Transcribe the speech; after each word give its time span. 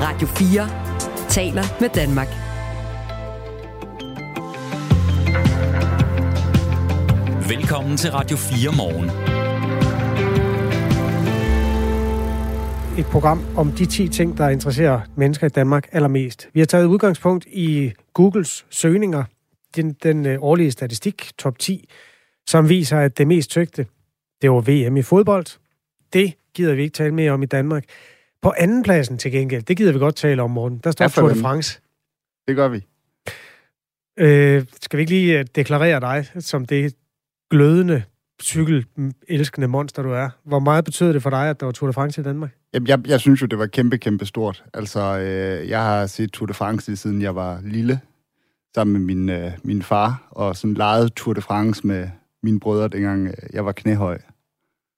Radio 0.00 0.26
4 0.26 1.28
taler 1.28 1.62
med 1.80 1.88
Danmark. 1.88 2.28
Velkommen 7.48 7.96
til 7.96 8.10
Radio 8.10 8.36
4 8.36 8.76
morgen. 8.76 9.10
Et 12.98 13.06
program 13.06 13.40
om 13.56 13.72
de 13.72 13.86
10 13.86 14.08
ting, 14.08 14.38
der 14.38 14.48
interesserer 14.48 15.00
mennesker 15.16 15.46
i 15.46 15.50
Danmark 15.50 15.88
allermest. 15.92 16.48
Vi 16.52 16.60
har 16.60 16.66
taget 16.66 16.86
udgangspunkt 16.86 17.46
i 17.46 17.92
Googles 18.12 18.66
søgninger, 18.70 19.24
den, 19.76 19.92
den 19.92 20.26
øh, 20.26 20.42
årlige 20.42 20.70
statistik, 20.70 21.30
top 21.38 21.58
10, 21.58 21.88
som 22.46 22.68
viser, 22.68 22.98
at 22.98 23.18
det 23.18 23.26
mest 23.26 23.52
søgte, 23.52 23.86
det 24.42 24.50
var 24.50 24.60
VM 24.60 24.96
i 24.96 25.02
fodbold. 25.02 25.46
Det 26.12 26.32
gider 26.54 26.74
vi 26.74 26.82
ikke 26.82 26.94
tale 26.94 27.14
mere 27.14 27.32
om 27.32 27.42
i 27.42 27.46
Danmark. 27.46 27.84
På 28.46 28.52
anden 28.56 28.82
pladsen 28.82 29.18
til 29.18 29.32
gengæld, 29.32 29.62
det 29.62 29.76
gider 29.76 29.92
vi 29.92 29.98
godt 29.98 30.16
tale 30.16 30.42
om, 30.42 30.50
morgen. 30.50 30.78
Der 30.78 30.90
står 30.90 31.04
Ja, 31.04 31.08
Tour 31.08 31.28
de? 31.28 31.40
France. 31.40 31.80
Det 32.48 32.56
gør 32.56 32.68
vi. 32.68 32.86
Øh, 34.18 34.64
skal 34.82 34.96
vi 34.96 35.00
ikke 35.00 35.12
lige 35.12 35.38
øh, 35.38 35.44
deklarere 35.54 36.00
dig 36.00 36.26
som 36.38 36.64
det 36.64 36.94
glødende, 37.50 38.02
cykelelskende 38.42 39.68
monster, 39.68 40.02
du 40.02 40.10
er? 40.10 40.28
Hvor 40.44 40.58
meget 40.58 40.84
betød 40.84 41.14
det 41.14 41.22
for 41.22 41.30
dig, 41.30 41.50
at 41.50 41.60
der 41.60 41.66
var 41.66 41.72
Tour 41.72 41.86
de 41.86 41.92
France 41.92 42.20
i 42.20 42.24
Danmark? 42.24 42.50
Jamen, 42.74 42.86
jeg, 42.86 43.08
jeg 43.08 43.20
synes 43.20 43.42
jo, 43.42 43.46
det 43.46 43.58
var 43.58 43.66
kæmpe, 43.66 43.98
kæmpe 43.98 44.26
stort. 44.26 44.64
Altså, 44.74 45.18
øh, 45.18 45.68
jeg 45.68 45.82
har 45.82 46.06
set 46.06 46.32
Tour 46.32 46.46
de 46.46 46.54
France 46.54 46.90
lige 46.90 46.96
siden 46.96 47.22
jeg 47.22 47.34
var 47.34 47.60
lille, 47.64 48.00
sammen 48.74 48.92
med 48.92 49.14
min, 49.14 49.28
øh, 49.28 49.52
min 49.64 49.82
far, 49.82 50.28
og 50.30 50.56
sådan 50.56 50.74
legede 50.74 51.08
Tour 51.08 51.34
de 51.34 51.40
France 51.40 51.86
med 51.86 52.08
mine 52.42 52.60
brødre, 52.60 52.88
dengang 52.88 53.26
øh, 53.26 53.34
jeg 53.52 53.64
var 53.64 53.72
knæhøj. 53.72 54.18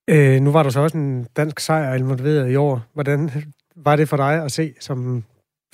Øh, 0.08 0.40
nu 0.40 0.52
var 0.52 0.62
der 0.62 0.70
så 0.70 0.80
også 0.80 0.98
en 0.98 1.26
dansk 1.36 1.60
sejr 1.60 1.94
involveret 1.94 2.50
i 2.50 2.56
år. 2.56 2.82
Hvordan 2.94 3.30
var 3.76 3.96
det 3.96 4.08
for 4.08 4.16
dig 4.16 4.44
at 4.44 4.52
se, 4.52 4.74
som, 4.80 5.24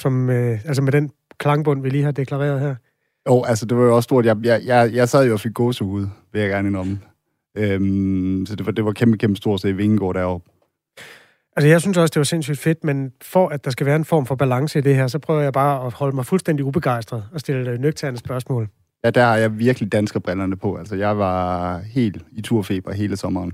som, 0.01 0.31
øh, 0.31 0.61
altså 0.65 0.83
med 0.83 0.93
den 0.93 1.11
klangbund, 1.39 1.83
vi 1.83 1.89
lige 1.89 2.05
har 2.05 2.11
deklareret 2.11 2.61
her? 2.61 2.75
Jo, 3.29 3.45
altså, 3.45 3.67
det 3.67 3.77
var 3.77 3.85
jo 3.85 3.97
også 3.97 4.05
stort. 4.05 4.27
Jeg, 4.27 4.37
jeg, 4.45 4.61
jeg, 4.65 4.91
jeg 4.95 5.09
sad 5.09 5.27
jo 5.27 5.33
og 5.33 5.41
fik 5.41 5.55
gåsehud, 5.55 6.07
vil 6.33 6.41
jeg 6.41 6.51
gerne 6.51 6.69
indrømme. 6.69 7.01
Øhm, 7.57 8.47
så 8.47 8.57
det 8.57 8.67
var, 8.67 8.73
det 8.73 8.85
var 8.85 8.93
kæmpe, 8.93 9.19
kæmpe 9.19 9.37
stort 9.37 9.55
at 9.55 9.61
se 9.61 9.73
Vingegaard 9.73 10.15
deroppe. 10.15 10.51
Altså, 11.57 11.69
jeg 11.69 11.81
synes 11.81 11.97
også, 11.97 12.13
det 12.13 12.21
var 12.21 12.25
sindssygt 12.25 12.59
fedt, 12.59 12.85
men 12.85 13.13
for 13.23 13.49
at 13.49 13.65
der 13.65 13.71
skal 13.71 13.87
være 13.87 13.97
en 13.97 14.05
form 14.05 14.27
for 14.27 14.35
balance 14.35 14.79
i 14.79 14.83
det 14.83 14.97
her, 14.97 15.07
så 15.07 15.19
prøver 15.19 15.41
jeg 15.41 15.53
bare 15.53 15.87
at 15.87 15.93
holde 15.93 16.17
mig 16.17 16.27
fuldstændig 16.27 16.65
ubegejstret 16.65 17.25
og 17.33 17.41
stille 17.41 17.71
øh, 17.71 17.79
nøgterne 17.79 18.17
spørgsmål. 18.17 18.69
Ja, 19.05 19.11
der 19.11 19.25
har 19.25 19.37
jeg 19.37 19.59
virkelig 19.59 19.93
danskerbrillerne 19.93 20.57
på. 20.57 20.77
Altså, 20.77 20.97
jeg 20.97 21.19
var 21.19 21.79
helt 21.79 22.23
i 22.33 22.43
turfeber 22.43 22.93
hele 22.93 23.17
sommeren. 23.17 23.53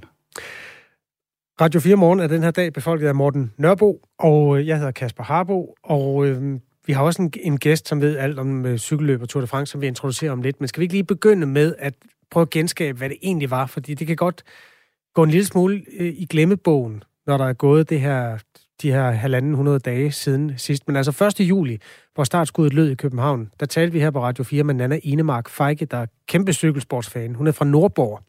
Radio 1.60 1.80
4 1.80 1.96
Morgen 1.96 2.20
er 2.20 2.26
den 2.26 2.42
her 2.42 2.50
dag 2.50 2.72
befolket 2.72 3.06
af 3.06 3.14
Morten 3.14 3.52
Nørbo, 3.56 4.00
og 4.18 4.58
øh, 4.58 4.66
jeg 4.66 4.76
hedder 4.76 4.90
Kasper 4.90 5.24
Harbo, 5.24 5.74
og 5.82 6.26
øh, 6.26 6.60
vi 6.86 6.92
har 6.92 7.02
også 7.02 7.22
en, 7.22 7.32
en 7.40 7.58
gæst, 7.58 7.88
som 7.88 8.00
ved 8.00 8.16
alt 8.16 8.38
om 8.38 8.66
øh, 8.66 8.78
cykelløb 8.78 9.22
og 9.22 9.28
Tour 9.28 9.40
de 9.40 9.46
France, 9.46 9.70
som 9.70 9.80
vi 9.80 9.86
introducerer 9.86 10.32
om 10.32 10.42
lidt. 10.42 10.60
Men 10.60 10.68
skal 10.68 10.80
vi 10.80 10.84
ikke 10.84 10.94
lige 10.94 11.04
begynde 11.04 11.46
med 11.46 11.74
at 11.78 11.94
prøve 12.30 12.42
at 12.42 12.50
genskabe, 12.50 12.98
hvad 12.98 13.08
det 13.08 13.16
egentlig 13.22 13.50
var? 13.50 13.66
Fordi 13.66 13.94
det 13.94 14.06
kan 14.06 14.16
godt 14.16 14.42
gå 15.14 15.22
en 15.22 15.30
lille 15.30 15.46
smule 15.46 15.82
øh, 15.98 16.14
i 16.16 16.26
glemmebogen, 16.30 17.02
når 17.26 17.36
der 17.36 17.44
er 17.44 17.52
gået 17.52 17.90
det 17.90 18.00
her, 18.00 18.38
de 18.82 18.92
her 18.92 19.10
halvanden 19.10 19.54
hundrede 19.54 19.78
dage 19.78 20.12
siden 20.12 20.52
sidst. 20.56 20.86
Men 20.86 20.96
altså 20.96 21.24
1. 21.40 21.48
juli, 21.48 21.78
hvor 22.14 22.24
startskuddet 22.24 22.74
lød 22.74 22.90
i 22.90 22.94
København, 22.94 23.50
der 23.60 23.66
talte 23.66 23.92
vi 23.92 24.00
her 24.00 24.10
på 24.10 24.22
Radio 24.22 24.44
4 24.44 24.64
med 24.64 24.74
Nana 24.74 25.00
Enemark 25.02 25.48
Feike, 25.48 25.84
der 25.84 25.96
er 25.96 26.06
kæmpe 26.28 26.52
cykelsportsfan. 26.52 27.34
Hun 27.34 27.46
er 27.46 27.52
fra 27.52 27.64
Nordborg. 27.64 28.22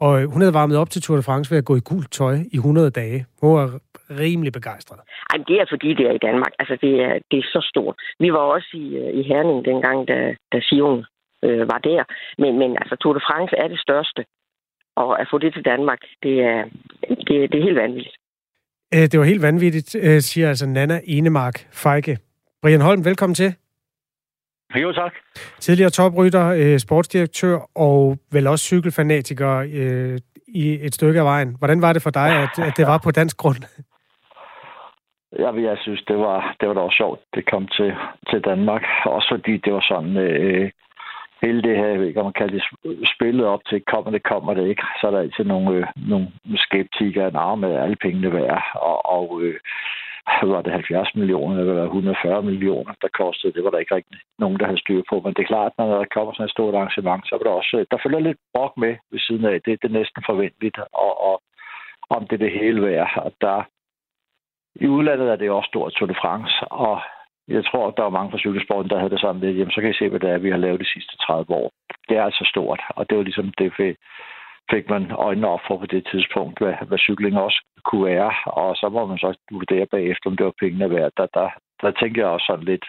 Og 0.00 0.22
øh, 0.22 0.30
hun 0.32 0.40
havde 0.40 0.54
varmet 0.54 0.76
op 0.76 0.90
til 0.90 1.02
Tour 1.02 1.16
de 1.16 1.22
France 1.22 1.50
ved 1.50 1.58
at 1.58 1.64
gå 1.64 1.76
i 1.76 1.80
gult 1.90 2.12
tøj 2.12 2.36
i 2.52 2.56
100 2.56 2.90
dage. 2.90 3.26
Hun 3.40 3.54
var 3.58 3.80
rimelig 4.10 4.52
begejstret. 4.52 5.00
Ej, 5.32 5.38
det 5.48 5.56
er 5.60 5.66
fordi, 5.70 5.88
det 5.94 6.06
er 6.06 6.12
i 6.12 6.24
Danmark. 6.28 6.52
Altså, 6.58 6.78
det 6.82 6.92
er, 7.06 7.12
det 7.30 7.38
er 7.38 7.42
så 7.42 7.60
stort. 7.70 7.94
Vi 8.20 8.32
var 8.32 8.38
også 8.38 8.70
i, 8.74 8.86
øh, 8.96 9.20
i 9.20 9.22
Herning 9.22 9.64
dengang, 9.64 10.08
da, 10.08 10.34
da 10.52 10.58
Sion 10.60 11.04
øh, 11.44 11.60
var 11.72 11.78
der. 11.88 12.04
Men, 12.42 12.58
men 12.58 12.70
altså, 12.80 12.96
Tour 13.00 13.14
de 13.14 13.20
France 13.28 13.56
er 13.56 13.68
det 13.68 13.80
største. 13.80 14.24
Og 14.96 15.20
at 15.20 15.26
få 15.30 15.38
det 15.38 15.52
til 15.54 15.64
Danmark, 15.64 15.98
det 16.22 16.40
er, 16.40 16.64
det, 17.26 17.36
det 17.50 17.56
er 17.58 17.64
helt 17.68 17.76
vanvittigt. 17.84 18.16
Øh, 18.94 19.00
Det 19.10 19.18
var 19.20 19.24
helt 19.24 19.42
vanvittigt, 19.42 19.90
siger 20.24 20.48
altså 20.48 20.66
Nana 20.66 21.00
Enemark 21.04 21.56
Feike. 21.72 22.18
Brian 22.62 22.80
Holm, 22.80 23.04
velkommen 23.04 23.34
til. 23.34 23.54
Jo, 24.82 24.92
tak. 24.92 25.12
Tidligere 25.60 25.90
toprytter, 25.90 26.46
øh, 26.48 26.78
sportsdirektør 26.78 27.58
og 27.74 28.16
vel 28.32 28.46
også 28.46 28.64
cykelfanatiker 28.64 29.52
øh, 29.80 30.18
i 30.48 30.78
et 30.86 30.94
stykke 30.94 31.18
af 31.20 31.24
vejen. 31.24 31.56
Hvordan 31.58 31.82
var 31.82 31.92
det 31.92 32.02
for 32.02 32.10
dig, 32.10 32.30
at, 32.44 32.58
at 32.68 32.76
det 32.76 32.86
var 32.86 33.00
på 33.04 33.10
dansk 33.10 33.36
grund? 33.36 33.62
Jeg, 35.38 35.54
jeg 35.62 35.76
synes, 35.80 36.02
det 36.08 36.18
var, 36.18 36.56
det 36.60 36.68
var 36.68 36.74
da 36.74 36.80
også 36.80 36.96
sjovt, 36.96 37.20
det 37.34 37.50
kom 37.50 37.68
til, 37.68 37.92
til 38.30 38.40
Danmark. 38.40 38.82
Også 39.04 39.28
fordi 39.34 39.56
det 39.56 39.72
var 39.72 39.84
sådan, 39.88 40.16
øh, 40.16 40.70
hele 41.42 41.62
det 41.62 41.76
her, 41.76 41.86
jeg 41.86 42.00
ved 42.00 42.06
ikke, 42.06 42.20
om 42.20 42.26
man 42.26 42.40
kalder 42.40 42.54
det 42.58 42.64
spillet 43.14 43.46
op 43.46 43.60
til, 43.68 43.82
kommer 43.92 44.10
det, 44.10 44.22
kommer 44.22 44.54
det 44.54 44.68
ikke. 44.68 44.82
Så 45.00 45.06
er 45.06 45.10
der 45.10 45.18
altid 45.18 45.44
nogle, 45.44 45.76
øh, 45.76 45.86
nogle 45.96 46.28
skeptikere, 46.56 47.30
der 47.30 47.54
med 47.54 47.72
alle 47.84 47.96
pengene 47.96 48.32
værd. 48.32 48.62
Og, 48.74 48.98
og 49.16 49.42
øh, 49.42 49.60
var 50.42 50.62
det 50.62 50.72
70 50.72 51.14
millioner, 51.14 51.60
eller 51.60 51.84
140 51.84 52.42
millioner, 52.42 52.92
der 53.02 53.08
kostede. 53.08 53.52
Det 53.52 53.64
var 53.64 53.70
der 53.70 53.78
ikke 53.78 53.94
rigtig 53.94 54.18
nogen, 54.38 54.58
der 54.58 54.66
havde 54.66 54.80
styr 54.80 55.02
på. 55.08 55.20
Men 55.20 55.34
det 55.34 55.42
er 55.42 55.52
klart, 55.54 55.72
når 55.78 55.86
der 55.98 56.14
kommer 56.14 56.32
sådan 56.32 56.44
et 56.44 56.50
stort 56.50 56.74
arrangement, 56.74 57.22
så 57.26 57.36
var 57.36 57.44
der 57.44 57.58
også, 57.60 57.86
der 57.90 57.98
følger 58.02 58.20
lidt 58.20 58.38
brok 58.54 58.76
med 58.76 58.96
ved 59.10 59.20
siden 59.20 59.44
af. 59.44 59.62
Det, 59.62 59.82
det 59.82 59.88
er 59.88 59.98
næsten 60.00 60.22
forventeligt, 60.26 60.78
og, 60.92 61.12
og 61.28 61.42
om 62.10 62.26
det 62.26 62.34
er 62.34 62.44
det 62.44 62.58
hele 62.60 62.82
værd. 62.82 63.10
Og 63.16 63.32
der, 63.40 63.62
i 64.74 64.86
udlandet 64.86 65.28
er 65.30 65.36
det 65.36 65.50
også 65.50 65.68
stort 65.68 65.92
Tour 65.92 66.08
de 66.08 66.20
France, 66.22 66.54
og 66.70 67.00
jeg 67.48 67.64
tror, 67.64 67.88
at 67.88 67.96
der 67.96 68.02
var 68.02 68.16
mange 68.18 68.30
fra 68.30 68.38
cykelsporten, 68.38 68.90
der 68.90 68.98
havde 68.98 69.10
det 69.10 69.20
sådan 69.20 69.40
lidt, 69.40 69.58
jamen 69.58 69.70
så 69.70 69.80
kan 69.80 69.90
I 69.90 69.98
se, 69.98 70.08
hvad 70.08 70.20
det 70.20 70.30
er, 70.30 70.38
vi 70.38 70.50
har 70.50 70.58
lavet 70.58 70.80
de 70.80 70.92
sidste 70.94 71.16
30 71.16 71.54
år. 71.54 71.70
Det 72.08 72.16
er 72.16 72.24
altså 72.24 72.44
stort, 72.52 72.80
og 72.88 73.10
det 73.10 73.16
var 73.18 73.24
ligesom 73.24 73.52
det, 73.58 73.96
fik, 74.70 74.90
man 74.90 75.10
øjnene 75.10 75.48
op 75.48 75.60
for 75.68 75.76
på 75.78 75.86
det 75.86 76.08
tidspunkt, 76.10 76.58
hvad, 76.58 76.74
hvad 76.88 76.98
cykling 76.98 77.38
også 77.38 77.64
kunne 77.84 78.04
være, 78.04 78.32
og 78.46 78.76
så 78.76 78.88
må 78.88 79.06
man 79.06 79.18
så 79.18 79.38
vurdere 79.50 79.86
bagefter, 79.86 80.30
om 80.30 80.36
det 80.36 80.46
var 80.46 80.60
pengene 80.60 80.90
værd. 80.90 81.12
Der, 81.16 81.26
der, 81.26 81.48
der 81.82 81.90
tænker 81.90 82.22
jeg 82.22 82.30
også 82.30 82.46
sådan 82.46 82.64
lidt, 82.64 82.86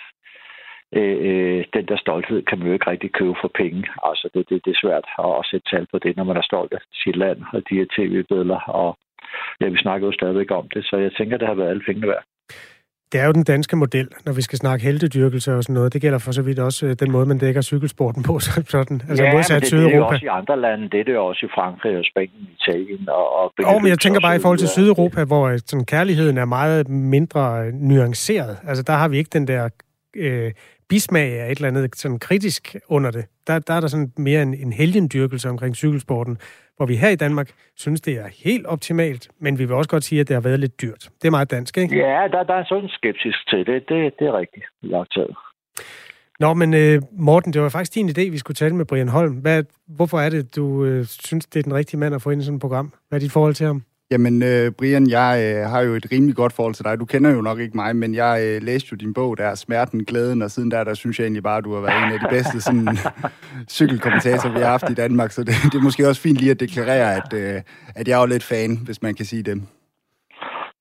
øh, 0.97 1.17
øh, 1.27 1.65
den 1.73 1.85
der 1.85 1.97
stolthed 1.97 2.43
kan 2.43 2.57
man 2.59 2.67
jo 2.67 2.73
ikke 2.73 2.91
rigtig 2.91 3.11
købe 3.11 3.35
for 3.41 3.51
penge. 3.55 3.83
Altså, 4.03 4.29
det, 4.33 4.49
det, 4.49 4.65
det 4.65 4.71
er 4.71 4.81
svært 4.83 5.05
at, 5.25 5.31
at 5.39 5.47
sætte 5.49 5.69
tal 5.69 5.87
på 5.91 5.99
det, 5.99 6.17
når 6.17 6.23
man 6.23 6.37
er 6.37 6.49
stolt 6.49 6.73
af 6.73 6.81
sit 7.03 7.15
land 7.15 7.39
og 7.53 7.61
de 7.69 7.75
her 7.79 7.87
tv-billeder, 7.95 8.59
og 8.59 8.97
ja, 9.61 9.67
vi 9.69 9.77
snakker 9.77 10.07
jo 10.07 10.13
stadigvæk 10.13 10.51
om 10.51 10.69
det, 10.73 10.85
så 10.85 10.97
jeg 10.97 11.11
tænker, 11.13 11.37
det 11.37 11.47
har 11.47 11.55
været 11.55 11.69
alle 11.69 11.83
pengene 11.87 12.07
værd. 12.07 12.23
Det 13.11 13.21
er 13.21 13.25
jo 13.25 13.31
den 13.31 13.43
danske 13.43 13.75
model, 13.75 14.07
når 14.25 14.33
vi 14.33 14.41
skal 14.41 14.57
snakke 14.57 14.85
heldedyrkelse 14.85 15.55
og 15.55 15.63
sådan 15.63 15.73
noget. 15.73 15.93
Det 15.93 16.01
gælder 16.01 16.17
for 16.19 16.31
så 16.31 16.41
vidt 16.41 16.59
også 16.59 16.85
øh, 16.85 16.95
den 16.99 17.11
måde, 17.11 17.25
man 17.25 17.37
dækker 17.37 17.61
cykelsporten 17.61 18.23
på. 18.23 18.39
Sådan. 18.75 19.01
Altså 19.09 19.23
ja, 19.23 19.33
modsat 19.33 19.55
men 19.55 19.61
det, 19.61 19.71
det 19.71 19.77
er 19.77 19.89
Sydeuropa. 19.89 20.13
også 20.13 20.25
i 20.25 20.27
andre 20.27 20.59
lande. 20.61 20.89
Det 20.89 20.99
er 20.99 21.03
det 21.03 21.17
også 21.17 21.45
i 21.45 21.49
Frankrig 21.55 21.97
og 21.97 22.03
Spanien, 22.11 22.47
Italien 22.59 23.09
og... 23.09 23.35
og 23.35 23.53
Jo, 23.61 23.79
men 23.79 23.87
jeg 23.87 23.99
tænker 23.99 24.19
bare 24.21 24.35
i 24.35 24.39
forhold 24.39 24.57
til. 24.59 24.67
Sydeuropa, 24.67 25.23
hvor 25.23 25.47
øh, 25.47 25.59
sådan, 25.65 25.85
kærligheden 25.85 26.37
er 26.37 26.45
meget 26.45 26.89
mindre 26.89 27.65
øh, 27.65 27.73
nuanceret. 27.73 28.57
Altså, 28.67 28.83
der 28.83 28.93
har 28.93 29.07
vi 29.07 29.17
ikke 29.17 29.29
den 29.33 29.47
der 29.47 29.69
øh, 30.15 30.51
bismag 30.89 31.39
af 31.39 31.51
et 31.51 31.55
eller 31.55 31.67
andet 31.67 31.95
sådan 31.95 32.19
kritisk 32.19 32.75
under 32.89 33.11
det. 33.11 33.25
Der, 33.47 33.59
der 33.59 33.73
er 33.73 33.79
der 33.79 33.87
sådan 33.87 34.11
mere 34.17 34.41
en, 34.41 34.53
en 34.53 34.73
helgendyrkelse 34.73 35.49
omkring 35.49 35.75
cykelsporten, 35.75 36.37
hvor 36.77 36.85
vi 36.85 36.95
her 36.95 37.09
i 37.09 37.15
Danmark 37.15 37.49
synes, 37.75 38.01
det 38.01 38.13
er 38.13 38.27
helt 38.45 38.65
optimalt, 38.65 39.29
men 39.39 39.59
vi 39.59 39.65
vil 39.65 39.75
også 39.75 39.89
godt 39.89 40.03
sige, 40.03 40.21
at 40.21 40.27
det 40.27 40.33
har 40.33 40.41
været 40.41 40.59
lidt 40.59 40.81
dyrt. 40.81 41.09
Det 41.21 41.27
er 41.27 41.31
meget 41.31 41.51
dansk, 41.51 41.77
ikke? 41.77 41.97
Ja, 41.97 42.27
der, 42.31 42.43
der 42.43 42.53
er 42.53 42.65
sådan 42.65 42.89
skeptisk 42.89 43.49
til 43.49 43.59
det. 43.59 43.89
Det, 43.89 44.13
det 44.19 44.27
er 44.27 44.37
rigtigt 44.37 44.65
lagt 44.81 45.13
taget. 45.13 45.35
Nå, 46.39 46.53
men 46.53 46.73
øh, 46.73 47.01
Morten, 47.11 47.53
det 47.53 47.61
var 47.61 47.69
faktisk 47.69 47.95
din 47.95 48.09
idé, 48.09 48.29
vi 48.31 48.37
skulle 48.37 48.55
tale 48.55 48.75
med 48.75 48.85
Brian 48.85 49.07
Holm. 49.07 49.33
Hvad, 49.33 49.63
hvorfor 49.87 50.19
er 50.19 50.29
det, 50.29 50.55
du 50.55 50.85
øh, 50.85 51.05
synes, 51.05 51.45
det 51.45 51.59
er 51.59 51.63
den 51.63 51.73
rigtige 51.73 51.99
mand 51.99 52.15
at 52.15 52.21
få 52.21 52.29
ind 52.29 52.41
i 52.41 52.45
sådan 52.45 52.55
et 52.55 52.61
program? 52.61 52.93
Hvad 53.09 53.19
er 53.19 53.21
dit 53.21 53.31
forhold 53.31 53.53
til 53.53 53.65
ham? 53.65 53.83
Jamen, 54.11 54.43
øh, 54.43 54.71
Brian, 54.77 55.09
jeg 55.09 55.31
øh, 55.45 55.69
har 55.71 55.81
jo 55.81 55.93
et 55.93 56.07
rimelig 56.11 56.35
godt 56.35 56.53
forhold 56.53 56.73
til 56.73 56.85
dig. 56.85 56.99
Du 56.99 57.05
kender 57.05 57.31
jo 57.31 57.41
nok 57.41 57.59
ikke 57.59 57.77
mig, 57.77 57.95
men 57.95 58.15
jeg 58.15 58.41
øh, 58.45 58.63
læste 58.63 58.89
jo 58.91 58.97
din 58.97 59.13
bog, 59.13 59.37
der 59.37 59.45
er 59.45 59.55
Smerten, 59.55 60.05
Glæden, 60.05 60.41
og 60.41 60.51
siden 60.51 60.71
der, 60.71 60.83
der 60.83 60.93
synes 60.93 61.19
jeg 61.19 61.25
egentlig 61.25 61.43
bare, 61.43 61.57
at 61.57 61.63
du 61.63 61.73
har 61.73 61.81
været 61.81 62.03
en 62.03 62.13
af 62.13 62.19
de 62.19 62.27
bedste 62.29 62.61
sådan, 62.61 62.87
cykelkommentatorer, 63.77 64.53
vi 64.53 64.59
har 64.59 64.69
haft 64.69 64.89
i 64.89 64.93
Danmark. 64.93 65.31
Så 65.31 65.41
det, 65.43 65.53
det 65.71 65.77
er 65.77 65.83
måske 65.83 66.07
også 66.07 66.21
fint 66.21 66.37
lige 66.37 66.51
at 66.51 66.59
deklarere, 66.59 67.15
at, 67.15 67.33
øh, 67.33 67.61
at 67.95 68.07
jeg 68.07 68.15
er 68.15 68.19
jo 68.19 68.27
lidt 68.27 68.43
fan, 68.43 68.77
hvis 68.85 69.01
man 69.01 69.15
kan 69.15 69.25
sige 69.25 69.43
det. 69.43 69.61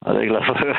Og 0.01 0.15
det 0.15 0.19
er 0.19 0.25
jeg 0.25 0.29
glad 0.29 0.41
for 0.47 0.55
at 0.55 0.61
høre. 0.65 0.77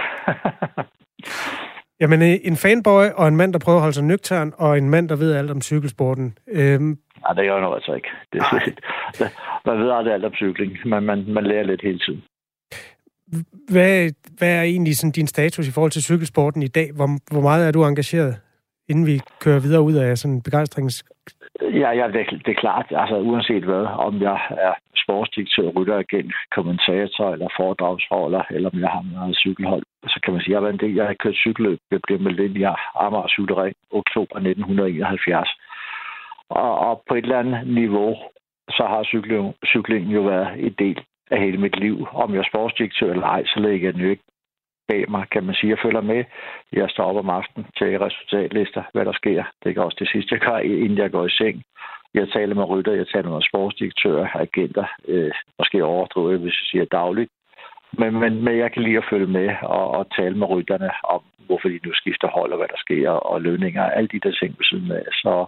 Jamen, 1.99 2.21
en 2.21 2.55
fanboy 2.55 3.05
og 3.15 3.27
en 3.27 3.35
mand, 3.35 3.53
der 3.53 3.59
prøver 3.59 3.77
at 3.77 3.81
holde 3.81 3.94
sig 3.95 4.03
nøgtern, 4.03 4.53
og 4.57 4.77
en 4.77 4.89
mand, 4.89 5.09
der 5.09 5.15
ved 5.15 5.33
alt 5.33 5.51
om 5.51 5.61
cykelsporten. 5.61 6.38
Øhm, 6.51 6.97
Nej, 7.21 7.33
det 7.33 7.44
gør 7.45 7.53
jeg 7.53 7.61
nu 7.61 7.73
altså 7.73 7.94
ikke. 7.94 8.09
Det, 8.33 8.41
man 9.65 9.79
ved 9.79 9.91
aldrig 9.91 10.13
alt 10.13 10.25
om 10.25 10.33
cykling, 10.33 10.71
men 10.85 11.03
man, 11.03 11.25
man 11.27 11.44
lærer 11.44 11.63
lidt 11.63 11.81
hele 11.81 11.99
tiden 11.99 12.23
hvad, 13.71 14.12
hvad 14.38 14.51
er 14.57 14.62
egentlig 14.62 14.97
sådan 14.97 15.12
din 15.12 15.27
status 15.27 15.68
i 15.68 15.71
forhold 15.71 15.91
til 15.91 16.03
cykelsporten 16.03 16.62
i 16.63 16.68
dag? 16.68 16.88
Hvor, 16.95 17.07
hvor 17.33 17.41
meget 17.41 17.68
er 17.68 17.71
du 17.71 17.83
engageret, 17.83 18.33
inden 18.89 19.06
vi 19.06 19.21
kører 19.39 19.59
videre 19.59 19.81
ud 19.81 19.94
af 19.94 20.18
sådan 20.18 20.35
en 20.35 20.41
begejstrings... 20.41 21.03
Ja, 21.62 21.89
ja 22.00 22.07
det, 22.07 22.21
er- 22.21 22.38
det 22.45 22.51
er 22.51 22.62
klart, 22.65 22.85
altså 23.01 23.15
uanset 23.18 23.63
hvad, 23.63 23.85
om 24.07 24.21
jeg 24.21 24.39
er 24.68 24.74
sportsdirektør, 25.03 25.68
rytter 25.77 26.00
igen, 26.00 26.31
kommentator 26.56 27.33
eller 27.33 27.47
foredragsholder, 27.59 28.44
eller 28.56 28.69
om 28.74 28.79
jeg 28.79 28.89
har 28.89 29.03
noget 29.13 29.38
cykelhold, 29.38 29.83
så 30.13 30.19
kan 30.23 30.33
man 30.33 30.41
sige. 30.41 30.53
Jeg 30.53 30.62
har, 30.62 30.69
en 30.69 30.80
del, 30.80 30.94
jeg 30.95 31.06
har 31.06 31.15
kørt 31.23 31.35
cykelløb. 31.45 31.80
Jeg 31.91 32.00
blev 32.07 32.19
meldt 32.21 32.39
ind 32.39 32.57
i 32.57 32.63
Amager 33.06 33.27
Cykelring 33.35 33.75
oktober 34.00 34.35
1971. 34.35 35.50
Og, 36.50 36.71
og 36.88 37.03
på 37.07 37.15
et 37.15 37.23
eller 37.23 37.39
andet 37.39 37.68
niveau, 37.81 38.15
så 38.77 38.83
har 38.91 39.03
cykling, 39.03 39.53
cyklingen 39.65 40.12
jo 40.18 40.21
været 40.21 40.47
en 40.68 40.75
del 40.80 40.97
af 41.31 41.39
hele 41.39 41.57
mit 41.57 41.79
liv. 41.79 42.07
Om 42.13 42.33
jeg 42.33 42.39
er 42.39 42.50
sportsdirektør 42.50 43.12
eller 43.12 43.27
ej, 43.27 43.44
så 43.45 43.59
lægger 43.59 43.88
jeg 43.88 43.94
den 43.94 44.01
jo 44.01 44.09
ikke 44.09 44.24
bag 44.88 45.12
mig, 45.12 45.25
kan 45.31 45.44
man 45.44 45.56
sige. 45.56 45.69
Jeg 45.69 45.79
følger 45.83 46.01
med. 46.01 46.24
Jeg 46.74 46.89
står 46.89 47.03
op 47.03 47.15
om 47.15 47.29
aftenen 47.29 47.68
til 47.77 48.00
resultatlister, 48.00 48.83
hvad 48.94 49.06
der 49.06 49.13
sker. 49.13 49.44
Det 49.63 49.77
er 49.77 49.81
også 49.81 49.97
det 50.00 50.09
sidste, 50.09 50.35
jeg 50.35 50.41
gør, 50.41 50.57
inden 50.57 50.97
jeg 50.97 51.12
går 51.12 51.25
i 51.25 51.29
seng. 51.29 51.63
Jeg 52.13 52.29
taler 52.29 52.56
med 52.56 52.69
rytter, 52.69 52.94
jeg 52.94 53.07
taler 53.07 53.29
med 53.29 53.41
sportsdirektører, 53.41 54.27
agenter, 54.33 54.85
øh, 55.07 55.31
måske 55.59 55.83
overdrive, 55.83 56.38
hvis 56.38 56.59
jeg 56.62 56.68
siger 56.71 56.85
dagligt. 56.85 57.31
Men, 58.00 58.19
men, 58.19 58.44
men 58.44 58.57
jeg 58.57 58.71
kan 58.71 58.83
lige 58.83 58.97
at 58.97 59.09
følge 59.09 59.27
med 59.27 59.50
og, 59.62 59.91
og 59.91 60.12
tale 60.15 60.38
med 60.38 60.47
rytterne 60.50 60.89
om, 61.03 61.21
hvorfor 61.45 61.69
de 61.69 61.80
nu 61.85 61.94
skifter 61.94 62.27
hold 62.27 62.51
og 62.51 62.57
hvad 62.57 62.68
der 62.68 62.77
sker, 62.77 63.09
og 63.09 63.41
lønninger 63.41 63.83
og 63.83 63.97
alle 63.97 64.07
de 64.07 64.19
der 64.19 64.31
ting 64.31 64.56
ved 64.57 64.65
siden 64.65 64.91
af. 64.91 65.03
Så 65.12 65.45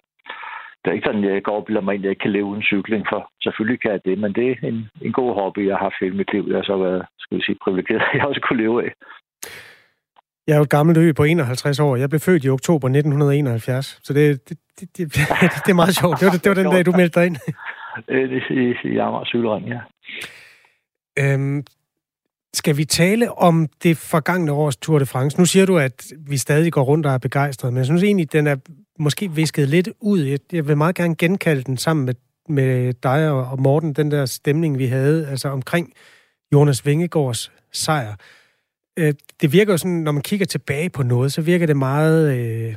det 0.90 0.94
er 0.94 1.00
ikke 1.00 1.10
sådan, 1.10 1.24
jeg 1.24 1.44
går 1.44 1.60
og 1.60 1.66
bilder 1.66 1.82
mig 1.82 1.94
ind, 1.94 2.04
at 2.04 2.06
jeg 2.06 2.12
ikke 2.12 2.26
kan 2.26 2.32
leve 2.32 2.50
uden 2.52 2.64
cykling, 2.72 3.04
for 3.12 3.22
selvfølgelig 3.44 3.82
kan 3.82 3.92
jeg 3.92 4.02
det, 4.06 4.18
men 4.24 4.34
det 4.38 4.46
er 4.50 4.68
en, 4.72 4.90
en 5.02 5.14
god 5.20 5.34
hobby, 5.40 5.62
jeg 5.68 5.76
har 5.76 5.84
haft 5.88 6.02
hele 6.02 6.16
mit 6.18 6.34
liv. 6.34 6.44
Jeg 6.48 6.58
har 6.58 6.68
så 6.72 6.78
været, 6.86 7.02
skal 7.20 7.38
vi 7.38 7.44
sige, 7.44 7.58
privilegeret, 7.64 8.04
jeg 8.14 8.26
også 8.26 8.42
kunne 8.48 8.62
leve 8.64 8.78
af. 8.86 8.92
Jeg 10.48 10.54
er 10.54 10.60
jo 10.62 10.68
et 10.70 10.76
gammelt 10.78 10.98
ø 10.98 11.14
på 11.14 11.24
51 11.24 11.80
år. 11.80 11.96
Jeg 11.96 12.10
blev 12.10 12.20
født 12.20 12.46
i 12.46 12.50
oktober 12.50 12.88
1971, 12.88 14.00
så 14.04 14.14
det, 14.14 14.50
det, 14.50 14.58
det, 14.80 14.90
det, 14.98 15.08
det 15.66 15.72
er 15.76 15.82
meget 15.84 15.96
sjovt. 16.02 16.20
Det 16.20 16.26
var, 16.28 16.34
det 16.44 16.50
var 16.52 16.60
den 16.62 16.72
dag, 16.76 16.86
du 16.86 16.92
meldte 16.92 17.20
dig 17.20 17.26
ind. 17.28 17.38
Det 18.08 18.16
er 18.16 18.88
i 18.94 18.98
Amager 18.98 19.26
Cykelring, 19.26 19.66
ja. 19.76 19.82
Øhm, 21.22 21.64
skal 22.54 22.78
vi 22.78 22.86
tale 22.86 23.38
om 23.38 23.68
det 23.84 23.98
forgangne 23.98 24.52
års 24.52 24.78
Tour 24.78 25.00
de 25.00 25.06
France? 25.06 25.38
Nu 25.38 25.46
siger 25.46 25.66
du, 25.66 25.78
at 25.78 26.06
vi 26.18 26.38
stadig 26.38 26.72
går 26.72 26.84
rundt 26.84 27.06
og 27.06 27.14
er 27.14 27.18
begejstrede, 27.18 27.72
men 27.72 27.78
jeg 27.78 27.86
synes 27.86 28.04
egentlig, 28.04 28.34
den 28.34 28.48
er 28.48 28.56
måske 29.00 29.32
visket 29.32 29.70
lidt 29.70 29.90
ud. 30.00 30.38
Jeg 30.52 30.68
vil 30.68 30.78
meget 30.78 30.96
gerne 30.96 31.16
genkalde 31.16 31.64
den 31.64 31.78
sammen 31.78 32.06
med, 32.06 32.14
med 32.50 32.94
dig 32.94 33.32
og 33.32 33.62
Morten, 33.62 33.94
den 33.94 34.12
der 34.12 34.26
stemning, 34.26 34.78
vi 34.78 34.86
havde 34.86 35.28
altså 35.28 35.50
omkring 35.50 35.94
Jonas 36.54 36.86
Vingegaards 36.86 37.52
sejr. 37.72 38.16
Øh, 39.00 39.14
det 39.42 39.52
virker 39.52 39.74
jo 39.74 39.78
sådan, 39.78 39.98
når 39.98 40.12
man 40.12 40.22
kigger 40.22 40.46
tilbage 40.46 40.90
på 40.90 41.04
noget, 41.04 41.34
så 41.34 41.42
virker 41.42 41.66
det 41.66 41.78
meget, 41.78 42.38
øh, 42.38 42.76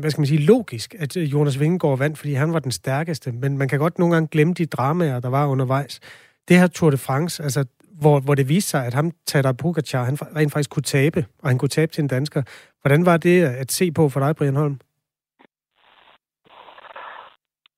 hvad 0.00 0.10
skal 0.10 0.20
man 0.20 0.26
sige, 0.26 0.40
logisk, 0.40 0.94
at 0.98 1.16
øh, 1.16 1.32
Jonas 1.32 1.60
Vingegaard 1.60 1.98
vandt, 1.98 2.18
fordi 2.18 2.32
han 2.32 2.52
var 2.52 2.58
den 2.58 2.72
stærkeste. 2.72 3.32
Men 3.32 3.58
man 3.58 3.68
kan 3.68 3.78
godt 3.78 3.98
nogle 3.98 4.14
gange 4.14 4.28
glemme 4.28 4.54
de 4.54 4.66
dramaer, 4.66 5.20
der 5.20 5.28
var 5.28 5.46
undervejs. 5.46 6.00
Det 6.48 6.58
her 6.58 6.66
Tour 6.66 6.90
de 6.90 6.96
France, 6.96 7.42
altså 7.42 7.64
hvor, 8.02 8.20
hvor 8.24 8.34
det 8.34 8.48
viste 8.48 8.70
sig, 8.70 8.86
at 8.86 8.94
ham, 8.94 9.10
Tadar 9.26 9.52
Pogacar, 9.62 10.04
han 10.04 10.16
rent 10.36 10.52
faktisk 10.52 10.70
kunne 10.70 10.90
tabe, 10.96 11.24
og 11.42 11.48
han 11.48 11.58
kunne 11.58 11.68
tabe 11.78 11.92
til 11.92 12.02
en 12.02 12.08
dansker. 12.08 12.42
Hvordan 12.82 13.06
var 13.06 13.16
det 13.16 13.44
at 13.62 13.70
se 13.70 13.92
på 13.92 14.08
for 14.08 14.20
dig, 14.20 14.36
Brian 14.36 14.56
Holm? 14.56 14.78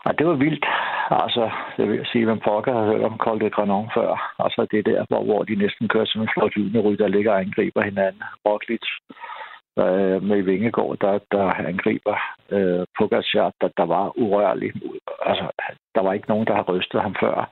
Ja, 0.07 0.11
det 0.19 0.27
var 0.27 0.35
vildt. 0.35 0.67
Altså, 1.11 1.51
jeg 1.79 1.89
vil 1.89 2.07
sige, 2.13 2.31
at 2.31 2.41
pokker 2.45 2.73
har 2.73 2.85
hørt 2.85 3.03
om 3.03 3.19
Col 3.19 3.41
de 3.41 3.51
Granon 3.51 3.91
før. 3.95 4.35
Altså, 4.39 4.67
det 4.71 4.79
er 4.79 4.83
der, 4.93 5.05
hvor, 5.09 5.25
hvor 5.25 5.43
de 5.43 5.55
næsten 5.55 5.89
kører 5.89 6.07
som 6.07 6.23
en 6.23 6.31
flot 6.35 6.53
ryg, 6.85 6.99
der 6.99 7.09
ligger 7.09 7.33
og 7.33 7.41
angriber 7.41 7.83
hinanden. 7.83 8.23
Roglic 8.47 8.87
øh, 9.79 10.23
med 10.23 10.43
Vingegård, 10.43 10.99
der, 10.99 11.19
der 11.33 11.45
angriber 11.71 12.17
øh, 12.51 12.87
Pogacar, 12.99 13.53
der, 13.61 13.69
der 13.77 13.87
var 13.87 14.19
urørlig. 14.19 14.73
Altså, 15.27 15.47
der 15.95 16.03
var 16.03 16.13
ikke 16.13 16.29
nogen, 16.29 16.47
der 16.47 16.55
har 16.55 16.67
rystet 16.73 17.03
ham 17.03 17.15
før 17.21 17.51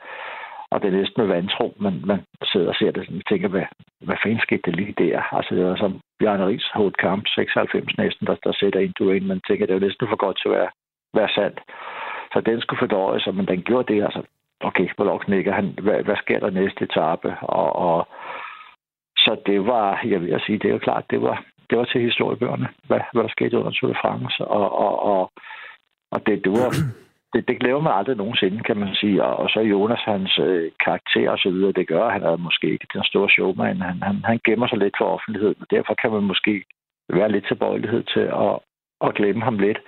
og 0.71 0.83
det 0.83 0.89
er 0.89 0.99
næsten 0.99 1.23
med 1.23 1.35
vantro, 1.35 1.75
men 1.81 1.95
man 2.07 2.21
sidder 2.53 2.69
og 2.69 2.75
ser 2.75 2.91
det 2.91 3.03
og 3.09 3.27
tænker, 3.29 3.49
hvad, 3.49 3.67
hvad 4.01 4.17
fanden 4.23 4.41
skete 4.41 4.63
det 4.65 4.77
lige 4.77 4.95
der? 4.99 5.35
Altså, 5.37 5.55
det 5.55 5.65
var 5.65 5.77
som 5.77 6.01
Bjarne 6.19 6.47
Ries 6.47 6.69
hold 6.75 6.93
kamp, 6.93 7.25
96 7.27 7.99
næsten, 7.99 8.27
der, 8.27 8.37
der 8.45 8.53
sætter 8.53 8.81
ind 8.81 8.95
du 8.99 9.11
ind, 9.11 9.27
man 9.27 9.41
tænker, 9.47 9.67
det 9.67 9.73
er 9.73 9.79
jo 9.79 9.87
næsten 9.87 10.09
for 10.09 10.17
godt 10.17 10.39
til 10.39 10.49
at 10.49 10.55
være, 10.59 10.71
være 11.15 11.29
sandt. 11.35 11.61
Så 12.33 12.41
den 12.41 12.61
skulle 12.61 12.83
fordøjes, 12.85 13.27
men 13.35 13.47
den 13.47 13.63
gjorde 13.63 13.93
det, 13.95 14.05
altså, 14.05 14.23
okay, 14.61 14.89
hvor 14.97 15.19
knækker 15.19 15.53
han, 15.53 15.67
hvad, 15.83 16.03
hvad 16.03 16.17
sker 16.17 16.39
der 16.39 16.51
næste 16.51 16.85
etape? 16.85 17.37
Og, 17.41 17.77
og, 17.77 18.09
så 19.17 19.37
det 19.47 19.67
var, 19.67 20.01
jeg 20.05 20.21
vil 20.21 20.41
sige, 20.47 20.59
det 20.59 20.69
er 20.69 20.73
jo 20.73 20.79
klart, 20.79 21.11
det 21.11 21.23
var, 21.23 21.45
det 21.71 21.79
var 21.79 21.85
til 21.85 22.01
historiebøgerne, 22.01 22.69
hvad, 22.87 23.01
hvad 23.13 23.23
der 23.23 23.29
skete 23.29 23.59
under 23.59 23.71
Tour 23.71 23.93
de 23.93 23.99
France, 24.03 24.45
og, 24.45 24.73
og, 24.79 25.03
og, 25.03 25.31
og 26.11 26.27
det, 26.27 26.45
det 26.45 26.53
var 26.53 26.71
det, 27.37 27.49
det 27.49 27.61
glæder 27.61 27.81
man 27.81 27.99
aldrig 27.99 28.17
nogensinde, 28.17 28.63
kan 28.69 28.77
man 28.77 28.95
sige. 28.95 29.25
Og, 29.25 29.37
og 29.37 29.49
så 29.51 29.61
Jonas, 29.61 30.03
hans 30.13 30.39
øh, 30.39 30.73
karakter 30.85 31.31
og 31.31 31.39
så 31.39 31.51
videre, 31.51 31.73
det 31.73 31.89
gør, 31.89 32.05
at 32.05 32.13
han 32.13 32.23
er 32.23 32.37
måske 32.37 32.67
ikke 32.73 32.87
den 32.95 33.05
store 33.05 33.31
showman. 33.31 33.81
Han, 33.81 34.03
han, 34.03 34.17
han 34.25 34.41
gemmer 34.47 34.69
sig 34.69 34.79
lidt 34.79 34.97
for 34.99 35.05
offentligheden, 35.05 35.61
og 35.61 35.67
derfor 35.71 35.95
kan 36.03 36.11
man 36.11 36.23
måske 36.23 36.65
være 37.09 37.33
lidt 37.33 37.47
tilbøjelighed 37.47 38.03
til 38.15 38.27
at, 38.47 38.55
at 39.07 39.15
glemme 39.15 39.43
ham 39.43 39.59
lidt, 39.59 39.79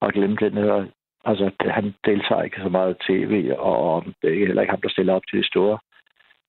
og 0.00 0.12
glemme 0.12 0.36
den 0.36 0.52
her 0.52 0.86
Altså, 1.24 1.50
han 1.60 1.94
deltager 2.04 2.42
ikke 2.42 2.60
så 2.62 2.68
meget 2.68 2.96
i 2.96 3.02
tv, 3.06 3.52
og 3.58 4.04
det 4.22 4.30
er 4.30 4.46
heller 4.46 4.62
ikke 4.62 4.70
ham, 4.70 4.80
der 4.80 4.88
stiller 4.88 5.14
op 5.14 5.22
til 5.30 5.38
de 5.38 5.46
store 5.46 5.78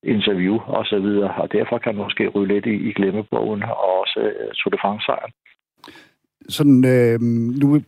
interview 0.03 0.57
og 0.59 0.85
så 0.85 0.99
videre. 0.99 1.33
Og 1.41 1.51
derfor 1.51 1.77
kan 1.77 1.95
man 1.95 2.03
måske 2.03 2.27
ryge 2.27 2.47
lidt 2.47 2.65
i, 2.65 2.75
i 2.89 2.93
glemmebogen, 2.93 3.63
og 3.63 3.99
også 3.99 4.19
øh, 4.19 4.51
Tour 4.53 4.71
de 4.71 4.77
France-sejren. 4.81 5.31
Sådan, 6.49 6.85
øh, 6.95 7.19
nu 7.61 7.81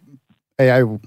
er 0.59 0.63
jeg 0.63 0.81
jo 0.81 1.00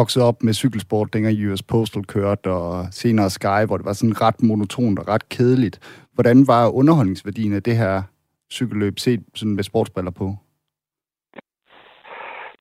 vokset 0.00 0.22
op 0.28 0.38
med 0.42 0.52
cykelsport, 0.52 1.12
dengang 1.14 1.34
US 1.46 1.62
Postal 1.62 2.04
kørte, 2.14 2.48
og 2.50 2.72
senere 3.00 3.30
Sky, 3.30 3.60
hvor 3.66 3.76
det 3.76 3.86
var 3.86 3.96
sådan 4.00 4.20
ret 4.26 4.38
monotont 4.48 4.98
og 4.98 5.08
ret 5.08 5.28
kedeligt. 5.28 5.76
Hvordan 6.14 6.38
var 6.52 6.62
underholdningsværdien 6.80 7.52
af 7.58 7.62
det 7.62 7.76
her 7.76 7.94
cykelløb 8.52 8.98
set 8.98 9.22
sådan 9.34 9.56
med 9.56 9.64
sportsbriller 9.64 10.10
på? 10.20 10.26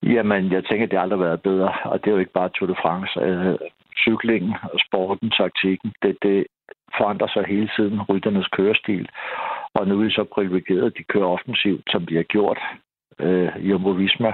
Jamen, 0.04 0.52
jeg 0.52 0.64
tænker, 0.66 0.86
det 0.86 0.98
har 0.98 1.04
aldrig 1.04 1.20
været 1.20 1.42
bedre, 1.42 1.72
og 1.92 1.96
det 2.00 2.08
er 2.08 2.16
jo 2.16 2.24
ikke 2.24 2.38
bare 2.40 2.50
Tour 2.50 2.68
de 2.68 2.76
France. 2.84 3.20
Øh, 3.20 3.58
cyklingen, 4.06 4.54
sporten, 4.88 5.30
taktikken, 5.30 5.90
det, 6.04 6.18
det 6.22 6.46
forandrer 6.98 7.28
sig 7.28 7.44
hele 7.48 7.70
tiden, 7.78 8.02
rytternes 8.10 8.48
kørestil. 8.48 9.10
Og 9.74 9.88
nu 9.88 10.00
er 10.00 10.04
vi 10.04 10.12
så 10.12 10.24
privilegeret, 10.36 10.98
de 10.98 11.04
kører 11.04 11.34
offensivt, 11.36 11.86
som 11.92 12.06
de 12.06 12.16
har 12.16 12.24
gjort. 12.24 12.60
Øh, 13.20 13.70
Jumbo 13.70 13.90
Visma 13.90 14.32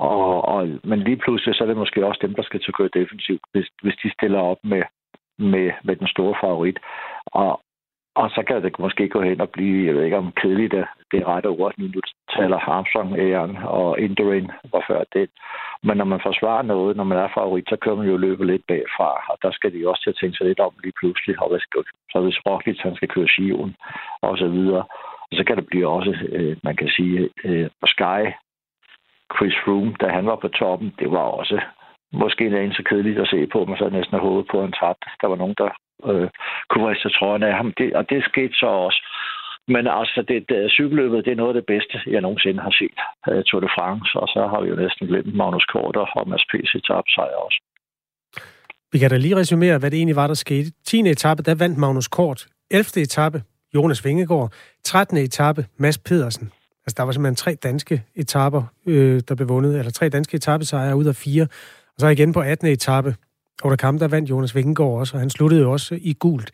og, 0.00 0.44
og, 0.54 0.68
men 0.84 0.98
lige 0.98 1.16
pludselig, 1.16 1.54
så 1.54 1.64
er 1.64 1.68
det 1.68 1.76
måske 1.76 2.06
også 2.06 2.20
dem, 2.22 2.34
der 2.34 2.42
skal 2.42 2.60
til 2.60 2.70
at 2.70 2.74
køre 2.74 2.98
defensivt, 3.00 3.42
hvis, 3.52 3.68
hvis 3.82 3.96
de 4.02 4.12
stiller 4.12 4.40
op 4.40 4.60
med, 4.64 4.82
med, 5.38 5.70
med 5.84 5.96
den 5.96 6.06
store 6.06 6.34
favorit. 6.40 6.78
Og, 7.26 7.60
og 8.14 8.30
så 8.30 8.42
kan 8.46 8.62
det 8.62 8.78
måske 8.78 9.08
gå 9.08 9.20
hen 9.22 9.40
og 9.40 9.50
blive, 9.50 9.86
jeg 9.86 9.94
ved 9.94 10.04
ikke 10.04 10.16
om 10.16 10.32
kedeligt 10.32 10.72
det, 10.72 10.86
det 11.10 11.20
er 11.20 11.28
rette 11.28 11.46
ord, 11.46 11.74
nu 11.78 11.86
du 11.86 12.00
taler 12.36 12.56
Armstrong, 12.56 13.18
Aaron 13.18 13.56
og 13.56 14.00
Indurain 14.00 14.50
var 14.72 14.84
før 14.88 15.02
det. 15.12 15.30
Men 15.82 15.96
når 15.96 16.04
man 16.04 16.20
forsvarer 16.22 16.62
noget, 16.62 16.96
når 16.96 17.04
man 17.04 17.18
er 17.18 17.28
favorit, 17.34 17.68
så 17.68 17.76
kører 17.76 17.96
man 17.96 18.08
jo 18.08 18.16
løbet 18.16 18.46
lidt 18.46 18.66
bagfra, 18.68 19.10
og 19.30 19.36
der 19.42 19.50
skal 19.50 19.72
de 19.72 19.88
også 19.88 20.02
til 20.02 20.10
at 20.10 20.18
tænke 20.20 20.36
sig 20.36 20.46
lidt 20.46 20.60
om 20.60 20.72
lige 20.82 20.98
pludselig, 21.00 21.42
og 21.42 21.48
hvad 21.48 21.60
skal, 21.60 21.82
så 22.12 22.20
hvis 22.20 22.40
Roglic 22.46 22.80
han 22.80 22.96
skal 22.96 23.08
køre 23.08 23.28
Sion 23.28 23.74
og 24.22 24.38
så 24.38 24.48
videre, 24.48 24.84
så 25.32 25.44
kan 25.44 25.56
det 25.56 25.66
blive 25.66 25.88
også, 25.88 26.12
øh, 26.32 26.56
man 26.62 26.76
kan 26.76 26.88
sige, 26.88 27.30
øh, 27.44 27.70
Sky 27.86 28.22
Chris 29.36 29.54
Froome, 29.64 29.94
da 30.00 30.06
han 30.08 30.26
var 30.26 30.36
på 30.36 30.48
toppen, 30.48 30.94
det 30.98 31.10
var 31.10 31.26
også 31.40 31.60
måske 32.12 32.44
en 32.46 32.72
så 32.72 32.82
kedeligt 32.88 33.18
at 33.20 33.28
se 33.28 33.46
på, 33.46 33.64
men 33.64 33.76
så 33.76 33.88
næsten 33.88 34.14
af 34.16 34.20
hovedet 34.20 34.46
på 34.50 34.64
en 34.64 34.72
træt. 34.72 35.00
Der 35.20 35.26
var 35.28 35.36
nogen, 35.36 35.54
der 35.62 35.70
øh, 36.10 36.28
kunne 36.68 36.88
riste 36.90 37.10
trøjen 37.10 37.42
af 37.42 37.54
ham, 37.56 37.72
det, 37.78 37.88
og 37.98 38.10
det 38.10 38.24
skete 38.24 38.54
så 38.54 38.66
også. 38.66 39.00
Men 39.74 39.86
altså, 39.86 40.24
det, 40.28 40.38
det, 40.48 40.72
cykelløbet, 40.76 41.24
det 41.24 41.32
er 41.32 41.40
noget 41.42 41.54
af 41.54 41.58
det 41.60 41.66
bedste, 41.66 41.94
jeg 42.06 42.20
nogensinde 42.20 42.60
har 42.62 42.74
set. 42.80 42.98
Uh, 43.28 43.42
Tour 43.46 43.60
de 43.60 43.70
France, 43.76 44.10
og 44.22 44.28
så 44.34 44.40
har 44.52 44.60
vi 44.60 44.68
jo 44.68 44.76
næsten 44.76 45.06
glemt 45.06 45.34
Magnus 45.34 45.64
Kort 45.64 45.96
og 45.96 46.28
Mads 46.28 46.46
P.C. 46.50 46.72
sejr 47.14 47.36
også. 47.46 47.60
Vi 48.92 48.98
kan 48.98 49.10
da 49.10 49.16
lige 49.16 49.36
resumere, 49.36 49.78
hvad 49.78 49.90
det 49.90 49.96
egentlig 49.96 50.16
var, 50.16 50.26
der 50.26 50.34
skete. 50.34 50.70
10. 50.84 51.00
etape, 51.00 51.42
der 51.42 51.54
vandt 51.54 51.78
Magnus 51.78 52.08
Kort. 52.08 52.46
11. 52.70 53.02
etape, 53.02 53.42
Jonas 53.74 54.04
Vingegaard. 54.04 54.52
13. 54.84 55.16
etape, 55.16 55.62
Mads 55.78 55.98
Pedersen. 55.98 56.52
Altså, 56.86 56.94
der 56.96 57.02
var 57.02 57.12
simpelthen 57.12 57.36
tre 57.36 57.54
danske 57.54 58.02
etaper, 58.14 58.62
øh, 58.86 59.22
der 59.28 59.34
blev 59.34 59.48
vundet, 59.48 59.78
eller 59.78 59.92
tre 59.92 60.08
danske 60.08 60.34
etappesejre 60.34 60.96
ud 60.96 61.04
af 61.04 61.16
fire. 61.16 61.42
Og 61.94 62.00
så 62.00 62.06
igen 62.06 62.32
på 62.32 62.40
18. 62.40 62.68
etape, 62.68 63.16
over 63.62 63.70
der 63.70 63.76
kamp, 63.76 64.00
der 64.00 64.08
vandt 64.08 64.30
Jonas 64.30 64.54
Vingegaard 64.54 64.98
også, 64.98 65.14
og 65.14 65.20
han 65.20 65.30
sluttede 65.30 65.60
jo 65.60 65.72
også 65.72 65.98
i 66.00 66.16
gult. 66.18 66.50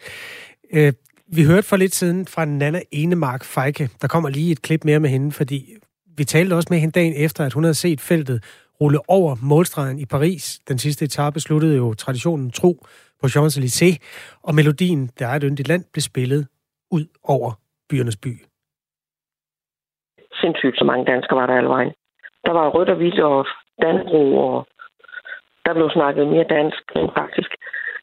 Øh, 0.72 0.92
vi 1.28 1.44
hørte 1.44 1.62
for 1.62 1.76
lidt 1.76 1.94
siden 1.94 2.26
fra 2.26 2.44
Nana 2.44 2.80
Enemark 2.92 3.44
Feike. 3.44 3.90
Der 4.00 4.08
kommer 4.08 4.28
lige 4.28 4.52
et 4.52 4.62
klip 4.62 4.84
mere 4.84 5.00
med 5.00 5.10
hende, 5.10 5.32
fordi 5.32 5.74
vi 6.16 6.24
talte 6.24 6.54
også 6.54 6.66
med 6.70 6.78
hende 6.78 6.92
dagen 6.92 7.12
efter, 7.16 7.44
at 7.44 7.52
hun 7.52 7.64
havde 7.64 7.74
set 7.74 8.00
feltet 8.00 8.44
rulle 8.80 9.10
over 9.10 9.36
målstregen 9.40 9.98
i 9.98 10.04
Paris. 10.04 10.60
Den 10.68 10.78
sidste 10.78 11.04
etape 11.04 11.40
sluttede 11.40 11.76
jo 11.76 11.94
traditionen 11.94 12.50
tro 12.50 12.86
på 13.20 13.26
Champs-Élysées, 13.26 13.96
og 14.42 14.54
melodien, 14.54 15.10
der 15.18 15.26
er 15.26 15.36
et 15.36 15.42
yndigt 15.42 15.68
land, 15.68 15.84
blev 15.92 16.02
spillet 16.02 16.46
ud 16.90 17.06
over 17.22 17.52
byernes 17.88 18.16
by 18.16 18.42
sindssygt 20.40 20.78
så 20.78 20.84
mange 20.84 21.04
danskere 21.12 21.38
var 21.40 21.46
der 21.46 21.56
alle 21.56 21.68
vejen. 21.68 21.92
Der 22.46 22.52
var 22.52 22.68
rødt 22.68 22.88
og 22.88 22.96
hvidt 22.96 23.20
og 23.20 23.46
danbro, 23.82 24.22
og 24.48 24.66
der 25.64 25.74
blev 25.74 25.90
snakket 25.90 26.26
mere 26.28 26.44
dansk 26.56 26.82
end 26.96 27.10
faktisk. 27.20 27.50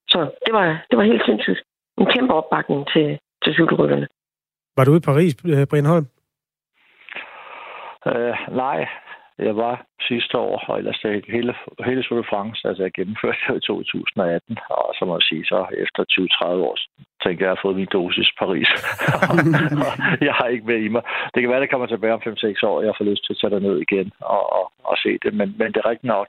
Så 0.08 0.20
det 0.46 0.54
var, 0.54 0.86
det 0.90 0.98
var 0.98 1.04
helt 1.04 1.26
sindssygt. 1.26 1.62
En 1.98 2.06
kæmpe 2.06 2.34
opbakning 2.34 2.88
til, 2.94 3.20
til 3.44 3.54
cykelrytterne. 3.54 4.08
Var 4.78 4.84
du 4.84 4.92
ude 4.92 5.02
i 5.04 5.08
Paris, 5.10 5.34
øh, 5.46 5.68
Brian 5.68 5.86
Holm? 5.86 6.06
Uh, 8.06 8.56
nej, 8.64 8.88
jeg 9.40 9.56
var 9.56 9.86
sidste 10.08 10.38
år, 10.38 10.64
og 10.68 10.78
ellers 10.78 11.00
det 11.04 11.26
hele, 11.28 11.54
hele 11.86 12.04
Tour 12.04 12.22
de 12.22 12.28
France, 12.30 12.68
altså 12.68 12.84
jeg 12.84 12.92
gennemførte 12.92 13.38
det 13.48 13.58
i 13.58 13.68
2018, 13.68 14.58
og 14.70 14.94
så 14.98 15.06
må 15.06 15.16
jeg 15.16 15.28
sige, 15.30 15.46
så 15.46 15.60
efter 15.84 16.02
20-30 16.12 16.46
år, 16.70 16.78
tænker 17.24 17.42
jeg, 17.42 17.50
jeg 17.50 17.56
har 17.56 17.66
fået 17.66 17.76
min 17.76 17.94
dosis 17.94 18.32
Paris. 18.40 18.70
jeg 20.28 20.34
har 20.40 20.48
ikke 20.48 20.66
mere 20.66 20.82
i 20.88 20.88
mig. 20.88 21.04
Det 21.34 21.40
kan 21.42 21.50
være, 21.50 21.62
det 21.62 21.72
kommer 21.72 21.88
tilbage 21.88 22.14
om 22.14 22.22
5-6 22.28 22.68
år, 22.70 22.82
jeg 22.82 22.94
får 22.98 23.06
lyst 23.06 23.24
til 23.26 23.34
at 23.34 23.52
tage 23.52 23.68
ned 23.68 23.78
igen 23.88 24.12
og, 24.20 24.44
og, 24.58 24.66
og 24.84 24.98
se 25.04 25.12
det, 25.24 25.34
men, 25.34 25.48
men 25.60 25.68
det 25.74 25.78
er 25.80 25.90
rigtigt 25.90 26.14
nok, 26.18 26.28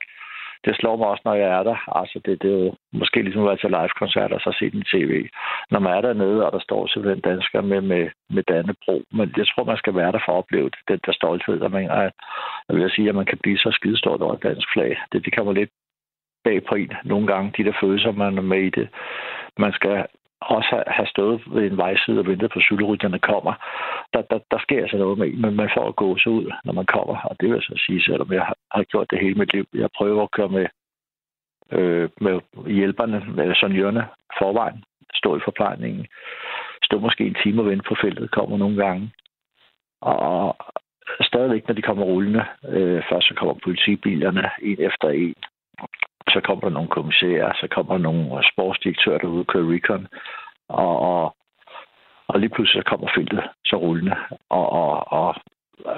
det 0.64 0.76
slår 0.76 0.96
mig 0.96 1.06
også, 1.06 1.22
når 1.24 1.34
jeg 1.34 1.50
er 1.58 1.62
der. 1.62 1.98
Altså, 1.98 2.20
det, 2.24 2.42
det 2.42 2.50
er 2.50 2.58
jo 2.64 2.74
måske 2.92 3.22
ligesom 3.22 3.42
at 3.42 3.48
være 3.48 3.62
til 3.62 3.70
live-koncert 3.70 4.32
og 4.32 4.40
så 4.40 4.50
se 4.58 4.70
den 4.70 4.84
tv. 4.92 5.12
Når 5.70 5.80
man 5.80 5.92
er 5.96 6.00
dernede, 6.00 6.46
og 6.46 6.52
der 6.52 6.58
står 6.58 6.86
simpelthen 6.86 7.20
dansker 7.30 7.60
med, 7.60 7.80
med, 7.80 8.04
med 8.30 8.42
Dannebro. 8.42 9.02
Men 9.12 9.34
jeg 9.36 9.46
tror, 9.46 9.64
man 9.64 9.76
skal 9.76 9.94
være 9.94 10.12
der 10.12 10.22
for 10.24 10.32
at 10.32 10.38
opleve 10.42 10.70
det, 10.74 10.80
den 10.88 11.00
der 11.06 11.12
stolthed. 11.12 11.60
der 11.60 11.68
man 11.68 11.90
er. 11.90 12.10
jeg 12.68 12.76
vil 12.76 12.90
sige, 12.90 13.08
at 13.08 13.14
man 13.14 13.26
kan 13.26 13.38
blive 13.42 13.58
så 13.58 13.70
skidestort 13.72 14.20
over 14.22 14.34
et 14.34 14.42
dansk 14.42 14.68
flag. 14.72 14.96
Det, 15.12 15.24
det 15.24 15.36
kommer 15.36 15.52
lidt 15.52 15.70
bag 16.44 16.64
på 16.68 16.74
en 16.74 16.92
nogle 17.04 17.26
gange, 17.26 17.52
de 17.56 17.64
der 17.64 17.72
følelser, 17.82 18.12
man 18.12 18.38
er 18.38 18.42
med 18.42 18.62
i 18.62 18.70
det. 18.70 18.88
Man 19.58 19.72
skal 19.72 20.06
også 20.46 20.82
have 20.86 21.06
stået 21.06 21.42
ved 21.46 21.70
en 21.70 21.76
vejside 21.76 22.18
og 22.18 22.26
ventet 22.26 22.50
på 22.52 22.60
cykelrytterne 22.60 23.18
kommer, 23.18 23.54
der, 24.12 24.22
der, 24.22 24.38
der 24.50 24.58
sker 24.58 24.82
altså 24.82 24.96
noget 24.96 25.18
med 25.18 25.32
men 25.32 25.56
man 25.56 25.70
får 25.76 25.88
at 25.88 25.96
gå 25.96 26.18
så 26.18 26.30
ud, 26.30 26.52
når 26.64 26.72
man 26.72 26.86
kommer. 26.86 27.16
Og 27.28 27.36
det 27.40 27.48
vil 27.48 27.54
jeg 27.54 27.62
så 27.62 27.82
sige, 27.86 28.02
selvom 28.02 28.32
jeg 28.32 28.42
har, 28.42 28.56
har 28.70 28.82
gjort 28.82 29.10
det 29.10 29.20
hele 29.20 29.34
mit 29.34 29.52
liv. 29.52 29.66
Jeg 29.74 29.88
prøver 29.96 30.22
at 30.22 30.30
køre 30.30 30.48
med, 30.48 30.66
øh, 31.72 32.08
med 32.20 32.40
hjælperne, 32.66 33.24
med 33.36 33.54
sonjørerne 33.54 34.04
forvejen, 34.38 34.84
stå 35.14 35.36
i 35.36 35.44
forplejningen, 35.44 36.06
stå 36.82 36.98
måske 36.98 37.26
en 37.26 37.36
time 37.42 37.62
og 37.62 37.66
vente 37.66 37.84
på 37.88 37.94
feltet, 38.02 38.30
kommer 38.30 38.56
nogle 38.58 38.76
gange. 38.84 39.12
Og 40.00 40.56
stadigvæk, 41.20 41.68
når 41.68 41.74
de 41.74 41.82
kommer 41.82 42.04
rullende, 42.04 42.44
øh, 42.68 43.02
først 43.10 43.28
så 43.28 43.34
kommer 43.34 43.54
politibilerne 43.64 44.50
en 44.62 44.80
efter 44.80 45.08
en, 45.08 45.34
så 46.28 46.40
kommer 46.44 46.62
der 46.64 46.74
nogle 46.74 46.88
kommissærer, 46.88 47.52
så 47.60 47.66
kommer 47.74 47.92
der 47.92 48.02
nogle 48.02 48.36
øh, 48.36 48.42
sportsdirektører, 48.52 49.18
der 49.18 49.26
ude 49.26 49.44
kører 49.44 49.72
recon, 49.74 50.06
og, 50.68 50.98
og, 51.10 51.36
og 52.28 52.40
lige 52.40 52.54
pludselig 52.54 52.82
så 52.82 52.90
kommer 52.90 53.08
feltet 53.16 53.42
så 53.64 53.76
rullende, 53.76 54.16
og, 54.50 54.66
og, 54.72 55.12
og 55.12 55.34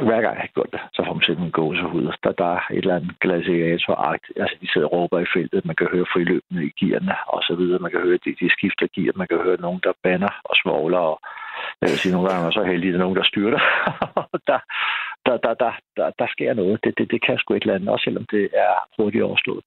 hver 0.09 0.21
gang 0.25 0.35
jeg 0.37 0.47
har 0.47 0.57
gjort 0.57 0.73
det, 0.73 0.81
så 0.95 1.01
får 1.03 1.15
man 1.15 1.23
simpelthen 1.23 1.51
en 1.53 1.59
gåsehud. 1.61 2.07
Der, 2.25 2.33
der 2.43 2.51
er 2.57 2.63
et 2.71 2.85
eller 2.85 2.97
andet 2.97 3.21
gladiatoragt. 3.21 4.27
Altså, 4.37 4.57
de 4.61 4.73
sidder 4.73 4.89
og 4.89 4.93
råber 4.93 5.19
i 5.21 5.33
feltet. 5.35 5.65
Man 5.65 5.77
kan 5.77 5.89
høre 5.93 6.13
friløbende 6.13 6.63
i 6.67 6.73
gearne, 6.81 7.17
og 7.27 7.41
så 7.43 7.55
videre. 7.55 7.79
Man 7.79 7.91
kan 7.91 8.01
høre, 8.01 8.19
de, 8.25 8.31
de 8.41 8.49
skifter 8.57 8.87
gear. 8.95 9.13
Man 9.17 9.29
kan 9.29 9.39
høre 9.47 9.61
nogen, 9.61 9.81
der 9.85 9.93
banner 10.03 10.33
og 10.45 10.55
svogler. 10.63 10.99
Og 10.99 11.21
jeg 11.81 11.89
vil 11.91 11.99
sige, 11.99 12.13
nogle 12.13 12.29
gange 12.29 12.47
er 12.47 12.51
så 12.51 12.65
heldig, 12.65 12.89
at 12.89 12.93
der 12.93 12.99
er 12.99 13.07
nogen, 13.07 13.21
der 13.21 13.31
styrter. 13.33 13.63
der, 14.51 14.61
der, 15.27 15.37
der, 15.45 15.55
der, 15.63 15.73
der, 15.97 16.11
der, 16.19 16.27
sker 16.35 16.55
noget. 16.55 16.85
Det, 16.85 16.99
det, 16.99 17.11
det 17.11 17.21
kan 17.27 17.39
sgu 17.39 17.55
et 17.55 17.63
eller 17.63 17.75
andet, 17.75 17.89
også 17.89 18.05
selvom 18.05 18.27
det 18.31 18.45
er 18.65 18.75
hurtigt 18.99 19.25
overstået 19.25 19.65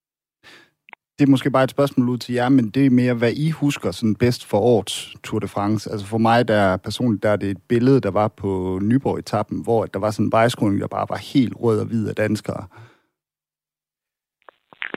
det 1.19 1.25
er 1.25 1.29
måske 1.29 1.51
bare 1.51 1.63
et 1.63 1.69
spørgsmål 1.69 2.09
ud 2.09 2.17
til 2.17 2.33
jer, 2.35 2.49
men 2.49 2.69
det 2.69 2.85
er 2.85 2.89
mere, 2.89 3.13
hvad 3.13 3.33
I 3.33 3.49
husker 3.49 3.91
sådan 3.91 4.15
bedst 4.15 4.45
for 4.45 4.59
årets 4.59 5.15
Tour 5.23 5.39
de 5.39 5.47
France. 5.47 5.91
Altså 5.91 6.07
for 6.07 6.17
mig, 6.17 6.47
der 6.47 6.77
personligt, 6.77 7.23
der 7.23 7.29
er 7.29 7.35
det 7.35 7.49
et 7.49 7.61
billede, 7.69 8.01
der 8.01 8.11
var 8.11 8.27
på 8.27 8.79
Nyborg-etappen, 8.81 9.63
hvor 9.63 9.85
der 9.85 9.99
var 9.99 10.11
sådan 10.11 10.25
en 10.25 10.31
vejskroning, 10.31 10.81
der 10.81 10.87
bare 10.87 11.05
var 11.09 11.17
helt 11.17 11.53
rød 11.59 11.79
og 11.79 11.85
hvid 11.85 12.07
af 12.07 12.15
danskere. 12.15 12.67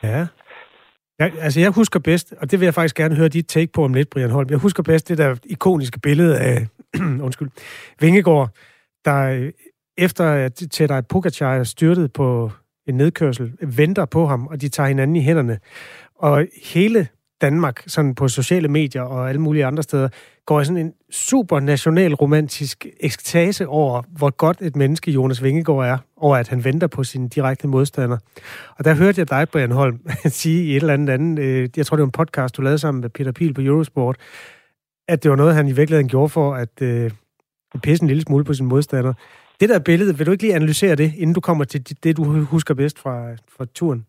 Ja. 0.02 0.26
Jeg, 1.19 1.33
altså, 1.38 1.61
jeg 1.61 1.71
husker 1.71 2.00
bedst, 2.00 2.35
og 2.41 2.50
det 2.50 2.61
vil 2.61 2.67
jeg 2.67 2.75
faktisk 2.75 2.97
gerne 2.97 3.14
høre 3.14 3.29
dit 3.29 3.47
take 3.47 3.73
på 3.73 3.85
om 3.85 3.95
lidt, 3.95 4.11
Brian 4.11 4.31
Holm. 4.31 4.50
Jeg 4.50 4.59
husker 4.59 4.83
bedst 4.83 5.09
det 5.09 5.19
der 5.19 5.37
ikoniske 5.45 6.00
billede 6.00 6.38
af, 6.38 6.67
undskyld, 7.26 7.50
Vingegård, 8.00 8.50
der 9.05 9.23
øh, 9.23 9.52
efter 9.99 10.25
at 10.25 10.62
Tadej 10.71 11.00
Pogacar 11.00 11.55
er 11.55 11.64
styrtet 11.64 12.12
på 12.12 12.50
en 12.87 12.95
nedkørsel, 12.95 13.52
venter 13.61 14.05
på 14.05 14.26
ham, 14.26 14.47
og 14.47 14.61
de 14.61 14.69
tager 14.69 14.88
hinanden 14.88 15.17
i 15.17 15.23
hænderne. 15.23 15.59
Og 16.23 16.47
hele 16.64 17.09
Danmark, 17.41 17.83
sådan 17.87 18.14
på 18.14 18.29
sociale 18.29 18.69
medier 18.69 19.02
og 19.02 19.29
alle 19.29 19.41
mulige 19.41 19.67
andre 19.67 19.83
steder, 19.83 20.09
går 20.47 20.61
i 20.61 20.64
sådan 20.64 20.87
en 20.87 20.93
super 21.11 21.61
national 21.61 22.14
romantisk 22.14 22.87
ekstase 23.00 23.69
over, 23.69 24.02
hvor 24.17 24.31
godt 24.31 24.62
et 24.62 24.76
menneske 24.76 25.11
Jonas 25.11 25.43
Vingegaard 25.43 25.87
er, 25.87 25.99
over 26.17 26.37
at 26.37 26.49
han 26.49 26.64
venter 26.64 26.87
på 26.87 27.05
sin 27.05 27.29
direkte 27.29 27.69
modstander. 27.69 28.19
Og 28.79 28.85
der 28.85 28.95
hørte 28.95 29.21
jeg 29.21 29.31
dig, 29.31 29.49
Brian 29.49 29.71
Holm, 29.71 30.00
sige 30.26 30.64
i 30.64 30.71
et 30.71 30.76
eller 30.76 30.95
andet 30.95 31.12
andet, 31.12 31.43
øh, 31.43 31.69
jeg 31.76 31.87
tror 31.87 31.97
det 31.97 32.02
var 32.02 32.07
en 32.07 32.12
podcast, 32.12 32.57
du 32.57 32.62
lavede 32.62 32.79
sammen 32.79 33.00
med 33.00 33.11
Peter 33.11 33.33
Pil 33.33 33.55
på 33.55 33.61
Eurosport, 33.61 34.17
at 35.09 35.23
det 35.23 35.31
var 35.31 35.37
noget, 35.37 35.55
han 35.55 35.69
i 35.69 35.73
virkeligheden 35.73 36.09
gjorde 36.09 36.29
for 36.29 36.55
at 36.55 36.83
øh, 36.83 37.11
pisse 37.83 38.02
en 38.02 38.09
lille 38.09 38.23
smule 38.23 38.45
på 38.45 38.55
sin 38.55 38.67
modstander. 38.67 39.12
Det 39.61 39.69
der 39.69 39.79
billede, 39.79 40.19
vil 40.19 40.26
du 40.26 40.33
ikke 40.33 40.43
lige 40.43 40.55
analysere 40.55 40.95
det, 40.95 41.12
inden 41.17 41.35
du 41.35 41.41
kommer 41.41 41.64
til 41.64 41.97
det, 42.05 42.17
du 42.17 42.25
husker 42.25 42.75
bedst 42.75 42.99
fra, 42.99 43.33
fra 43.57 43.64
turen? 43.75 44.07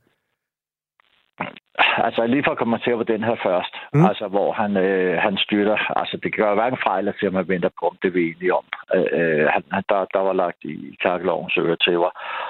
Altså 1.97 2.25
lige 2.27 2.43
for 2.43 2.51
at 2.51 2.57
kommentere 2.57 2.97
på 2.97 3.03
den 3.03 3.23
her 3.23 3.35
først, 3.43 3.73
mm. 3.93 4.05
altså 4.05 4.27
hvor 4.27 4.51
han, 4.53 4.77
øh, 4.77 5.17
han 5.17 5.37
styrter, 5.37 5.77
altså 5.99 6.17
det 6.23 6.35
gør 6.35 6.53
hverken 6.53 6.79
fejl 6.87 7.07
at 7.07 7.15
at 7.23 7.33
man 7.33 7.47
venter 7.47 7.69
på, 7.79 7.87
om 7.87 7.97
det 8.03 8.13
vi 8.13 8.21
enige 8.29 8.53
om. 8.53 8.65
Øh, 8.95 9.07
øh 9.19 9.45
han, 9.53 9.63
der, 9.89 10.05
der 10.13 10.19
var 10.19 10.33
lagt 10.33 10.63
i 10.63 10.97
kakkelovens 11.01 11.57
øretæver. 11.57 12.09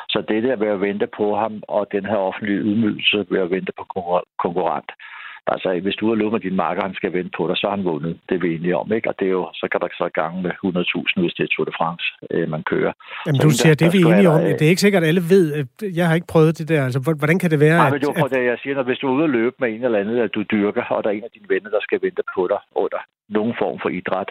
Så 0.09 0.23
det 0.27 0.43
der 0.43 0.55
ved 0.55 0.67
at 0.67 0.81
vente 0.81 1.07
på 1.07 1.35
ham, 1.35 1.63
og 1.67 1.87
den 1.91 2.05
her 2.05 2.15
offentlige 2.15 2.59
ydmygelse 2.59 3.25
ved 3.29 3.39
at 3.39 3.51
vente 3.51 3.71
på 3.77 3.83
konkurrent, 4.43 4.91
Altså, 5.47 5.79
hvis 5.83 5.95
du 5.95 6.07
har 6.09 6.15
lovet 6.15 6.33
med 6.33 6.39
din 6.39 6.55
marker, 6.55 6.81
han 6.83 6.93
skal 6.99 7.13
vente 7.13 7.31
på 7.37 7.47
dig, 7.47 7.57
så 7.57 7.67
har 7.67 7.75
han 7.75 7.85
vundet. 7.85 8.19
Det 8.29 8.35
er 8.35 8.39
vi 8.45 8.55
enige 8.55 8.77
om, 8.77 8.93
ikke? 8.93 9.09
Og 9.09 9.15
det 9.19 9.27
er 9.27 9.35
jo, 9.39 9.49
så 9.53 9.67
kan 9.71 9.79
der 9.81 9.87
så 9.91 10.09
gang 10.21 10.41
med 10.41 10.51
100.000, 10.51 11.21
hvis 11.21 11.33
det 11.37 11.43
er 11.43 11.51
Tour 11.51 11.65
de 11.65 11.75
France, 11.79 12.05
øh, 12.31 12.49
man 12.49 12.63
kører. 12.63 12.93
Jamen, 13.25 13.41
så 13.41 13.47
du 13.47 13.49
siger, 13.49 13.75
det 13.75 13.85
er 13.87 13.95
vi 13.97 14.03
enige 14.11 14.29
om. 14.29 14.41
Det 14.59 14.65
er 14.65 14.73
ikke 14.73 14.85
sikkert, 14.85 15.03
at 15.03 15.09
alle 15.09 15.23
ved. 15.33 15.45
Jeg 15.99 16.07
har 16.07 16.15
ikke 16.15 16.31
prøvet 16.33 16.57
det 16.59 16.67
der. 16.69 16.83
Altså, 16.87 16.99
hvordan 17.21 17.39
kan 17.39 17.51
det 17.51 17.59
være? 17.59 17.77
Nej, 17.77 17.91
men 17.91 17.99
det 18.01 18.09
var 18.21 18.27
det, 18.35 18.43
jeg 18.51 18.57
siger, 18.63 18.75
når 18.75 18.83
hvis 18.83 18.99
du 19.01 19.07
er 19.07 19.15
ude 19.17 19.23
og 19.29 19.35
løbe 19.39 19.55
med 19.59 19.69
en 19.69 19.83
eller 19.83 19.99
anden, 19.99 20.17
at 20.17 20.35
du 20.35 20.43
dyrker, 20.53 20.83
og 20.95 21.03
der 21.03 21.09
er 21.09 21.13
en 21.13 21.29
af 21.29 21.33
dine 21.33 21.49
venner, 21.53 21.69
der 21.69 21.81
skal 21.81 21.99
vente 22.01 22.23
på 22.35 22.47
dig 22.53 22.61
under 22.83 23.01
nogen 23.29 23.53
form 23.61 23.77
for 23.83 23.89
idræt, 23.89 24.29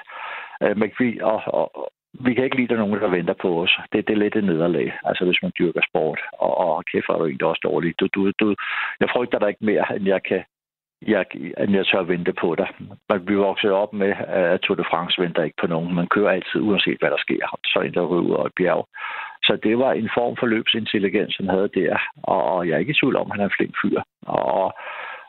øh, 0.62 0.74
men 0.80 0.90
vi, 0.98 1.20
og, 1.20 1.38
og, 1.58 1.92
vi 2.26 2.34
kan 2.34 2.44
ikke 2.44 2.56
lide, 2.56 2.64
at 2.64 2.70
der 2.70 2.76
er 2.76 2.86
nogen, 2.86 3.00
der 3.00 3.16
venter 3.18 3.34
på 3.42 3.62
os. 3.62 3.74
Det, 3.92 4.06
det 4.06 4.14
er 4.14 4.22
lidt 4.22 4.36
et 4.36 4.44
nederlag, 4.44 4.92
altså 5.04 5.24
hvis 5.24 5.42
man 5.42 5.52
dyrker 5.58 5.80
sport. 5.90 6.20
Og, 6.32 6.52
og 6.58 6.84
kæft, 6.90 7.08
er 7.08 7.18
du 7.18 7.26
egentlig 7.26 7.46
også 7.46 7.64
dårligt. 7.64 8.00
Du, 8.00 8.06
du, 8.14 8.20
du, 8.40 8.54
jeg 9.00 9.08
frygter 9.14 9.38
dig 9.38 9.48
ikke 9.48 9.64
mere, 9.70 9.84
end 9.96 10.06
jeg 10.06 10.22
kan 10.28 10.42
jeg, 11.06 11.24
jeg 11.58 11.86
tør 11.86 12.02
vente 12.02 12.32
på 12.32 12.54
dig. 12.54 12.68
Man 13.08 13.24
bliver 13.24 13.44
vokset 13.46 13.70
op 13.70 13.92
med, 13.92 14.12
at 14.28 14.60
Tour 14.60 14.76
de 14.76 14.84
France 14.90 15.22
venter 15.22 15.42
ikke 15.42 15.60
på 15.60 15.66
nogen. 15.66 15.94
Man 15.94 16.06
kører 16.06 16.30
altid, 16.30 16.60
uanset 16.60 16.98
hvad 17.00 17.10
der 17.10 17.18
sker. 17.18 17.58
Så 17.64 17.80
en, 17.80 17.94
der 17.94 18.06
ryger 18.06 18.22
ud 18.22 18.36
af 18.38 18.46
et 18.46 18.52
bjerg. 18.56 18.88
Så 19.42 19.58
det 19.62 19.78
var 19.78 19.92
en 19.92 20.10
form 20.14 20.36
for 20.36 20.46
løbsintelligens, 20.46 21.36
han 21.36 21.48
havde 21.48 21.70
der. 21.74 21.98
Og 22.22 22.68
jeg 22.68 22.74
er 22.74 22.78
ikke 22.78 22.90
i 22.90 23.00
tvivl 23.00 23.16
om, 23.16 23.30
at 23.30 23.32
han 23.36 23.40
er 23.40 23.48
en 23.48 23.56
flink 23.56 23.74
fyr. 23.82 24.00
Og, 24.26 24.72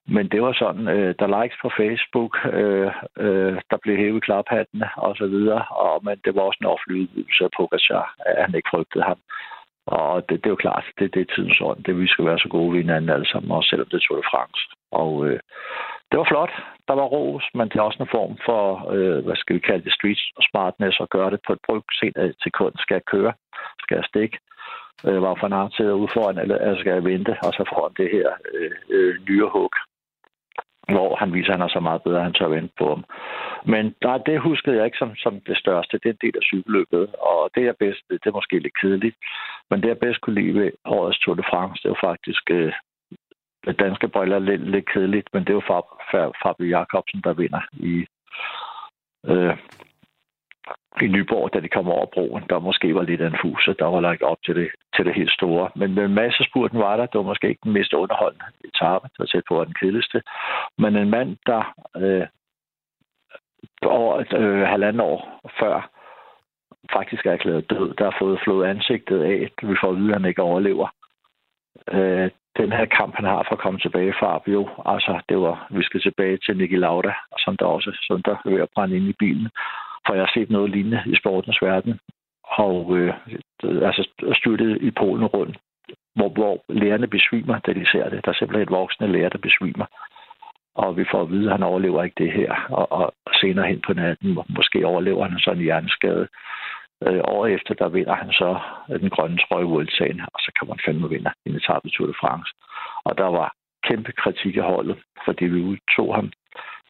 men 0.07 0.27
det 0.27 0.41
var 0.41 0.53
sådan, 0.53 0.87
øh, 0.87 1.15
der 1.19 1.41
likes 1.41 1.57
på 1.61 1.69
Facebook, 1.77 2.33
øh, 2.59 2.91
øh, 3.25 3.55
der 3.71 3.77
blev 3.83 3.97
hævet 3.97 4.23
klaphattene 4.23 4.89
og 4.97 5.15
så 5.15 5.27
videre. 5.27 5.65
Og, 5.69 6.01
men 6.05 6.17
det 6.25 6.35
var 6.35 6.41
også 6.41 6.59
en 6.61 6.73
offentlig 6.73 7.01
udvidelse 7.01 7.43
af 7.43 7.49
Pogacar, 7.57 8.15
at 8.25 8.45
han 8.45 8.55
ikke 8.55 8.69
frygtede 8.73 9.03
ham. 9.03 9.19
Og 9.87 10.29
det, 10.29 10.35
det 10.43 10.45
er 10.45 10.55
jo 10.55 10.65
klart, 10.65 10.85
det, 10.99 11.13
det 11.13 11.21
er 11.21 11.33
tidens 11.35 11.61
ånd. 11.61 11.83
Det 11.83 11.99
vi 11.99 12.07
skal 12.07 12.25
være 12.25 12.39
så 12.39 12.49
gode 12.49 12.71
ved 12.73 12.81
hinanden 12.81 13.09
alle 13.09 13.29
sammen, 13.31 13.51
også 13.51 13.69
selvom 13.69 13.87
det 13.89 13.97
er 13.97 14.05
Tour 14.07 14.17
de 14.21 14.29
France. 14.31 14.61
Og 15.01 15.25
øh, 15.27 15.39
det 16.09 16.17
var 16.19 16.27
flot. 16.31 16.53
Der 16.87 16.95
var 17.01 17.07
ros, 17.15 17.43
men 17.53 17.69
det 17.69 17.75
er 17.77 17.87
også 17.89 18.03
en 18.03 18.15
form 18.17 18.37
for, 18.45 18.63
øh, 18.95 19.19
hvad 19.25 19.35
skal 19.35 19.55
vi 19.55 19.67
kalde 19.69 19.83
det, 19.83 19.93
street 19.93 20.21
smartness, 20.49 20.97
at 21.01 21.09
gøre 21.09 21.31
det 21.31 21.39
på 21.47 21.53
et 21.53 21.65
bryg 21.67 21.83
sent 21.99 22.15
til 22.15 22.35
sekund. 22.43 22.73
Skal 22.77 22.95
jeg 22.95 23.05
køre? 23.13 23.33
Skal 23.83 23.95
jeg 23.95 24.05
stikke? 24.11 24.37
Øh, 25.07 25.21
var 25.21 25.35
for 25.39 25.47
en 25.47 25.71
til 25.71 25.93
ude 26.01 26.13
foran, 26.13 26.37
eller 26.37 26.79
skal 26.79 26.93
jeg 26.93 27.03
vente? 27.03 27.33
Og 27.45 27.51
så 27.53 27.63
foran 27.73 27.93
det 27.97 28.09
her 28.15 28.29
øh, 28.53 28.71
øh, 28.95 29.15
nyere 29.27 29.49
hug, 29.55 29.73
hvor 30.95 31.15
han 31.15 31.33
viser, 31.33 31.51
at 31.51 31.57
han 31.57 31.67
er 31.67 31.73
så 31.73 31.79
meget 31.79 32.03
bedre, 32.03 32.19
at 32.19 32.23
han 32.23 32.33
tør 32.33 32.55
vente 32.57 32.73
på 32.77 32.85
ham. 32.93 33.03
Men 33.65 33.95
nej, 34.03 34.17
det 34.17 34.45
huskede 34.47 34.75
jeg 34.77 34.85
ikke 34.85 35.01
som, 35.03 35.15
som 35.15 35.33
det 35.49 35.57
største. 35.57 35.97
Det 35.97 36.09
er 36.09 36.13
en 36.13 36.25
del 36.25 36.35
af 36.39 36.47
cykelløbet, 36.49 37.05
og 37.31 37.49
det 37.55 37.63
er 37.67 37.81
bedst, 37.83 38.03
det 38.09 38.27
er 38.27 38.39
måske 38.39 38.59
lidt 38.59 38.79
kedeligt, 38.81 39.17
men 39.69 39.81
det 39.81 39.87
jeg 39.87 39.99
bedst 39.99 40.21
kunne 40.21 40.41
lide 40.41 40.59
ved 40.59 40.71
årets 40.85 41.19
Tour 41.19 41.35
de 41.35 41.49
France, 41.51 41.83
det 41.83 41.89
var 41.89 42.07
faktisk 42.09 42.43
øh, 42.51 42.73
danske 43.71 44.07
briller 44.07 44.39
lidt, 44.39 44.69
lidt 44.69 44.89
kedeligt, 44.89 45.27
men 45.33 45.43
det 45.43 45.49
er 45.49 45.53
jo 45.53 46.31
Fabio 46.43 46.67
Jacobsen, 46.67 47.21
der 47.23 47.33
vinder 47.33 47.61
i, 47.73 48.05
øh, 49.25 49.57
i 51.01 51.07
Nyborg, 51.07 51.53
da 51.53 51.59
de 51.59 51.67
kom 51.67 51.89
over 51.89 52.05
broen. 52.05 52.43
Der 52.49 52.59
måske 52.59 52.95
var 52.95 53.01
lidt 53.01 53.21
af 53.21 53.27
en 53.27 53.41
fuse, 53.41 53.73
der 53.79 53.85
var 53.85 53.99
lagt 53.99 54.21
op 54.21 54.37
til 54.45 54.55
det, 54.55 54.69
til 54.95 55.05
det 55.05 55.15
helt 55.15 55.31
store. 55.31 55.69
Men 55.75 55.93
med 55.95 56.07
masse 56.07 56.43
spurten 56.49 56.79
var 56.79 56.97
der. 56.97 57.05
Det 57.05 57.17
var 57.17 57.31
måske 57.31 57.49
ikke 57.49 57.63
den 57.63 57.73
mest 57.73 57.93
underholdende 57.93 58.45
etape. 58.63 59.07
Det 59.07 59.19
var 59.19 59.25
tæt 59.25 59.43
på 59.47 59.65
den 59.65 59.73
kedeligste. 59.79 60.21
Men 60.77 60.95
en 60.95 61.09
mand, 61.09 61.37
der 61.45 61.73
øh, 61.97 62.27
over 63.81 64.23
øh, 64.33 64.67
halvanden 64.67 64.99
år 64.99 65.41
før 65.59 65.89
faktisk 66.93 67.25
er 67.25 67.31
erklæret 67.31 67.69
død, 67.69 67.93
der 67.93 68.03
har 68.03 68.17
fået 68.19 68.39
flået 68.43 68.67
ansigtet 68.67 69.23
af, 69.23 69.49
vi 69.63 69.75
får 69.81 69.89
at 69.89 69.97
vide, 69.97 70.09
at 70.09 70.21
han 70.21 70.29
ikke 70.29 70.41
overlever. 70.41 70.87
Øh, 71.91 72.31
den 72.57 72.71
her 72.71 72.85
kamp, 72.85 73.15
han 73.15 73.25
har 73.25 73.45
for 73.47 73.55
at 73.55 73.63
komme 73.63 73.79
tilbage 73.79 74.13
fra 74.19 74.37
Fabio, 74.37 74.69
altså 74.85 75.21
det 75.29 75.37
var, 75.37 75.67
vi 75.69 75.83
skal 75.83 76.01
tilbage 76.01 76.37
til 76.37 76.57
Niki 76.57 76.75
Lauda, 76.75 77.13
som 77.37 77.57
der 77.57 77.65
også 77.65 77.91
som 78.01 78.21
der 78.21 78.31
er 78.31 78.49
ved 78.49 78.61
at 78.61 78.73
brænde 78.75 78.97
ind 78.97 79.07
i 79.07 79.15
bilen. 79.19 79.49
For 80.07 80.13
jeg 80.13 80.23
har 80.23 80.31
set 80.33 80.49
noget 80.49 80.71
lignende 80.71 81.03
i 81.05 81.15
sportens 81.15 81.61
verden. 81.61 81.99
og 82.43 82.97
øh, 82.97 83.13
altså 83.63 84.07
styrtet 84.33 84.81
i 84.81 84.91
Polen 84.91 85.25
rundt, 85.25 85.57
hvor, 86.15 86.29
hvor 86.29 86.63
lærerne 86.69 87.07
besvimer, 87.07 87.59
da 87.59 87.73
de 87.73 87.85
ser 87.91 88.09
det. 88.09 88.25
Der 88.25 88.31
er 88.31 88.35
simpelthen 88.35 88.67
et 88.67 88.77
voksne 88.79 89.07
lærer, 89.07 89.29
der 89.29 89.37
besvimer. 89.37 89.85
Og 90.75 90.97
vi 90.97 91.05
får 91.11 91.21
at 91.21 91.31
vide, 91.31 91.45
at 91.45 91.51
han 91.51 91.63
overlever 91.63 92.03
ikke 92.03 92.23
det 92.23 92.31
her. 92.31 92.51
Og, 92.69 92.91
og 92.91 93.13
senere 93.41 93.67
hen 93.67 93.81
på 93.87 93.93
natten, 93.93 94.37
måske 94.49 94.85
overlever 94.85 95.27
han 95.27 95.39
sådan 95.39 95.57
en 95.57 95.63
hjerneskade. 95.63 96.27
Øh, 97.07 97.21
år 97.35 97.45
efter, 97.47 97.73
der 97.73 97.89
vinder 97.89 98.15
han 98.15 98.31
så 98.31 98.59
øh, 98.89 98.99
den 98.99 99.09
grønne 99.09 99.37
trøje 99.37 99.65
Vueltaen, 99.65 100.21
og 100.33 100.39
så 100.39 100.51
kan 100.57 100.67
man 100.67 100.79
fandme 100.85 101.09
vinde 101.09 101.31
en 101.45 101.55
etape 101.55 101.89
Tour 101.89 102.07
de 102.07 102.13
France. 102.21 102.51
Og 103.07 103.17
der 103.17 103.29
var 103.39 103.53
kæmpe 103.87 104.11
kritik 104.11 104.57
af 104.57 104.63
holdet, 104.63 104.97
fordi 105.25 105.45
vi 105.45 105.61
udtog 105.61 106.15
ham. 106.15 106.31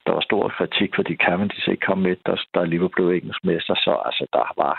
Der 0.06 0.14
var 0.14 0.22
stor 0.22 0.50
kritik, 0.58 0.92
fordi 0.96 1.14
Cavendish 1.16 1.70
ikke 1.70 1.86
kom 1.86 1.98
med, 1.98 2.16
der, 2.26 2.38
der 2.54 2.66
lige 2.66 2.90
blev 2.90 3.10
engelsk 3.10 3.44
mester, 3.44 3.76
så 3.76 3.94
altså, 4.08 4.26
der 4.34 4.46
var 4.64 4.76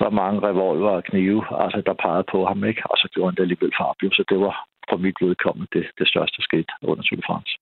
så 0.00 0.10
mange 0.10 0.40
revolver 0.48 0.90
og 0.90 1.04
knive, 1.04 1.42
altså, 1.64 1.82
der 1.86 2.02
pegede 2.04 2.24
på 2.32 2.46
ham, 2.46 2.64
ikke? 2.64 2.82
og 2.90 2.96
så 2.98 3.08
gjorde 3.12 3.28
han 3.30 3.36
det 3.36 3.42
alligevel 3.42 3.72
Fabio, 3.80 4.10
så 4.10 4.24
det 4.28 4.38
var 4.40 4.54
for 4.88 4.96
mit 4.96 5.16
vedkommende 5.20 5.68
det, 5.72 5.86
det 5.98 6.08
største 6.08 6.42
skridt 6.42 6.70
under 6.82 7.02
Tour 7.04 7.16
de 7.20 7.26
France. 7.26 7.52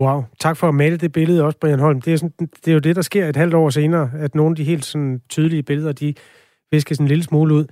Wow, 0.00 0.24
tak 0.40 0.56
for 0.56 0.68
at 0.68 0.74
male 0.74 0.96
det 0.96 1.12
billede 1.12 1.44
også, 1.44 1.58
Brian 1.58 1.78
Holm. 1.78 2.00
Det 2.00 2.12
er, 2.12 2.16
sådan, 2.16 2.32
det 2.64 2.68
er 2.68 2.72
jo 2.72 2.78
det, 2.78 2.96
der 2.96 3.02
sker 3.02 3.28
et 3.28 3.36
halvt 3.36 3.54
år 3.54 3.70
senere, 3.70 4.10
at 4.18 4.34
nogle 4.34 4.52
af 4.52 4.56
de 4.56 4.64
helt 4.64 4.84
sådan 4.84 5.20
tydelige 5.28 5.62
billeder, 5.62 5.92
de 5.92 6.14
viskes 6.70 6.98
en 6.98 7.08
lille 7.08 7.24
smule 7.24 7.54
ud. 7.54 7.64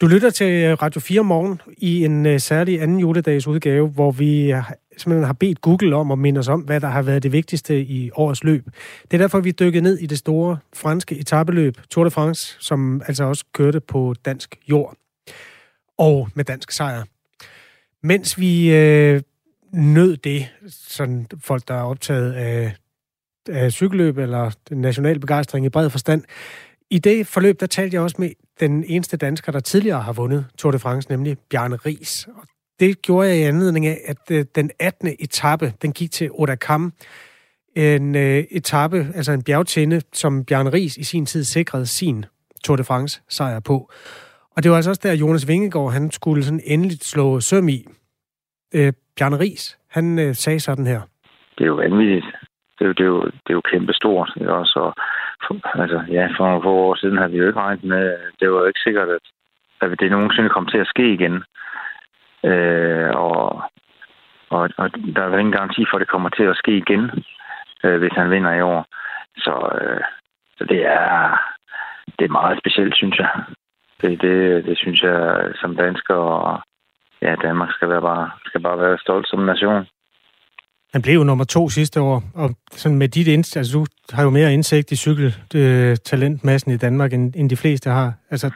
Du 0.00 0.06
lytter 0.06 0.30
til 0.30 0.64
øh, 0.64 0.82
Radio 0.82 1.00
4 1.00 1.24
morgen 1.24 1.60
i 1.78 2.04
en 2.04 2.26
uh, 2.26 2.36
særlig 2.38 2.82
anden 2.82 2.98
juledags 2.98 3.46
udgave, 3.46 3.88
hvor 3.88 4.10
vi 4.10 4.54
simpelthen 4.96 5.24
har 5.24 5.32
bedt 5.32 5.60
Google 5.60 5.96
om 5.96 6.10
at 6.10 6.18
minde 6.18 6.38
os 6.38 6.48
om, 6.48 6.60
hvad 6.60 6.80
der 6.80 6.88
har 6.88 7.02
været 7.02 7.22
det 7.22 7.32
vigtigste 7.32 7.80
i 7.80 8.10
årets 8.14 8.44
løb. 8.44 8.64
Det 9.02 9.14
er 9.14 9.18
derfor, 9.18 9.40
vi 9.40 9.50
dykkede 9.50 9.82
ned 9.82 9.98
i 9.98 10.06
det 10.06 10.18
store 10.18 10.58
franske 10.74 11.18
etabeløb 11.18 11.76
Tour 11.90 12.04
de 12.04 12.10
France, 12.10 12.56
som 12.60 13.02
altså 13.06 13.24
også 13.24 13.44
kørte 13.54 13.80
på 13.80 14.14
dansk 14.24 14.56
jord 14.68 14.94
og 15.98 16.28
med 16.34 16.44
dansk 16.44 16.70
sejr. 16.70 17.04
Mens 18.02 18.38
vi 18.38 18.74
øh, 18.74 19.20
nød 19.72 20.16
det, 20.16 20.48
sådan 20.68 21.26
folk, 21.40 21.68
der 21.68 21.74
er 21.74 21.82
optaget 21.82 22.32
af, 22.32 22.76
af 23.48 23.72
cykelløb 23.72 24.18
eller 24.18 24.50
den 24.68 24.78
nationale 24.80 25.20
begejstring 25.20 25.66
i 25.66 25.68
bred 25.68 25.90
forstand. 25.90 26.24
I 26.90 26.98
det 26.98 27.26
forløb, 27.26 27.60
der 27.60 27.66
talte 27.66 27.94
jeg 27.94 28.02
også 28.02 28.16
med 28.18 28.30
den 28.60 28.84
eneste 28.84 29.16
dansker, 29.16 29.52
der 29.52 29.60
tidligere 29.60 30.02
har 30.02 30.12
vundet 30.12 30.46
Tour 30.58 30.72
de 30.72 30.78
France, 30.78 31.10
nemlig 31.10 31.38
Bjarne 31.38 31.76
Ries. 31.76 32.26
Og 32.26 32.46
det 32.80 33.02
gjorde 33.02 33.28
jeg 33.28 33.38
i 33.38 33.42
anledning 33.42 33.86
af, 33.86 34.00
at 34.06 34.30
øh, 34.30 34.44
den 34.54 34.70
18. 34.78 35.16
etape, 35.18 35.74
den 35.82 35.92
gik 35.92 36.10
til 36.10 36.30
Odakam. 36.32 36.92
En 37.76 38.14
øh, 38.14 38.44
etape, 38.50 39.12
altså 39.14 39.32
en 39.32 39.42
bjergtinde, 39.42 40.02
som 40.12 40.44
Bjarne 40.44 40.72
Ries 40.72 40.96
i 40.96 41.04
sin 41.04 41.26
tid 41.26 41.44
sikrede 41.44 41.86
sin 41.86 42.24
Tour 42.64 42.76
de 42.76 42.84
France 42.84 43.22
sejr 43.28 43.60
på. 43.60 43.90
Og 44.56 44.62
det 44.62 44.70
var 44.70 44.76
altså 44.76 44.90
også 44.90 45.00
der, 45.02 45.12
Jonas 45.12 45.48
Vingegaard, 45.48 45.92
han 45.92 46.10
skulle 46.10 46.44
sådan 46.44 46.60
endeligt 46.64 47.04
slå 47.04 47.40
søm 47.40 47.68
i. 47.68 47.86
Øh, 48.74 48.92
Bjarne 49.20 49.40
Ries, 49.40 49.78
han 49.90 50.18
øh, 50.18 50.34
sagde 50.34 50.60
sådan 50.60 50.86
her. 50.86 51.00
Det 51.58 51.64
er 51.64 51.68
jo 51.68 51.74
vanvittigt. 51.74 52.26
Det 52.78 52.84
er 52.84 52.86
jo, 52.86 52.92
det 52.92 53.04
er 53.04 53.12
jo, 53.14 53.24
det 53.24 53.50
er 53.50 53.58
jo 53.60 53.68
kæmpe 53.72 53.92
stort. 53.92 54.30
Ikke? 54.40 54.52
Og 54.52 54.66
så, 54.66 54.92
for, 55.46 55.78
altså, 55.82 56.04
ja, 56.08 56.28
for 56.36 56.46
nogle 56.46 56.62
få 56.62 56.72
år 56.88 56.94
siden 56.94 57.18
havde 57.18 57.30
vi 57.30 57.38
jo 57.38 57.46
ikke 57.46 57.60
regnet 57.60 57.84
med, 57.84 58.16
det 58.40 58.50
var 58.50 58.58
jo 58.58 58.66
ikke 58.66 58.84
sikkert, 58.84 59.08
at, 59.08 59.24
at 59.80 60.00
det 60.00 60.10
nogensinde 60.10 60.48
kom 60.48 60.66
til 60.66 60.78
at 60.78 60.86
ske 60.86 61.12
igen. 61.12 61.34
Øh, 62.50 63.10
og, 63.10 63.62
og, 64.50 64.70
og 64.76 64.86
der 65.16 65.22
er 65.22 65.38
ingen 65.38 65.58
garanti 65.58 65.84
for, 65.90 65.96
at 65.96 66.00
det 66.00 66.08
kommer 66.08 66.28
til 66.28 66.46
at 66.52 66.56
ske 66.56 66.76
igen, 66.76 67.10
øh, 67.84 67.98
hvis 67.98 68.12
han 68.12 68.30
vinder 68.30 68.52
i 68.54 68.60
år. 68.60 68.86
Så, 69.36 69.54
øh, 69.80 70.00
så 70.58 70.64
det 70.64 70.86
er 70.86 71.38
det 72.18 72.24
er 72.24 72.38
meget 72.40 72.58
specielt, 72.58 72.96
synes 72.96 73.18
jeg. 73.18 73.30
Det, 74.00 74.22
det, 74.22 74.64
det 74.64 74.78
synes 74.78 75.02
jeg 75.02 75.52
som 75.60 75.76
dansker 75.76 76.14
og, 76.14 76.60
ja, 77.22 77.34
Danmark 77.42 77.70
skal, 77.72 77.88
være 77.88 78.00
bare, 78.00 78.30
skal 78.46 78.60
bare 78.60 78.78
være 78.78 78.98
stolt 78.98 79.28
som 79.28 79.40
nation. 79.40 79.86
Han 80.92 81.02
blev 81.02 81.14
jo 81.14 81.24
nummer 81.24 81.44
to 81.44 81.68
sidste 81.68 82.00
år, 82.00 82.22
og 82.34 82.48
sådan 82.70 82.98
med 82.98 83.08
dit 83.08 83.28
indsigt, 83.28 83.56
altså 83.56 83.78
du 83.78 83.84
har 84.16 84.24
jo 84.24 84.30
mere 84.30 84.52
indsigt 84.52 84.92
i 84.92 84.96
cykeltalentmassen 84.96 86.72
i 86.72 86.76
Danmark, 86.76 87.12
end, 87.12 87.34
end 87.36 87.50
de 87.50 87.56
fleste 87.56 87.90
har. 87.90 88.12
Altså, 88.30 88.46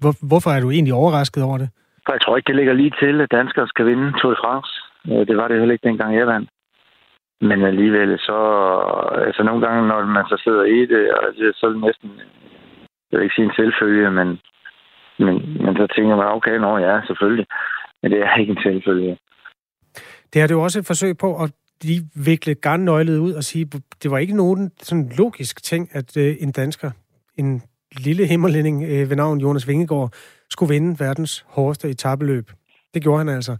hvor, 0.00 0.12
hvorfor 0.28 0.50
er 0.50 0.60
du 0.60 0.70
egentlig 0.70 0.94
overrasket 0.94 1.42
over 1.42 1.58
det? 1.58 1.68
Jeg 2.08 2.20
tror 2.20 2.36
ikke, 2.36 2.48
det 2.48 2.56
ligger 2.56 2.72
lige 2.72 2.94
til, 3.02 3.20
at 3.20 3.30
danskere 3.30 3.68
skal 3.68 3.86
vinde 3.86 4.12
Tour 4.20 4.30
de 4.30 4.40
France. 4.44 4.70
Øh, 5.10 5.26
det 5.28 5.36
var 5.36 5.48
det 5.48 5.58
heller 5.58 5.72
ikke 5.72 5.88
dengang 5.88 6.16
jeg 6.16 6.26
vandt. 6.26 6.48
Men 7.40 7.62
alligevel 7.62 8.18
så, 8.18 8.38
altså 9.26 9.42
nogle 9.42 9.66
gange, 9.66 9.88
når 9.88 10.04
man 10.04 10.24
så 10.32 10.36
sidder 10.44 10.64
i 10.64 10.80
det, 10.92 11.12
og 11.12 11.22
det, 11.38 11.56
så 11.56 11.66
er 11.66 11.70
det 11.70 11.80
næsten, 11.80 12.10
jeg 13.10 13.18
vil 13.18 13.24
ikke 13.24 13.34
sige 13.34 13.48
en 13.48 13.58
selvfølge, 13.60 14.10
men, 14.10 14.28
men, 15.18 15.34
men 15.64 15.76
så 15.76 15.86
tænker 15.96 16.16
man, 16.16 16.36
okay, 16.36 16.56
nå 16.56 16.78
ja, 16.78 17.00
selvfølgelig. 17.06 17.46
Men 18.02 18.12
det 18.12 18.20
er 18.20 18.40
ikke 18.40 18.50
en 18.50 18.58
selvfølge. 18.62 19.18
Det 20.32 20.42
er 20.42 20.46
det 20.46 20.54
jo 20.54 20.62
også 20.62 20.78
et 20.78 20.86
forsøg 20.86 21.18
på 21.18 21.42
at 21.42 21.50
lige 21.82 22.08
vikle 22.14 22.54
garnnøglet 22.54 23.18
ud 23.18 23.32
og 23.32 23.44
sige, 23.44 23.66
det 24.02 24.10
var 24.10 24.18
ikke 24.18 24.36
nogen 24.36 24.72
sådan 24.82 25.12
logisk 25.18 25.62
ting, 25.62 25.88
at 25.92 26.16
øh, 26.16 26.36
en 26.40 26.52
dansker, 26.52 26.90
en 27.36 27.62
lille 27.96 28.26
himmerlænding 28.26 28.82
øh, 28.84 29.10
ved 29.10 29.16
navn 29.16 29.40
Jonas 29.40 29.68
Vingegaard, 29.68 30.12
skulle 30.50 30.74
vinde 30.74 31.00
verdens 31.00 31.44
hårdeste 31.48 31.88
etabeløb. 31.88 32.50
Det 32.94 33.02
gjorde 33.02 33.18
han 33.18 33.28
altså. 33.28 33.56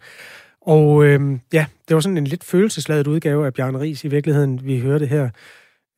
Og 0.60 1.04
øh, 1.04 1.20
ja, 1.52 1.66
det 1.88 1.94
var 1.94 2.00
sådan 2.00 2.18
en 2.18 2.26
lidt 2.26 2.44
følelsesladet 2.44 3.06
udgave 3.06 3.46
af 3.46 3.54
Bjarne 3.54 3.80
Ries 3.80 4.04
i 4.04 4.08
virkeligheden, 4.08 4.66
vi 4.66 4.80
hørte 4.80 5.06
her. 5.06 5.30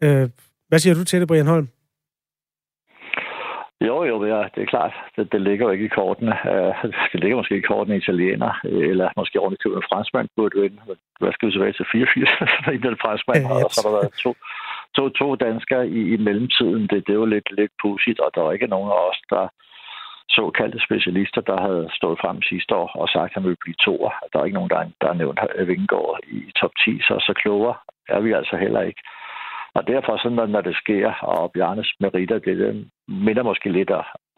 Øh, 0.02 0.28
hvad 0.68 0.78
siger 0.78 0.94
du 0.94 1.04
til 1.04 1.20
det, 1.20 1.28
Brian 1.28 1.46
Holm? 1.46 1.68
Jo, 3.88 4.04
jo, 4.04 4.24
det 4.24 4.30
er, 4.30 4.48
det 4.54 4.62
er 4.62 4.72
klart. 4.74 4.94
Det, 5.16 5.32
det 5.32 5.40
ligger 5.40 5.66
jo 5.66 5.72
ikke 5.72 5.84
i 5.84 5.96
kortene. 5.98 6.34
Uh, 6.52 6.74
det 7.12 7.20
ligger 7.20 7.36
måske 7.36 7.56
i 7.56 7.68
kortene 7.70 7.96
italiener, 7.96 8.52
eller 8.64 9.08
måske 9.16 9.40
ordentligt 9.40 9.62
købet 9.62 9.76
en 9.76 9.90
franskmand 9.92 10.28
burde 10.36 10.60
vinde. 10.60 10.80
Hvad 11.20 11.32
skal 11.32 11.46
vi 11.46 11.52
tilbage 11.52 11.72
til 11.72 11.86
84? 11.92 12.90
en 12.90 13.02
franskmand, 13.04 13.42
ja, 13.44 13.64
og 13.64 13.70
så 13.70 13.80
har 13.80 13.88
der 13.90 13.98
været 13.98 14.14
to, 14.24 14.30
to, 14.96 15.08
to 15.08 15.34
danskere 15.34 15.88
i, 15.88 16.00
i 16.14 16.16
mellemtiden. 16.16 16.82
Det, 16.90 16.98
det 17.06 17.12
er 17.12 17.22
jo 17.22 17.32
lidt, 17.34 17.48
lidt 17.58 17.72
pudsigt, 17.82 18.20
og 18.20 18.30
der 18.34 18.42
er 18.42 18.52
ikke 18.52 18.74
nogen 18.74 18.90
af 18.90 19.00
os, 19.10 19.20
der 19.30 19.44
såkaldte 20.28 20.80
specialister, 20.86 21.40
der 21.40 21.58
havde 21.66 21.88
stået 21.98 22.18
frem 22.22 22.42
sidste 22.42 22.74
år 22.74 22.88
og 23.02 23.08
sagt, 23.08 23.30
at 23.30 23.34
han 23.34 23.44
ville 23.44 23.62
blive 23.64 23.80
toer. 23.84 24.12
Der 24.32 24.38
er 24.38 24.44
ikke 24.44 24.58
nogen, 24.60 24.70
der, 24.70 24.80
der 25.00 25.06
har 25.06 25.20
nævnt 25.20 25.40
Vingegaard 25.68 26.18
i 26.36 26.52
top 26.60 26.74
10, 26.84 27.00
så 27.08 27.14
så 27.26 27.32
klogere 27.42 27.76
er 28.08 28.20
vi 28.20 28.32
altså 28.32 28.56
heller 28.56 28.80
ikke. 28.80 29.02
Og 29.74 29.86
derfor, 29.86 30.16
sådan, 30.16 30.50
når 30.50 30.60
det 30.60 30.76
sker, 30.76 31.12
og 31.12 31.52
Bjarnes 31.52 31.92
meritter, 32.00 32.38
det, 32.38 32.58
det 32.58 32.90
minder 33.08 33.42
måske 33.42 33.72
lidt 33.72 33.90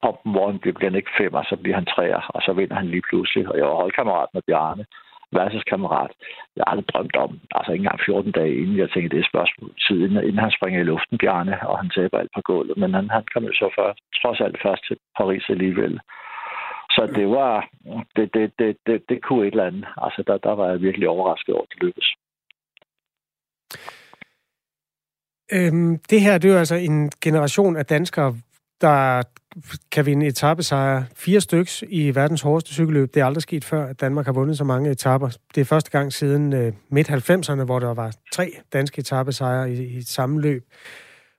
om, 0.02 0.16
hvor 0.24 0.50
han 0.50 0.58
bliver, 0.58 0.96
ikke 0.96 1.16
femmer, 1.18 1.42
så 1.42 1.56
bliver 1.56 1.74
han 1.74 1.86
træer, 1.86 2.30
og 2.34 2.42
så 2.42 2.52
vinder 2.52 2.76
han 2.76 2.88
lige 2.88 3.06
pludselig. 3.10 3.48
Og 3.48 3.56
jeg 3.58 3.66
var 3.66 3.74
holdkammerat 3.74 4.28
med 4.34 4.42
Bjarne, 4.46 4.84
kammerat. 5.66 6.10
Jeg 6.56 6.62
har 6.66 6.70
aldrig 6.70 6.88
drømt 6.88 7.16
om, 7.16 7.40
altså 7.50 7.72
ikke 7.72 7.82
engang 7.82 8.00
14 8.06 8.32
dage 8.32 8.56
inden, 8.56 8.78
jeg 8.78 8.90
tænkte, 8.90 9.16
det 9.16 9.24
er 9.24 9.28
spørgsmål 9.28 9.70
tid, 9.86 9.98
inden, 10.04 10.24
inden 10.24 10.38
han 10.38 10.56
springer 10.56 10.80
i 10.80 10.90
luften, 10.92 11.18
Bjarne, 11.18 11.68
og 11.68 11.78
han 11.78 11.90
taber 11.90 12.18
alt 12.18 12.30
på 12.34 12.40
gulvet. 12.44 12.76
Men 12.76 12.94
han, 12.94 13.10
han 13.10 13.24
kom 13.32 13.44
jo 13.44 13.52
så 13.52 13.68
først, 13.78 13.98
trods 14.22 14.40
alt 14.40 14.58
først 14.62 14.82
til 14.88 14.96
Paris 15.18 15.44
alligevel. 15.48 16.00
Så 16.90 17.02
det 17.14 17.28
var, 17.28 17.68
det, 18.16 18.34
det, 18.34 18.52
det, 18.58 18.76
det, 18.86 19.02
det 19.08 19.22
kunne 19.22 19.46
et 19.46 19.50
eller 19.50 19.66
andet. 19.66 19.86
Altså, 19.96 20.22
der, 20.26 20.36
der 20.38 20.54
var 20.60 20.66
jeg 20.68 20.80
virkelig 20.80 21.08
overrasket 21.08 21.54
over, 21.54 21.62
at 21.62 21.72
det 21.72 21.82
lykkedes. 21.82 22.10
Øhm, 25.52 25.98
det 26.10 26.20
her, 26.20 26.38
det 26.38 26.48
er 26.48 26.52
jo 26.52 26.58
altså 26.58 26.74
en 26.74 27.10
generation 27.20 27.76
af 27.76 27.86
danskere, 27.86 28.36
der 28.80 29.22
kan 29.92 30.06
vinde 30.06 30.26
etappesejre. 30.26 31.06
Fire 31.14 31.40
styks 31.40 31.84
i 31.88 32.14
verdens 32.14 32.42
hårdeste 32.42 32.72
cykelløb. 32.72 33.14
Det 33.14 33.20
er 33.20 33.26
aldrig 33.26 33.42
sket 33.42 33.64
før, 33.64 33.86
at 33.86 34.00
Danmark 34.00 34.26
har 34.26 34.32
vundet 34.32 34.58
så 34.58 34.64
mange 34.64 34.90
etapper. 34.90 35.30
Det 35.54 35.60
er 35.60 35.64
første 35.64 35.90
gang 35.90 36.12
siden 36.12 36.52
øh, 36.52 36.72
midt-90'erne, 36.88 37.64
hvor 37.64 37.78
der 37.78 37.94
var 37.94 38.14
tre 38.32 38.52
danske 38.72 38.98
etappesejre 38.98 39.72
i, 39.72 39.96
i 39.96 40.02
samme 40.02 40.40
løb. 40.40 40.64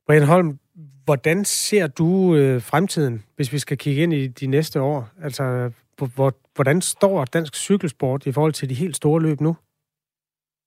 Brian 0.08 0.24
Holm, 0.24 0.60
hvordan 1.06 1.46
ser 1.46 1.88
du 1.88 2.36
øh, 2.36 2.62
fremtiden, 2.62 3.24
hvis 3.36 3.54
vi 3.54 3.60
skal 3.60 3.78
kigge 3.78 4.04
ind 4.04 4.14
i 4.14 4.28
de 4.28 4.48
næste 4.48 4.82
år? 4.82 5.10
Altså, 5.24 5.72
hvor, 6.16 6.34
hvordan 6.56 6.82
står 6.82 7.26
dansk 7.26 7.56
cykelsport 7.56 8.26
i 8.26 8.32
forhold 8.32 8.54
til 8.54 8.70
de 8.70 8.74
helt 8.74 8.96
store 8.96 9.22
løb 9.22 9.42
nu? 9.42 9.56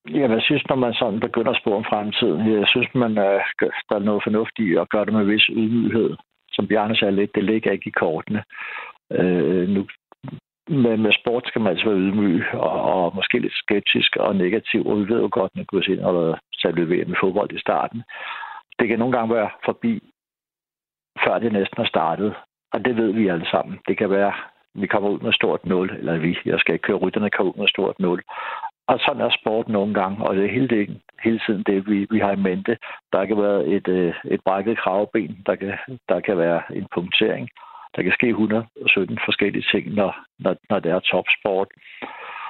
Ja, 0.08 0.28
jeg 0.30 0.42
synes, 0.42 0.68
når 0.68 0.76
man 0.76 0.94
sådan 0.94 1.20
begynder 1.20 1.50
at 1.50 1.60
spå 1.60 1.74
om 1.74 1.84
fremtiden, 1.84 2.52
jeg 2.52 2.68
synes, 2.68 2.88
man, 2.94 3.18
øh, 3.18 3.40
der 3.88 3.94
er 3.96 3.98
noget 4.08 4.22
fornuftigt 4.22 4.68
i 4.68 4.74
at 4.76 4.88
gøre 4.88 5.04
det 5.04 5.12
med 5.12 5.24
vis 5.24 5.46
ydmyghed. 5.50 6.16
Som 6.52 6.66
Bjarne 6.66 6.96
sagde 6.96 7.16
lidt, 7.16 7.34
det 7.34 7.44
ligger 7.44 7.72
ikke 7.72 7.88
i 7.88 7.98
kortene. 8.02 8.42
Øh, 9.12 9.68
nu, 9.68 9.86
med, 10.68 10.96
med 10.96 11.12
sport 11.12 11.44
skal 11.46 11.60
man 11.60 11.70
altså 11.70 11.88
være 11.88 11.98
ydmyg 11.98 12.44
og, 12.52 12.82
og 12.82 13.14
måske 13.14 13.38
lidt 13.38 13.52
skeptisk 13.52 14.16
og 14.16 14.36
negativ, 14.36 14.86
og 14.86 14.98
vi 14.98 15.08
ved 15.08 15.20
jo 15.20 15.28
godt, 15.32 15.52
at 15.56 15.66
kunne 15.66 15.84
ind 15.88 16.00
og 16.00 16.38
der 16.62 16.72
ved 16.72 16.84
VM 16.84 17.08
med 17.08 17.16
fodbold 17.20 17.52
i 17.52 17.60
starten. 17.60 18.02
Det 18.78 18.88
kan 18.88 18.98
nogle 18.98 19.16
gange 19.16 19.34
være 19.34 19.50
forbi, 19.64 20.00
før 21.24 21.38
det 21.38 21.52
næsten 21.52 21.80
er 21.82 21.88
startet. 21.88 22.34
Og 22.72 22.84
det 22.84 22.96
ved 22.96 23.12
vi 23.12 23.28
alle 23.28 23.46
sammen. 23.50 23.78
Det 23.88 23.98
kan 23.98 24.10
være, 24.10 24.32
vi 24.74 24.86
kommer 24.86 25.08
ud 25.08 25.20
med 25.20 25.32
stort 25.32 25.66
0, 25.66 25.96
eller 25.98 26.18
vi, 26.18 26.38
jeg 26.44 26.58
skal 26.60 26.74
ikke 26.74 26.82
køre 26.82 26.96
rytterne, 26.96 27.30
kommer 27.30 27.52
ud 27.52 27.58
med 27.58 27.68
stort 27.68 27.98
0 27.98 28.22
og 28.90 28.98
sådan 29.00 29.22
er 29.22 29.38
sport 29.40 29.68
nogle 29.68 29.94
gange, 29.94 30.24
og 30.26 30.36
det 30.36 30.44
er 30.44 30.52
hele, 30.52 30.68
det, 30.68 31.00
hele 31.24 31.40
tiden 31.46 31.62
det, 31.62 31.86
vi, 31.90 32.06
vi 32.10 32.18
har 32.18 32.32
i 32.32 32.44
mente. 32.48 32.76
Der 33.12 33.26
kan 33.26 33.36
være 33.36 33.66
et, 33.66 33.88
øh, 33.88 34.14
et 34.24 34.40
brækket 34.46 34.78
kravben, 34.78 35.42
der 35.46 35.54
kan, 35.54 35.72
der 36.08 36.20
kan 36.20 36.38
være 36.38 36.62
en 36.74 36.86
punktering. 36.94 37.48
Der 37.96 38.02
kan 38.02 38.12
ske 38.12 38.28
117 38.28 39.18
forskellige 39.24 39.66
ting, 39.72 39.94
når, 39.94 40.16
når, 40.38 40.56
når 40.70 40.78
det 40.78 40.90
er 40.92 41.00
topsport. 41.00 41.68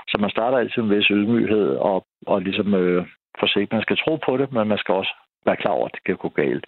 Så 0.09 0.17
man 0.21 0.31
starter 0.31 0.59
altid 0.59 0.83
med 0.83 0.91
en 0.91 0.97
vis 0.97 1.07
ydmyghed 1.07 1.69
og, 1.77 2.07
og 2.27 2.43
ligesom 2.43 2.75
øh, 2.75 3.07
forsigtigt. 3.41 3.73
Man 3.73 3.83
skal 3.83 3.97
tro 3.97 4.17
på 4.17 4.37
det, 4.37 4.53
men 4.53 4.69
man 4.69 4.79
skal 4.79 4.95
også 4.95 5.15
være 5.47 5.57
klar 5.57 5.73
over, 5.73 5.87
at 5.87 5.95
det 5.95 6.05
kan 6.05 6.17
gå 6.17 6.29
galt. 6.29 6.67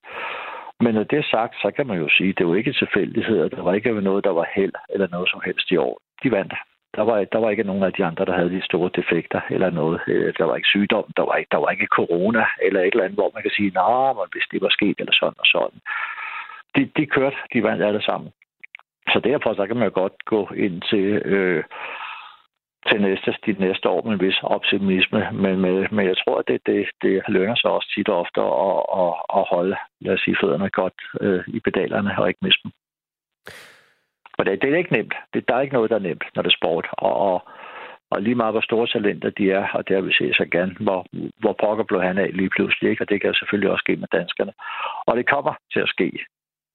Men 0.80 0.94
når 0.94 1.04
det 1.04 1.18
er 1.18 1.28
sagt, 1.30 1.54
så 1.54 1.70
kan 1.76 1.86
man 1.86 1.98
jo 1.98 2.08
sige, 2.08 2.30
at 2.30 2.38
det 2.38 2.46
var 2.46 2.54
ikke 2.54 2.72
tilfældigheder. 2.72 3.48
Der 3.48 3.62
var 3.62 3.74
ikke 3.74 4.00
noget, 4.00 4.24
der 4.24 4.30
var 4.30 4.46
held 4.54 4.72
eller 4.90 5.08
noget 5.10 5.28
som 5.30 5.40
helst 5.44 5.70
i 5.70 5.76
år. 5.76 5.98
De 6.22 6.30
vandt. 6.30 6.54
Der 6.96 7.02
var, 7.02 7.24
der 7.24 7.38
var 7.38 7.50
ikke 7.50 7.62
nogen 7.70 7.82
af 7.82 7.92
de 7.92 8.04
andre, 8.04 8.24
der 8.24 8.36
havde 8.38 8.50
de 8.50 8.64
store 8.64 8.90
defekter 8.96 9.40
eller 9.50 9.70
noget. 9.70 10.00
Øh, 10.06 10.34
der 10.38 10.44
var 10.44 10.56
ikke 10.56 10.68
sygdom, 10.68 11.04
der 11.16 11.22
var 11.22 11.36
ikke, 11.36 11.48
der 11.50 11.58
var 11.58 11.70
ikke 11.70 11.86
corona 11.98 12.44
eller 12.62 12.80
et 12.80 12.92
eller 12.92 13.04
andet, 13.04 13.18
hvor 13.20 13.30
man 13.34 13.42
kan 13.42 13.50
sige, 13.56 13.70
nej, 13.70 14.12
nah, 14.12 14.28
hvis 14.32 14.46
det 14.52 14.62
var 14.62 14.68
sket 14.68 14.96
eller 14.98 15.12
sådan 15.12 15.42
og 15.42 15.46
sådan. 15.46 15.80
De, 16.76 16.90
de 16.96 17.06
kørte, 17.06 17.36
de 17.52 17.62
vandt 17.62 17.82
alle 17.82 18.02
sammen. 18.02 18.30
Så 19.12 19.20
derfor 19.24 19.54
så 19.54 19.66
kan 19.66 19.76
man 19.76 19.90
godt 19.90 20.24
gå 20.24 20.50
ind 20.64 20.82
til, 20.90 21.06
øh, 21.34 21.64
til 22.88 23.00
næste, 23.00 23.34
de 23.46 23.52
næste 23.52 23.88
år 23.88 24.02
med 24.02 24.12
en 24.12 24.20
vis 24.20 24.38
optimisme. 24.42 25.28
Men, 25.32 25.60
med, 25.60 25.86
men 25.90 26.06
jeg 26.06 26.16
tror, 26.16 26.38
at 26.38 26.48
det, 26.48 26.60
det, 26.66 26.86
det 27.02 27.22
lønner 27.28 27.54
sig 27.54 27.70
også 27.70 27.88
tit 27.94 28.08
og 28.08 28.18
ofte 28.18 28.40
at, 28.40 28.80
at, 29.02 29.12
at 29.38 29.44
holde 29.54 29.76
lad 30.00 30.14
os 30.14 30.20
sige, 30.20 30.36
fødderne 30.40 30.70
godt 30.70 30.98
øh, 31.20 31.44
i 31.46 31.60
pedalerne 31.60 32.18
og 32.18 32.28
ikke 32.28 32.42
miste 32.42 32.62
dem. 32.64 32.72
Og 34.38 34.46
det, 34.46 34.62
det 34.62 34.72
er 34.72 34.76
ikke 34.76 34.92
nemt. 34.92 35.14
Det, 35.34 35.48
der 35.48 35.54
er 35.54 35.60
ikke 35.60 35.74
noget, 35.74 35.90
der 35.90 35.96
er 35.96 36.08
nemt, 36.08 36.24
når 36.34 36.42
det 36.42 36.50
er 36.50 36.60
sport. 36.60 36.86
Og, 36.92 37.16
og, 37.16 37.48
og 38.10 38.22
lige 38.22 38.34
meget, 38.34 38.54
hvor 38.54 38.60
store 38.60 38.86
talenter 38.86 39.30
de 39.30 39.50
er, 39.50 39.68
og 39.74 39.88
det 39.88 39.96
har 39.96 40.02
vi 40.02 40.12
set 40.12 40.36
så 40.36 40.46
gerne, 40.52 40.74
hvor, 40.80 41.06
hvor 41.38 41.56
pokker 41.62 41.84
blev 41.84 42.02
han 42.02 42.18
af 42.18 42.30
lige 42.32 42.50
pludselig, 42.56 42.90
ikke? 42.90 43.04
og 43.04 43.08
det 43.08 43.20
kan 43.20 43.34
selvfølgelig 43.34 43.70
også 43.70 43.82
ske 43.82 43.96
med 43.96 44.08
danskerne. 44.12 44.52
Og 45.06 45.16
det 45.16 45.26
kommer 45.26 45.54
til 45.72 45.80
at 45.80 45.88
ske. 45.88 46.10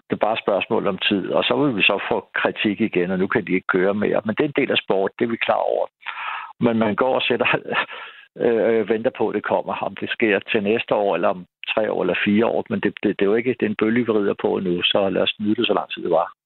Det 0.08 0.14
er 0.16 0.26
bare 0.26 0.34
et 0.34 0.46
spørgsmål 0.46 0.88
om 0.88 0.98
tid. 0.98 1.30
Og 1.30 1.44
så 1.44 1.54
vil 1.62 1.76
vi 1.76 1.82
så 1.82 2.00
få 2.10 2.30
kritik 2.34 2.82
igen, 2.82 3.12
og 3.12 3.20
nu 3.20 3.28
kan 3.28 3.46
de 3.48 3.54
ikke 3.54 3.68
køre 3.68 3.94
mere. 3.94 4.22
Men 4.26 4.36
det 4.36 4.44
er 4.44 4.48
en 4.48 4.62
del 4.62 4.72
af 4.72 4.78
sport, 4.78 5.12
det 5.20 5.26
er 5.26 5.30
vi 5.30 5.46
klar 5.48 5.62
over. 5.72 5.86
Men 6.60 6.78
man 6.78 6.96
går 6.96 7.16
og 7.16 7.22
sætter, 7.22 7.48
øh, 8.46 8.90
venter 8.90 9.12
på, 9.18 9.30
at 9.30 9.36
det 9.36 9.44
kommer. 9.44 9.74
Om 9.74 9.96
det 9.96 10.10
sker 10.10 10.40
til 10.40 10.64
næste 10.64 10.96
år, 10.96 11.16
eller 11.16 11.30
om 11.30 11.46
tre 11.74 11.92
år, 11.92 12.02
eller 12.02 12.24
fire 12.26 12.46
år. 12.46 12.66
Men 12.70 12.80
det, 12.80 12.94
det, 13.04 13.20
det 13.20 13.26
er 13.26 13.30
jo 13.32 13.36
ikke 13.36 13.56
det 13.60 13.66
er 13.66 13.70
en 13.70 13.82
bølge, 13.82 14.06
vi 14.06 14.12
rider 14.12 14.36
på 14.42 14.60
nu, 14.60 14.82
så 14.82 15.10
lad 15.10 15.22
os 15.22 15.40
nyde 15.40 15.56
det, 15.56 15.68
så 15.68 15.74
lang 15.74 15.90
tid 15.92 16.04
det 16.04 16.12
var. 16.12 16.37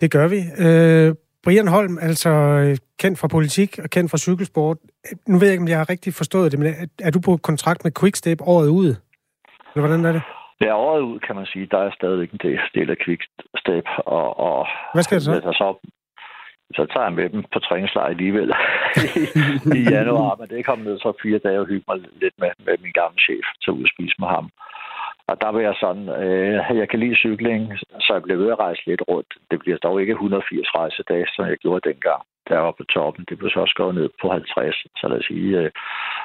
Det 0.00 0.10
gør 0.10 0.28
vi. 0.28 0.40
Øh, 0.64 1.14
Brian 1.44 1.68
Holm, 1.68 1.98
altså 2.00 2.30
øh, 2.30 2.76
kendt 3.02 3.18
fra 3.18 3.28
politik 3.28 3.78
og 3.84 3.90
kendt 3.90 4.10
fra 4.10 4.18
cykelsport. 4.18 4.76
Nu 5.28 5.38
ved 5.38 5.46
jeg 5.46 5.52
ikke, 5.52 5.62
om 5.62 5.68
jeg 5.68 5.78
har 5.78 5.90
rigtig 5.90 6.14
forstået 6.14 6.52
det, 6.52 6.58
men 6.58 6.68
er, 6.68 6.86
er 7.06 7.10
du 7.10 7.20
på 7.20 7.36
kontrakt 7.36 7.84
med 7.84 7.92
Quickstep 8.00 8.40
året 8.40 8.68
ud? 8.68 8.88
Eller 9.72 9.86
hvordan 9.86 10.04
er 10.04 10.12
det? 10.12 10.22
Ja, 10.60 10.72
året 10.76 11.02
ud, 11.02 11.18
kan 11.26 11.36
man 11.36 11.46
sige. 11.46 11.66
Der 11.70 11.78
er 11.78 11.90
stadigvæk 11.90 12.30
en 12.32 12.40
del 12.74 12.90
af 12.90 12.96
Quickstep. 13.04 13.86
Og, 13.98 14.38
og 14.46 14.66
Hvad 14.94 15.02
skal 15.02 15.14
det 15.14 15.24
så? 15.24 15.32
så? 15.62 15.68
Så 16.76 16.86
tager 16.92 17.06
jeg 17.08 17.12
med 17.12 17.28
dem 17.30 17.44
på 17.52 17.58
træningslejr 17.58 18.06
alligevel 18.14 18.50
i, 18.96 19.08
i 19.78 19.80
januar, 19.96 20.36
men 20.38 20.48
det 20.48 20.58
er 20.58 20.62
kommet 20.62 20.86
ned 20.86 20.98
så 20.98 21.12
fire 21.22 21.38
dage 21.38 21.60
og 21.60 21.66
hygge 21.66 21.84
mig 21.88 21.96
lidt 22.22 22.34
med, 22.42 22.50
med 22.66 22.74
min 22.84 22.92
gamle 23.00 23.18
chef 23.26 23.46
til 23.62 23.70
at 23.84 23.90
spise 23.94 24.16
med 24.18 24.28
ham. 24.28 24.46
Og 25.30 25.40
der 25.42 25.50
vil 25.52 25.62
jeg 25.68 25.76
sådan, 25.84 26.08
øh, 26.22 26.78
jeg 26.80 26.88
kan 26.88 27.00
lide 27.00 27.16
cykling, 27.24 27.62
så 28.04 28.10
jeg 28.14 28.22
bliver 28.22 28.38
ved 28.42 28.50
at 28.52 28.58
rejse 28.58 28.82
lidt 28.86 29.02
rundt. 29.08 29.30
Det 29.50 29.58
bliver 29.58 29.78
dog 29.78 30.00
ikke 30.00 30.12
180 30.12 30.74
rejsedage, 30.74 31.26
som 31.34 31.44
jeg 31.46 31.56
gjorde 31.56 31.88
dengang, 31.90 32.22
der 32.48 32.58
var 32.58 32.74
på 32.78 32.84
toppen. 32.84 33.24
Det 33.28 33.38
blev 33.38 33.50
så 33.50 33.60
også 33.60 33.74
gået 33.74 33.94
ned 33.94 34.08
på 34.22 34.28
50. 34.28 34.76
Så 35.00 35.08
lad 35.08 35.18
os 35.18 35.24
sige, 35.24 35.58
øh, 35.58 35.70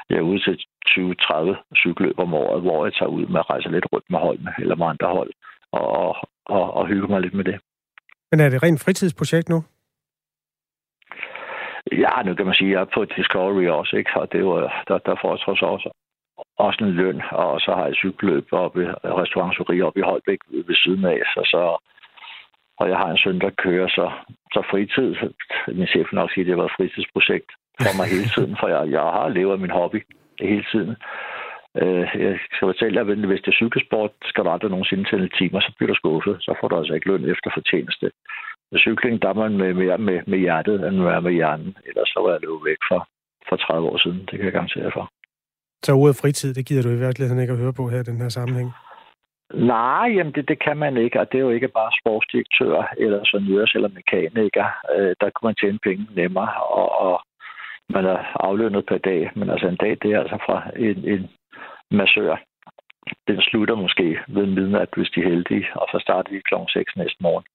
jeg 0.10 0.18
er 0.18 0.30
ude 0.32 0.42
til 0.44 0.56
20-30 0.88 1.76
cykelløb 1.82 2.20
om 2.20 2.34
året, 2.34 2.62
hvor 2.62 2.86
jeg 2.86 2.94
tager 2.94 3.16
ud 3.18 3.26
med 3.26 3.40
at 3.40 3.50
rejse 3.50 3.70
lidt 3.70 3.88
rundt 3.94 4.10
med 4.10 4.20
holdene 4.20 4.54
eller 4.60 4.76
med 4.76 4.86
andre 4.86 5.08
hold 5.08 5.32
og, 5.72 5.88
og, 6.02 6.16
og, 6.46 6.74
og 6.74 6.88
hygge 6.88 7.08
mig 7.08 7.22
lidt 7.22 7.34
med 7.34 7.44
det. 7.44 7.58
Men 8.32 8.40
er 8.40 8.50
det 8.50 8.64
rent 8.64 8.84
fritidsprojekt 8.84 9.50
nu? 9.50 9.64
Ja, 11.92 12.24
nu 12.26 12.36
kan 12.36 12.46
man 12.46 12.56
sige, 12.56 12.70
at 12.70 12.74
jeg 12.74 12.82
er 12.82 12.94
på 12.94 13.06
Discovery 13.06 13.68
også, 13.68 13.96
ikke? 13.96 14.12
og 14.16 14.32
det 14.32 14.46
var, 14.46 14.84
der, 14.88 14.98
der 14.98 15.16
trods 15.16 15.64
også 15.64 15.90
også 16.58 16.80
en 16.84 16.92
løn, 16.92 17.22
og 17.32 17.60
så 17.62 17.72
har 17.76 17.86
jeg 17.86 17.96
cykelløb 17.96 18.48
op 18.52 18.78
i 18.78 18.86
restauranteri 19.22 19.82
op 19.82 19.98
i 19.98 20.02
Holbæk 20.02 20.40
ved 20.68 20.76
siden 20.76 21.06
af, 21.06 21.20
så, 21.34 21.42
så 21.54 21.62
og 22.80 22.90
jeg 22.90 22.98
har 22.98 23.10
en 23.12 23.18
søn, 23.18 23.40
der 23.40 23.50
kører, 23.50 23.88
så, 23.88 24.12
så 24.54 24.62
fritid, 24.72 25.16
min 25.68 25.88
chef 25.88 26.08
nok 26.14 26.32
sige, 26.32 26.42
at 26.42 26.48
det 26.48 26.58
var 26.58 26.66
et 26.66 26.78
fritidsprojekt 26.78 27.50
for 27.86 27.94
mig 27.98 28.08
hele 28.16 28.30
tiden, 28.36 28.56
for 28.60 28.68
jeg, 28.68 28.92
jeg 28.92 29.02
har 29.18 29.28
levet 29.30 29.62
min 29.62 29.78
hobby 29.80 30.00
hele 30.40 30.66
tiden. 30.72 30.96
Øh, 31.82 32.06
jeg 32.26 32.40
skal 32.56 32.68
fortælle 32.72 32.96
dig, 32.96 33.12
at 33.12 33.30
hvis 33.30 33.42
det 33.42 33.52
er 33.52 33.62
cykelsport, 33.62 34.12
skal 34.30 34.44
du 34.44 34.50
aldrig 34.50 34.72
nogensinde 34.72 35.10
tælle 35.10 35.30
timer, 35.40 35.60
så 35.60 35.72
bliver 35.76 35.92
du 35.92 35.96
skuffet. 36.02 36.36
Så 36.46 36.52
får 36.60 36.68
du 36.68 36.76
altså 36.78 36.94
ikke 36.94 37.08
løn 37.08 37.30
efter 37.34 37.50
fortjeneste. 37.54 38.12
Med 38.72 38.80
cykling, 38.80 39.22
der 39.22 39.30
er 39.30 39.34
man 39.34 39.58
med, 39.58 39.74
mere 39.74 39.98
med, 39.98 40.20
med 40.28 40.40
hjertet, 40.40 40.88
end 40.88 40.98
man 40.98 41.14
er 41.14 41.20
med 41.20 41.32
hjernen. 41.32 41.78
Ellers 41.88 42.10
så 42.14 42.20
var 42.24 42.32
jeg 42.32 42.42
løbet 42.42 42.66
væk 42.66 42.82
for, 42.90 43.08
for 43.50 43.56
30 43.56 43.90
år 43.90 43.98
siden. 43.98 44.20
Det 44.20 44.36
kan 44.38 44.46
jeg 44.46 44.54
garantere 44.54 44.92
for. 44.98 45.06
Så 45.84 45.94
ordet 45.94 46.20
fritid, 46.22 46.54
det 46.54 46.66
gider 46.66 46.84
du 46.84 46.90
i 46.90 47.04
virkeligheden 47.06 47.42
ikke 47.42 47.54
at 47.54 47.60
høre 47.60 47.74
på 47.74 47.88
her 47.90 48.00
i 48.00 48.10
den 48.12 48.22
her 48.22 48.30
sammenhæng? 48.30 48.70
Nej, 49.54 50.06
jamen 50.16 50.34
det, 50.34 50.48
det 50.48 50.64
kan 50.64 50.78
man 50.78 50.98
ikke, 50.98 51.20
og 51.20 51.32
det 51.32 51.38
er 51.38 51.42
jo 51.42 51.50
ikke 51.50 51.68
bare 51.68 51.92
sportsdirektør 52.02 52.94
eller 52.98 53.20
sonørs 53.24 53.76
eller 53.76 53.90
mekaniker. 53.90 54.68
Øh, 54.96 55.16
der 55.22 55.30
kan 55.30 55.44
man 55.44 55.56
tjene 55.56 55.80
penge 55.84 56.08
nemmere, 56.16 56.54
og, 56.82 56.90
og 57.08 57.22
man 57.90 58.06
er 58.06 58.20
aflønnet 58.48 58.86
per 58.86 58.98
dag. 58.98 59.32
Men 59.36 59.50
altså 59.50 59.68
en 59.68 59.76
dag, 59.76 59.98
det 60.02 60.12
er 60.12 60.20
altså 60.20 60.38
fra 60.46 60.58
en, 60.76 60.98
en 61.14 61.30
massør. 61.92 62.36
Den 63.28 63.42
slutter 63.42 63.76
måske 63.76 64.20
ved 64.28 64.46
midnat, 64.46 64.90
hvis 64.96 65.10
de 65.10 65.20
er 65.20 65.30
heldige, 65.30 65.68
og 65.76 65.88
så 65.92 65.98
starter 66.02 66.32
de 66.32 66.42
kl. 66.42 66.56
6 66.70 66.96
næste 66.96 67.18
morgen. 67.20 67.46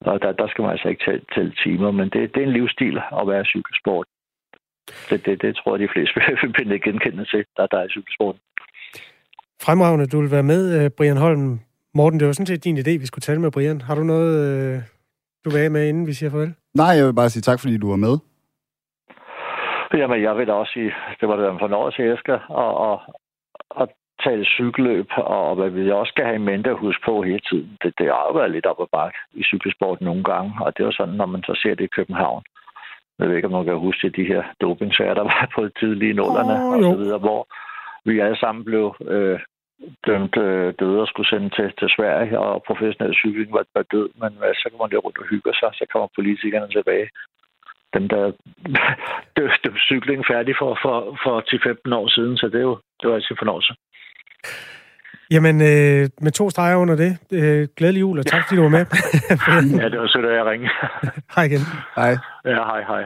Og 0.00 0.22
der, 0.22 0.32
der 0.32 0.48
skal 0.48 0.62
man 0.62 0.70
altså 0.70 0.88
ikke 0.88 1.04
tælle, 1.04 1.24
tælle 1.34 1.54
timer, 1.64 1.90
men 1.90 2.08
det, 2.10 2.34
det 2.34 2.42
er 2.42 2.46
en 2.46 2.52
livsstil 2.52 2.96
at 3.20 3.28
være 3.28 3.44
cykelsport. 3.44 4.06
Det, 5.10 5.26
det, 5.26 5.42
det 5.42 5.56
tror 5.56 5.76
jeg, 5.76 5.80
de 5.88 5.92
fleste 5.94 6.14
vil 6.42 6.54
finde 6.58 6.78
genkendende 6.78 7.24
til, 7.32 7.44
der, 7.56 7.66
der 7.66 7.78
er 7.78 7.86
i 7.86 7.94
cykelsporten. 7.96 8.40
Fremragende, 9.62 10.06
du 10.06 10.20
vil 10.20 10.30
være 10.30 10.42
med, 10.52 10.62
øh, 10.76 10.90
Brian 10.96 11.16
Holm. 11.16 11.60
Morten, 11.94 12.18
det 12.20 12.26
var 12.26 12.32
sådan 12.32 12.46
set 12.46 12.64
din 12.64 12.78
idé, 12.78 12.90
vi 13.00 13.06
skulle 13.06 13.26
tale 13.26 13.40
med 13.40 13.50
Brian. 13.50 13.80
Har 13.80 13.94
du 13.94 14.02
noget, 14.02 14.32
øh, 14.48 14.76
du 15.44 15.50
vil 15.50 15.58
have 15.58 15.70
med, 15.70 15.88
inden 15.88 16.06
vi 16.06 16.12
siger 16.12 16.30
farvel? 16.30 16.54
Nej, 16.74 16.92
jeg 16.98 17.06
vil 17.06 17.14
bare 17.14 17.30
sige 17.30 17.42
tak, 17.42 17.60
fordi 17.60 17.78
du 17.78 17.88
var 17.90 17.96
med. 18.06 18.14
Jamen, 19.94 20.22
jeg 20.22 20.36
vil 20.36 20.46
da 20.46 20.52
også 20.52 20.72
sige, 20.72 20.92
det 21.20 21.28
var 21.28 21.36
det 21.36 21.50
en 21.50 21.64
fornøjelse, 21.64 22.14
Esker, 22.14 22.38
og, 22.38 22.70
og, 22.88 23.00
og 23.70 23.88
tale 24.24 24.44
cykelløb, 24.44 25.08
og 25.16 25.54
hvad 25.56 25.70
vi 25.70 25.90
også 25.90 26.10
skal 26.10 26.24
have 26.24 26.36
i 26.36 26.48
mente 26.50 26.70
at 26.70 26.78
huske 26.78 27.02
på 27.04 27.22
hele 27.22 27.42
tiden. 27.50 27.76
Det, 27.82 27.92
det 27.98 28.06
har 28.06 28.24
jo 28.28 28.32
været 28.38 28.50
lidt 28.50 28.66
op 28.66 28.80
ad 28.80 28.90
bakke 28.92 29.18
i 29.32 29.42
cykelsport 29.42 30.00
nogle 30.00 30.24
gange, 30.24 30.52
og 30.60 30.76
det 30.76 30.84
var 30.84 30.92
sådan, 30.92 31.14
når 31.14 31.26
man 31.26 31.42
så 31.42 31.54
ser 31.62 31.74
det 31.74 31.84
i 31.84 31.96
København. 31.96 32.42
Jeg 33.18 33.28
ved 33.28 33.36
ikke, 33.36 33.48
om 33.48 33.52
man 33.52 33.64
kan 33.64 33.78
huske 33.78 34.08
de 34.08 34.24
her 34.24 34.42
dopingsager, 34.60 35.14
der 35.14 35.22
var 35.22 35.50
på 35.54 35.68
tidlige 35.80 36.14
nullerne, 36.14 36.54
oh, 36.64 36.72
og 36.72 36.82
så 36.82 36.96
videre, 37.02 37.18
hvor 37.18 37.42
vi 38.04 38.18
alle 38.18 38.38
sammen 38.38 38.64
blev 38.64 38.96
øh, 39.00 39.38
dømt 40.06 40.36
øh, 40.36 40.74
døde 40.80 41.00
og 41.00 41.08
skulle 41.08 41.28
sende 41.28 41.50
til, 41.56 41.68
til 41.78 41.88
Sverige, 41.96 42.38
og 42.38 42.62
professionel 42.66 43.14
cykling 43.14 43.52
var, 43.52 43.64
var 43.74 43.84
død, 43.94 44.08
men 44.20 44.30
hvad, 44.38 44.54
så 44.54 44.66
kan 44.70 44.78
man 44.82 44.92
jo 44.92 44.98
rundt 44.98 45.18
og 45.18 45.26
hygge 45.32 45.52
sig, 45.54 45.70
så 45.74 45.84
kommer 45.92 46.08
politikerne 46.18 46.68
tilbage. 46.68 47.08
Dem, 47.94 48.08
der 48.08 48.32
døde 49.36 49.78
cykling 49.88 50.20
færdig 50.32 50.54
for, 50.58 50.78
for, 50.82 50.96
for 51.24 51.34
10-15 51.90 51.94
år 52.00 52.08
siden, 52.08 52.36
så 52.36 52.46
det, 52.46 52.58
er 52.62 52.68
jo, 52.70 52.78
det 52.98 53.08
var 53.08 53.14
altid 53.14 53.30
en 53.30 53.42
fornøjelse. 53.42 53.72
Jamen, 55.30 55.60
øh, 55.60 56.08
med 56.20 56.32
to 56.32 56.50
streger 56.50 56.76
under 56.76 56.96
det. 56.96 57.18
Øh, 57.30 57.68
glædelig 57.76 58.00
jul, 58.00 58.18
og 58.18 58.26
tak 58.26 58.42
fordi 58.48 58.56
du 58.56 58.62
var 58.62 58.68
med. 58.68 58.86
ja, 59.80 59.88
det 59.92 59.98
var 60.00 60.08
sødt, 60.08 60.24
at 60.24 60.36
jeg 60.36 60.46
ringe. 60.46 60.70
hej 61.36 61.44
igen. 61.44 61.60
Hej. 61.96 62.16
Ja, 62.44 62.54
hej, 62.54 62.80
hej. 62.82 63.04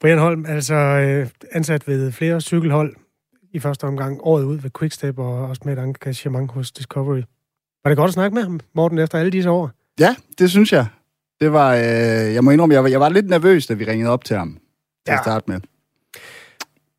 Brian 0.00 0.18
Holm, 0.18 0.46
altså 0.48 0.74
øh, 0.74 1.26
ansat 1.52 1.88
ved 1.88 2.12
flere 2.12 2.40
cykelhold 2.40 2.96
i 3.52 3.58
første 3.58 3.84
omgang, 3.84 4.20
året 4.22 4.44
ud 4.44 4.58
ved 4.58 4.70
Quickstep, 4.78 5.18
og 5.18 5.48
også 5.48 5.62
med 5.64 5.78
et 5.78 5.82
engagement 5.84 6.52
hos 6.52 6.72
Discovery. 6.72 7.22
Var 7.84 7.90
det 7.90 7.96
godt 7.96 8.08
at 8.08 8.14
snakke 8.14 8.34
med 8.34 8.42
ham, 8.42 8.60
Morten, 8.74 8.98
efter 8.98 9.18
alle 9.18 9.30
disse 9.30 9.50
år? 9.50 9.70
Ja, 10.00 10.16
det 10.38 10.50
synes 10.50 10.72
jeg. 10.72 10.86
Det 11.40 11.52
var, 11.52 11.74
øh, 11.74 12.34
jeg 12.34 12.44
må 12.44 12.50
indrømme, 12.50 12.74
jeg 12.74 12.82
var, 12.82 12.88
jeg 12.88 13.00
var 13.00 13.08
lidt 13.08 13.28
nervøs, 13.28 13.66
da 13.66 13.74
vi 13.74 13.84
ringede 13.84 14.10
op 14.10 14.24
til 14.24 14.36
ham 14.36 14.52
til 14.52 14.60
ja. 15.12 15.14
at 15.14 15.20
starte 15.22 15.44
med. 15.50 15.60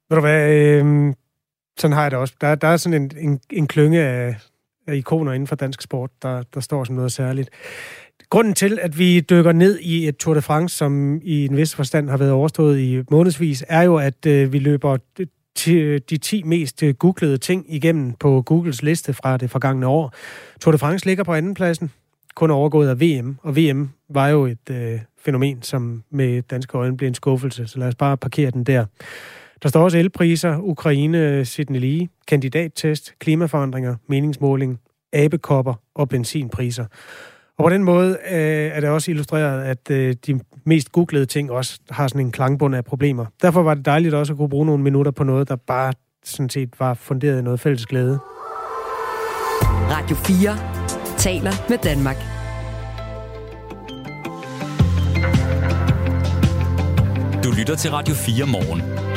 Ved 0.09 0.15
du 0.15 0.21
hvad, 0.21 0.53
øh, 0.53 1.13
sådan 1.79 1.95
har 1.95 2.01
jeg 2.01 2.11
det 2.11 2.19
også. 2.19 2.33
Der, 2.41 2.55
der 2.55 2.67
er 2.67 2.77
sådan 2.77 3.01
en, 3.01 3.11
en, 3.17 3.39
en 3.49 3.67
klynge 3.67 4.01
af, 4.01 4.35
af 4.87 4.95
ikoner 4.95 5.33
inden 5.33 5.47
for 5.47 5.55
dansk 5.55 5.81
sport, 5.81 6.09
der, 6.21 6.43
der 6.53 6.59
står 6.59 6.83
som 6.83 6.95
noget 6.95 7.11
særligt. 7.11 7.49
Grunden 8.29 8.53
til, 8.53 8.79
at 8.81 8.99
vi 8.99 9.19
dykker 9.19 9.51
ned 9.51 9.79
i 9.79 10.07
et 10.07 10.17
Tour 10.17 10.33
de 10.33 10.41
France, 10.41 10.77
som 10.77 11.21
i 11.23 11.45
en 11.45 11.57
vis 11.57 11.75
forstand 11.75 12.09
har 12.09 12.17
været 12.17 12.31
overstået 12.31 12.79
i 12.79 13.03
månedsvis, 13.11 13.63
er 13.67 13.81
jo, 13.81 13.97
at 13.97 14.25
øh, 14.25 14.53
vi 14.53 14.59
løber 14.59 14.97
de 15.65 16.17
10 16.17 16.43
mest 16.43 16.83
øh, 16.83 16.93
googlede 16.93 17.37
ting 17.37 17.65
igennem 17.67 18.13
på 18.13 18.41
Googles 18.41 18.83
liste 18.83 19.13
fra 19.13 19.37
det 19.37 19.49
forgangne 19.49 19.87
år. 19.87 20.13
Tour 20.61 20.71
de 20.71 20.77
France 20.77 21.05
ligger 21.05 21.23
på 21.23 21.33
andenpladsen, 21.33 21.91
kun 22.35 22.51
overgået 22.51 22.89
af 22.89 23.01
VM, 23.01 23.37
og 23.41 23.55
VM 23.55 23.89
var 24.09 24.27
jo 24.27 24.45
et 24.45 24.69
øh, 24.71 24.99
fænomen, 25.25 25.61
som 25.61 26.03
med 26.09 26.41
danske 26.41 26.77
øjne 26.77 26.97
blev 26.97 27.07
en 27.07 27.15
skuffelse, 27.15 27.67
så 27.67 27.79
lad 27.79 27.87
os 27.87 27.95
bare 27.95 28.17
parkere 28.17 28.51
den 28.51 28.63
der. 28.63 28.85
Der 29.63 29.69
står 29.69 29.83
også 29.83 29.97
elpriser, 29.97 30.57
Ukraine, 30.57 31.45
Sydney 31.45 31.79
Lee, 31.79 32.07
kandidattest, 32.27 33.13
klimaforandringer, 33.19 33.95
meningsmåling, 34.07 34.79
abekopper 35.13 35.73
og 35.95 36.09
benzinpriser. 36.09 36.85
Og 37.57 37.65
på 37.65 37.69
den 37.69 37.83
måde 37.83 38.17
øh, 38.31 38.71
er 38.75 38.79
det 38.79 38.89
også 38.89 39.11
illustreret, 39.11 39.63
at 39.63 39.91
øh, 39.91 40.15
de 40.27 40.39
mest 40.65 40.91
googlede 40.91 41.25
ting 41.25 41.51
også 41.51 41.79
har 41.89 42.07
sådan 42.07 42.21
en 42.21 42.31
klangbund 42.31 42.75
af 42.75 42.85
problemer. 42.85 43.25
Derfor 43.41 43.61
var 43.61 43.73
det 43.73 43.85
dejligt 43.85 44.13
også 44.13 44.33
at 44.33 44.37
kunne 44.37 44.49
bruge 44.49 44.65
nogle 44.65 44.83
minutter 44.83 45.11
på 45.11 45.23
noget, 45.23 45.49
der 45.49 45.55
bare 45.55 45.93
sådan 46.23 46.49
set 46.49 46.79
var 46.79 46.93
funderet 46.93 47.39
i 47.39 47.41
noget 47.41 47.59
fælles 47.59 47.85
glæde. 47.85 48.19
Radio 49.91 50.15
4 50.15 51.17
taler 51.17 51.51
med 51.69 51.77
Danmark. 51.77 52.17
Du 57.43 57.51
lytter 57.59 57.75
til 57.75 57.91
Radio 57.91 58.15
4 58.15 58.45
morgen. 58.45 59.08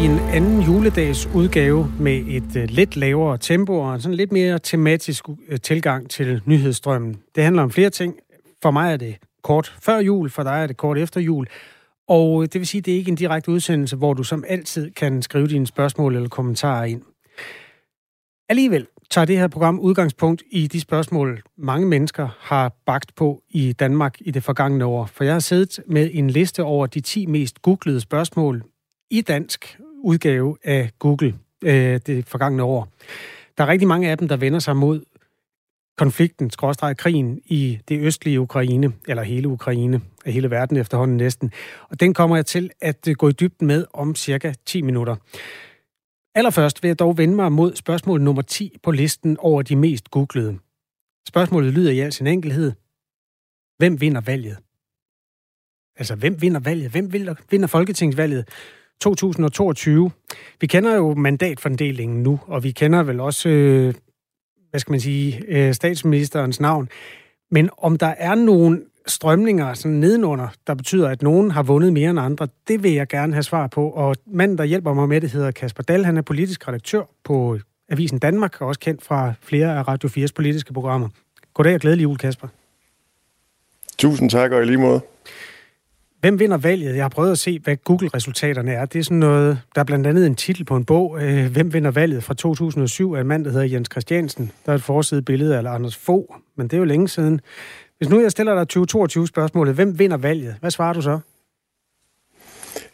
I 0.00 0.04
en 0.04 0.18
anden 0.18 0.60
juledags 0.60 1.28
udgave 1.34 1.92
med 1.98 2.24
et 2.28 2.56
øh, 2.56 2.68
lidt 2.68 2.96
lavere 2.96 3.38
tempo 3.38 3.78
og 3.78 3.94
en 3.94 4.00
sådan 4.00 4.16
lidt 4.16 4.32
mere 4.32 4.58
tematisk 4.58 5.24
øh, 5.48 5.60
tilgang 5.60 6.10
til 6.10 6.42
nyhedsstrømmen. 6.46 7.20
Det 7.34 7.44
handler 7.44 7.62
om 7.62 7.70
flere 7.70 7.90
ting. 7.90 8.16
For 8.62 8.70
mig 8.70 8.92
er 8.92 8.96
det 8.96 9.16
kort 9.42 9.76
før 9.82 9.98
jul, 9.98 10.30
for 10.30 10.42
dig 10.42 10.62
er 10.62 10.66
det 10.66 10.76
kort 10.76 10.98
efter 10.98 11.20
jul. 11.20 11.46
Og 12.08 12.42
øh, 12.42 12.48
det 12.52 12.58
vil 12.58 12.66
sige, 12.66 12.78
at 12.78 12.86
det 12.86 12.94
er 12.94 12.98
ikke 12.98 13.08
en 13.08 13.16
direkte 13.16 13.50
udsendelse, 13.50 13.96
hvor 13.96 14.14
du 14.14 14.22
som 14.22 14.44
altid 14.48 14.90
kan 14.90 15.22
skrive 15.22 15.46
dine 15.46 15.66
spørgsmål 15.66 16.16
eller 16.16 16.28
kommentarer 16.28 16.84
ind. 16.84 17.02
Alligevel 18.48 18.86
tager 19.10 19.24
det 19.24 19.38
her 19.38 19.48
program 19.48 19.80
udgangspunkt 19.80 20.42
i 20.50 20.66
de 20.66 20.80
spørgsmål, 20.80 21.42
mange 21.58 21.86
mennesker 21.86 22.28
har 22.40 22.72
bagt 22.86 23.14
på 23.14 23.42
i 23.50 23.72
Danmark 23.72 24.16
i 24.20 24.30
det 24.30 24.42
forgangne 24.42 24.84
år. 24.84 25.06
For 25.06 25.24
jeg 25.24 25.32
har 25.32 25.40
siddet 25.40 25.80
med 25.86 26.10
en 26.12 26.30
liste 26.30 26.62
over 26.62 26.86
de 26.86 27.00
10 27.00 27.26
mest 27.26 27.62
googlede 27.62 28.00
spørgsmål 28.00 28.62
i 29.10 29.20
dansk 29.20 29.78
udgave 30.04 30.56
af 30.64 30.90
Google 30.98 31.34
øh, 31.64 32.00
det 32.06 32.26
forgangne 32.26 32.62
år. 32.62 32.88
Der 33.58 33.64
er 33.64 33.68
rigtig 33.68 33.88
mange 33.88 34.10
af 34.10 34.18
dem, 34.18 34.28
der 34.28 34.36
vender 34.36 34.58
sig 34.58 34.76
mod 34.76 35.04
konflikten, 35.98 36.50
skråstreget 36.50 36.96
krigen 36.96 37.40
i 37.44 37.78
det 37.88 38.00
østlige 38.00 38.40
Ukraine, 38.40 38.92
eller 39.08 39.22
hele 39.22 39.48
Ukraine, 39.48 40.00
af 40.24 40.32
hele 40.32 40.50
verden 40.50 40.76
efterhånden 40.76 41.16
næsten. 41.16 41.52
Og 41.88 42.00
den 42.00 42.14
kommer 42.14 42.36
jeg 42.36 42.46
til 42.46 42.70
at 42.80 43.08
øh, 43.08 43.14
gå 43.14 43.28
i 43.28 43.32
dybden 43.32 43.66
med 43.66 43.84
om 43.92 44.14
cirka 44.14 44.52
10 44.66 44.82
minutter. 44.82 45.16
Allerførst 46.34 46.82
vil 46.82 46.88
jeg 46.88 46.98
dog 46.98 47.18
vende 47.18 47.34
mig 47.34 47.52
mod 47.52 47.76
spørgsmål 47.76 48.20
nummer 48.20 48.42
10 48.42 48.76
på 48.82 48.90
listen 48.90 49.36
over 49.38 49.62
de 49.62 49.76
mest 49.76 50.10
googlede. 50.10 50.58
Spørgsmålet 51.28 51.72
lyder 51.72 51.90
i 51.90 51.98
al 51.98 52.12
sin 52.12 52.26
enkelhed. 52.26 52.72
Hvem 53.78 54.00
vinder 54.00 54.20
valget? 54.20 54.56
Altså, 55.96 56.14
hvem 56.14 56.42
vinder 56.42 56.60
valget? 56.60 56.90
Hvem 56.90 57.12
vinder 57.50 57.66
folketingsvalget 57.66 58.48
2022? 59.00 60.10
Vi 60.60 60.66
kender 60.66 60.94
jo 60.94 61.14
mandatfordelingen 61.14 62.22
nu, 62.22 62.40
og 62.46 62.64
vi 62.64 62.70
kender 62.70 63.02
vel 63.02 63.20
også, 63.20 63.48
øh, 63.48 63.94
hvad 64.70 64.80
skal 64.80 64.92
man 64.92 65.00
sige, 65.00 65.44
øh, 65.48 65.74
statsministerens 65.74 66.60
navn. 66.60 66.88
Men 67.50 67.70
om 67.78 67.96
der 67.96 68.14
er 68.18 68.34
nogen 68.34 68.82
strømninger 69.06 69.74
sådan 69.74 69.96
nedenunder, 69.96 70.48
der 70.66 70.74
betyder, 70.74 71.08
at 71.08 71.22
nogen 71.22 71.50
har 71.50 71.62
vundet 71.62 71.92
mere 71.92 72.10
end 72.10 72.20
andre, 72.20 72.48
det 72.68 72.82
vil 72.82 72.92
jeg 72.92 73.08
gerne 73.08 73.32
have 73.32 73.42
svar 73.42 73.66
på. 73.66 73.90
Og 73.90 74.16
manden, 74.26 74.58
der 74.58 74.64
hjælper 74.64 74.92
mig 74.92 75.08
med 75.08 75.20
det, 75.20 75.30
hedder 75.30 75.50
Kasper 75.50 75.82
Dahl. 75.82 76.04
Han 76.04 76.16
er 76.16 76.22
politisk 76.22 76.68
redaktør 76.68 77.02
på 77.24 77.58
Avisen 77.88 78.18
Danmark, 78.18 78.60
og 78.60 78.68
også 78.68 78.80
kendt 78.80 79.02
fra 79.02 79.32
flere 79.42 79.78
af 79.78 79.88
Radio 79.88 80.08
4's 80.08 80.32
politiske 80.34 80.72
programmer. 80.72 81.08
Goddag 81.54 81.74
og 81.74 81.80
glædelig 81.80 82.02
jul, 82.02 82.16
Kasper. 82.16 82.48
Tusind 83.98 84.30
tak, 84.30 84.50
og 84.50 84.62
i 84.62 84.66
lige 84.66 84.78
måde. 84.78 85.00
Hvem 86.20 86.38
vinder 86.38 86.56
valget? 86.56 86.96
Jeg 86.96 87.04
har 87.04 87.08
prøvet 87.08 87.32
at 87.32 87.38
se, 87.38 87.58
hvad 87.58 87.76
Google-resultaterne 87.84 88.72
er. 88.72 88.86
Det 88.86 88.98
er 88.98 89.02
sådan 89.02 89.16
noget, 89.16 89.60
der 89.74 89.80
er 89.80 89.84
blandt 89.84 90.06
andet 90.06 90.26
en 90.26 90.34
titel 90.34 90.64
på 90.64 90.76
en 90.76 90.84
bog, 90.84 91.22
øh, 91.22 91.52
Hvem 91.52 91.72
vinder 91.72 91.90
valget 91.90 92.24
fra 92.24 92.34
2007 92.34 93.14
af 93.14 93.20
en 93.20 93.26
mand, 93.26 93.44
der 93.44 93.50
hedder 93.50 93.66
Jens 93.66 93.88
Christiansen. 93.92 94.52
Der 94.66 94.72
er 94.72 94.76
et 94.76 94.82
forside 94.82 95.22
billede 95.22 95.58
af 95.58 95.74
Anders 95.74 95.96
Fogh, 95.96 96.34
men 96.56 96.66
det 96.66 96.72
er 96.72 96.78
jo 96.78 96.84
længe 96.84 97.08
siden. 97.08 97.40
Hvis 97.98 98.08
nu 98.08 98.20
jeg 98.20 98.30
stiller 98.30 98.54
dig 98.54 98.68
2022 98.68 99.26
spørgsmålet, 99.26 99.74
hvem 99.74 99.98
vinder 99.98 100.16
valget? 100.16 100.56
Hvad 100.60 100.70
svarer 100.70 100.92
du 100.92 101.02
så? 101.02 101.18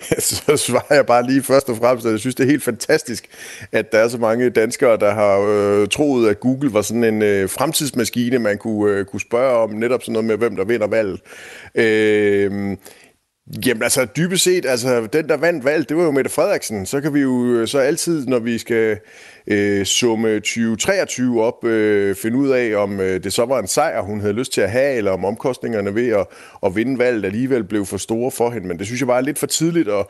så 0.18 0.56
svarer 0.56 0.94
jeg 0.94 1.06
bare 1.06 1.26
lige 1.26 1.42
først 1.42 1.68
og 1.68 1.76
fremmest, 1.76 2.06
at 2.06 2.12
jeg 2.12 2.20
synes, 2.20 2.34
det 2.34 2.44
er 2.44 2.50
helt 2.50 2.62
fantastisk, 2.62 3.28
at 3.72 3.92
der 3.92 3.98
er 3.98 4.08
så 4.08 4.18
mange 4.18 4.50
danskere, 4.50 4.96
der 4.96 5.14
har 5.14 5.38
øh, 5.38 5.88
troet, 5.88 6.28
at 6.28 6.40
Google 6.40 6.72
var 6.72 6.82
sådan 6.82 7.04
en 7.04 7.22
øh, 7.22 7.48
fremtidsmaskine, 7.48 8.38
man 8.38 8.58
kunne, 8.58 8.92
øh, 8.92 9.04
kunne 9.04 9.20
spørge 9.20 9.58
om 9.58 9.70
netop 9.70 10.02
sådan 10.02 10.12
noget 10.12 10.24
med, 10.24 10.36
hvem 10.36 10.56
der 10.56 10.64
vinder 10.64 10.86
valget. 10.86 11.20
Øh, 11.74 12.76
Jamen 13.66 13.82
altså, 13.82 14.06
dybest 14.16 14.44
set, 14.44 14.66
altså, 14.66 15.06
den 15.06 15.28
der 15.28 15.36
vandt 15.36 15.64
valg, 15.64 15.88
det 15.88 15.96
var 15.96 16.04
jo 16.04 16.10
Mette 16.10 16.30
Frederiksen. 16.30 16.86
Så 16.86 17.00
kan 17.00 17.14
vi 17.14 17.20
jo 17.20 17.46
øh, 17.46 17.68
så 17.68 17.78
altid, 17.78 18.26
når 18.26 18.38
vi 18.38 18.58
skal 18.58 18.98
øh, 19.46 19.84
summe 19.84 20.34
2023 20.34 21.44
op, 21.44 21.64
øh, 21.64 22.14
finde 22.14 22.36
ud 22.36 22.48
af, 22.48 22.76
om 22.76 23.00
øh, 23.00 23.24
det 23.24 23.32
så 23.32 23.44
var 23.44 23.58
en 23.58 23.66
sejr, 23.66 24.00
hun 24.00 24.20
havde 24.20 24.32
lyst 24.32 24.52
til 24.52 24.60
at 24.60 24.70
have, 24.70 24.96
eller 24.96 25.10
om 25.10 25.24
omkostningerne 25.24 25.94
ved 25.94 26.08
at, 26.08 26.26
at 26.66 26.76
vinde 26.76 26.98
valget 26.98 27.24
alligevel 27.24 27.64
blev 27.64 27.86
for 27.86 27.96
store 27.96 28.30
for 28.30 28.50
hende. 28.50 28.68
Men 28.68 28.78
det 28.78 28.86
synes 28.86 29.00
jeg 29.00 29.08
var 29.08 29.20
lidt 29.20 29.38
for 29.38 29.46
tidligt 29.46 29.88
at, 29.88 30.06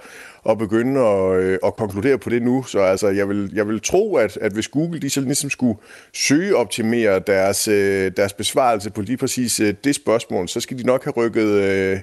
at 0.48 0.58
begynde 0.58 1.00
at, 1.00 1.42
øh, 1.42 1.58
at 1.64 1.76
konkludere 1.76 2.18
på 2.18 2.30
det 2.30 2.42
nu. 2.42 2.62
Så 2.62 2.78
altså, 2.78 3.08
jeg 3.08 3.28
vil, 3.28 3.50
jeg 3.54 3.68
vil 3.68 3.80
tro, 3.80 4.16
at, 4.16 4.38
at 4.40 4.52
hvis 4.52 4.68
Google 4.68 5.00
de 5.00 5.10
så 5.10 5.20
ligesom 5.20 5.50
skulle 5.50 5.78
søge 6.12 6.56
optimere 6.56 7.18
deres, 7.18 7.68
øh, 7.68 8.12
deres 8.16 8.32
besvarelse 8.32 8.90
på 8.90 9.00
lige 9.00 9.16
præcis 9.16 9.60
øh, 9.60 9.74
det 9.84 9.94
spørgsmål, 9.94 10.48
så 10.48 10.60
skal 10.60 10.78
de 10.78 10.86
nok 10.86 11.04
have 11.04 11.12
rykket 11.16 11.48
øh, 11.48 12.00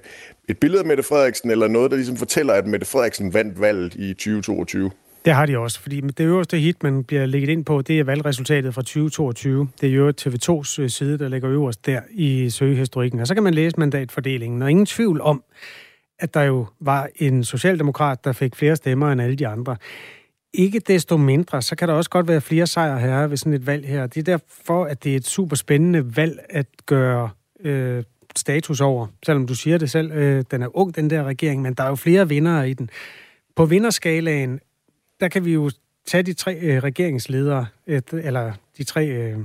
et 0.50 0.58
billede 0.58 0.82
af 0.82 0.86
Mette 0.86 1.04
Frederiksen, 1.04 1.52
eller 1.52 1.67
noget, 1.67 1.91
der 1.91 1.98
ligesom 1.98 2.17
fortæller, 2.17 2.54
at 2.54 2.67
Mette 2.67 2.86
Frederiksen 2.86 3.34
vandt 3.34 3.62
valget 3.62 3.96
i 3.96 4.13
2022. 4.13 4.91
Det 5.26 5.34
har 5.34 5.46
de 5.46 5.58
også, 5.58 5.80
fordi 5.80 6.02
det 6.02 6.20
øverste 6.20 6.58
hit, 6.58 6.84
man 6.84 7.04
bliver 7.04 7.26
lægget 7.26 7.50
ind 7.50 7.66
på, 7.66 7.82
det 7.82 8.00
er 8.00 8.04
valgresultatet 8.04 8.74
fra 8.74 8.82
2022. 8.82 9.68
Det 9.82 9.90
er 9.90 9.94
jo 9.94 10.14
TV2's 10.22 10.82
øh, 10.82 10.90
side, 10.90 11.20
der 11.20 11.30
ligger 11.30 11.52
øverst 11.52 11.86
der 11.86 12.02
i 12.12 12.50
søgehistorikken. 12.50 13.20
Og 13.20 13.28
så 13.28 13.34
kan 13.34 13.44
man 13.44 13.54
læse 13.54 13.80
mandatfordelingen, 13.80 14.62
og 14.62 14.70
ingen 14.70 14.86
tvivl 14.86 15.22
om, 15.22 15.44
at 16.20 16.34
der 16.34 16.42
jo 16.42 16.68
var 16.80 17.10
en 17.16 17.44
socialdemokrat, 17.44 18.24
der 18.24 18.32
fik 18.32 18.56
flere 18.56 18.76
stemmer 18.76 19.12
end 19.12 19.22
alle 19.22 19.36
de 19.36 19.48
andre. 19.48 19.78
Ikke 20.54 20.80
desto 20.80 21.18
mindre, 21.18 21.62
så 21.62 21.76
kan 21.76 21.88
der 21.88 21.94
også 21.94 22.10
godt 22.10 22.28
være 22.28 22.42
flere 22.42 22.68
sejre 22.68 23.00
her 23.00 23.28
ved 23.28 23.38
sådan 23.38 23.54
et 23.54 23.68
valg 23.68 23.88
her. 23.88 24.08
Det 24.08 24.20
er 24.28 24.38
derfor, 24.38 24.86
at 24.86 25.04
det 25.04 25.12
er 25.12 25.18
et 25.18 25.26
super 25.26 25.56
spændende 25.56 26.18
valg 26.18 26.40
at 26.50 26.68
gøre 26.86 27.30
øh, 27.60 28.04
status 28.36 28.82
over. 28.82 29.08
Selvom 29.26 29.48
du 29.48 29.56
siger 29.56 29.78
det 29.78 29.92
selv, 29.92 30.12
øh, 30.12 30.44
den 30.52 30.62
er 30.62 30.78
ung, 30.78 30.96
den 30.96 31.10
der 31.10 31.24
regering, 31.24 31.62
men 31.62 31.74
der 31.74 31.84
er 31.84 31.90
jo 31.90 31.96
flere 31.96 32.30
vindere 32.30 32.70
i 32.70 32.74
den. 32.74 32.90
På 33.56 33.66
vinderskalaen, 33.66 34.60
der 35.19 35.28
kan 35.28 35.45
vi 35.45 35.54
jo 35.54 35.71
tage 36.06 36.23
de 36.23 36.34
tre 36.34 36.56
øh, 36.56 36.84
regeringsledere, 36.84 37.65
et, 37.88 38.13
eller 38.13 38.54
de 38.78 38.84
tre 38.84 39.08
øh, 39.08 39.39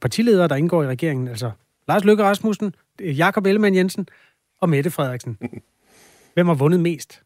partiledere, 0.00 0.48
der 0.48 0.56
indgår 0.56 0.82
i 0.82 0.86
regeringen, 0.86 1.28
altså 1.28 1.50
Lars 1.88 2.04
Løkke 2.04 2.22
Rasmussen, 2.22 2.74
Jakob 3.00 3.46
Ellemann 3.46 3.76
Jensen 3.76 4.08
og 4.60 4.68
Mette 4.68 4.90
Frederiksen. 4.90 5.38
Hvem 6.34 6.46
har 6.46 6.54
vundet 6.54 6.80
mest? 6.80 7.22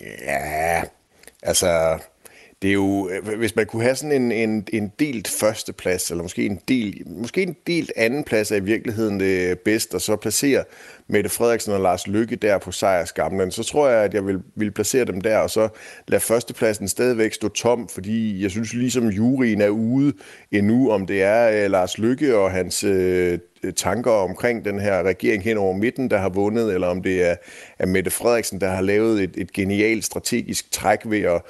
Ja, 0.00 0.82
altså 1.42 1.98
det 2.62 2.68
er 2.68 2.74
jo, 2.74 3.08
øh, 3.08 3.38
hvis 3.38 3.56
man 3.56 3.66
kunne 3.66 3.82
have 3.82 3.94
sådan 3.94 4.22
en, 4.22 4.32
en, 4.32 4.66
en 4.72 4.92
delt 4.98 5.28
førsteplads, 5.28 6.10
eller 6.10 6.22
måske 6.22 6.46
en, 6.46 6.60
del, 6.68 7.02
måske 7.06 7.42
en 7.42 7.56
delt 7.66 7.92
andenplads 7.96 8.50
er 8.50 8.56
i 8.56 8.60
virkeligheden 8.60 9.20
det 9.20 9.58
bedste, 9.58 9.94
og 9.94 10.00
så 10.00 10.16
placere 10.16 10.64
Mette 11.08 11.30
Frederiksen 11.30 11.72
og 11.72 11.80
Lars 11.80 12.06
Lykke 12.06 12.36
der 12.36 12.58
på 12.58 12.72
sejrskamlen, 12.72 13.50
så 13.50 13.62
tror 13.62 13.88
jeg, 13.88 14.04
at 14.04 14.14
jeg 14.14 14.26
vil, 14.26 14.42
vil 14.54 14.70
placere 14.70 15.04
dem 15.04 15.20
der, 15.20 15.38
og 15.38 15.50
så 15.50 15.68
lade 16.08 16.20
førstepladsen 16.20 16.88
stadigvæk 16.88 17.32
stå 17.32 17.48
tom, 17.48 17.88
fordi 17.88 18.42
jeg 18.42 18.50
synes 18.50 18.74
ligesom 18.74 19.08
juryen 19.08 19.60
er 19.60 19.68
ude 19.68 20.12
endnu, 20.52 20.90
om 20.90 21.06
det 21.06 21.22
er 21.22 21.64
øh, 21.64 21.70
Lars 21.70 21.98
Lykke 21.98 22.36
og 22.36 22.50
hans 22.50 22.84
øh, 22.84 23.38
tanker 23.76 24.10
omkring 24.10 24.64
den 24.64 24.80
her 24.80 25.02
regering 25.02 25.42
hen 25.42 25.58
over 25.58 25.76
midten, 25.76 26.10
der 26.10 26.18
har 26.18 26.28
vundet, 26.28 26.74
eller 26.74 26.86
om 26.86 27.02
det 27.02 27.30
er, 27.30 27.36
af 27.82 27.88
Mette 27.88 28.10
Frederiksen, 28.10 28.60
der 28.60 28.70
har 28.70 28.82
lavet 28.82 29.22
et, 29.22 29.30
et 29.36 29.52
genialt 29.52 30.04
strategisk 30.04 30.70
træk 30.70 30.98
ved 31.04 31.20
at, 31.20 31.42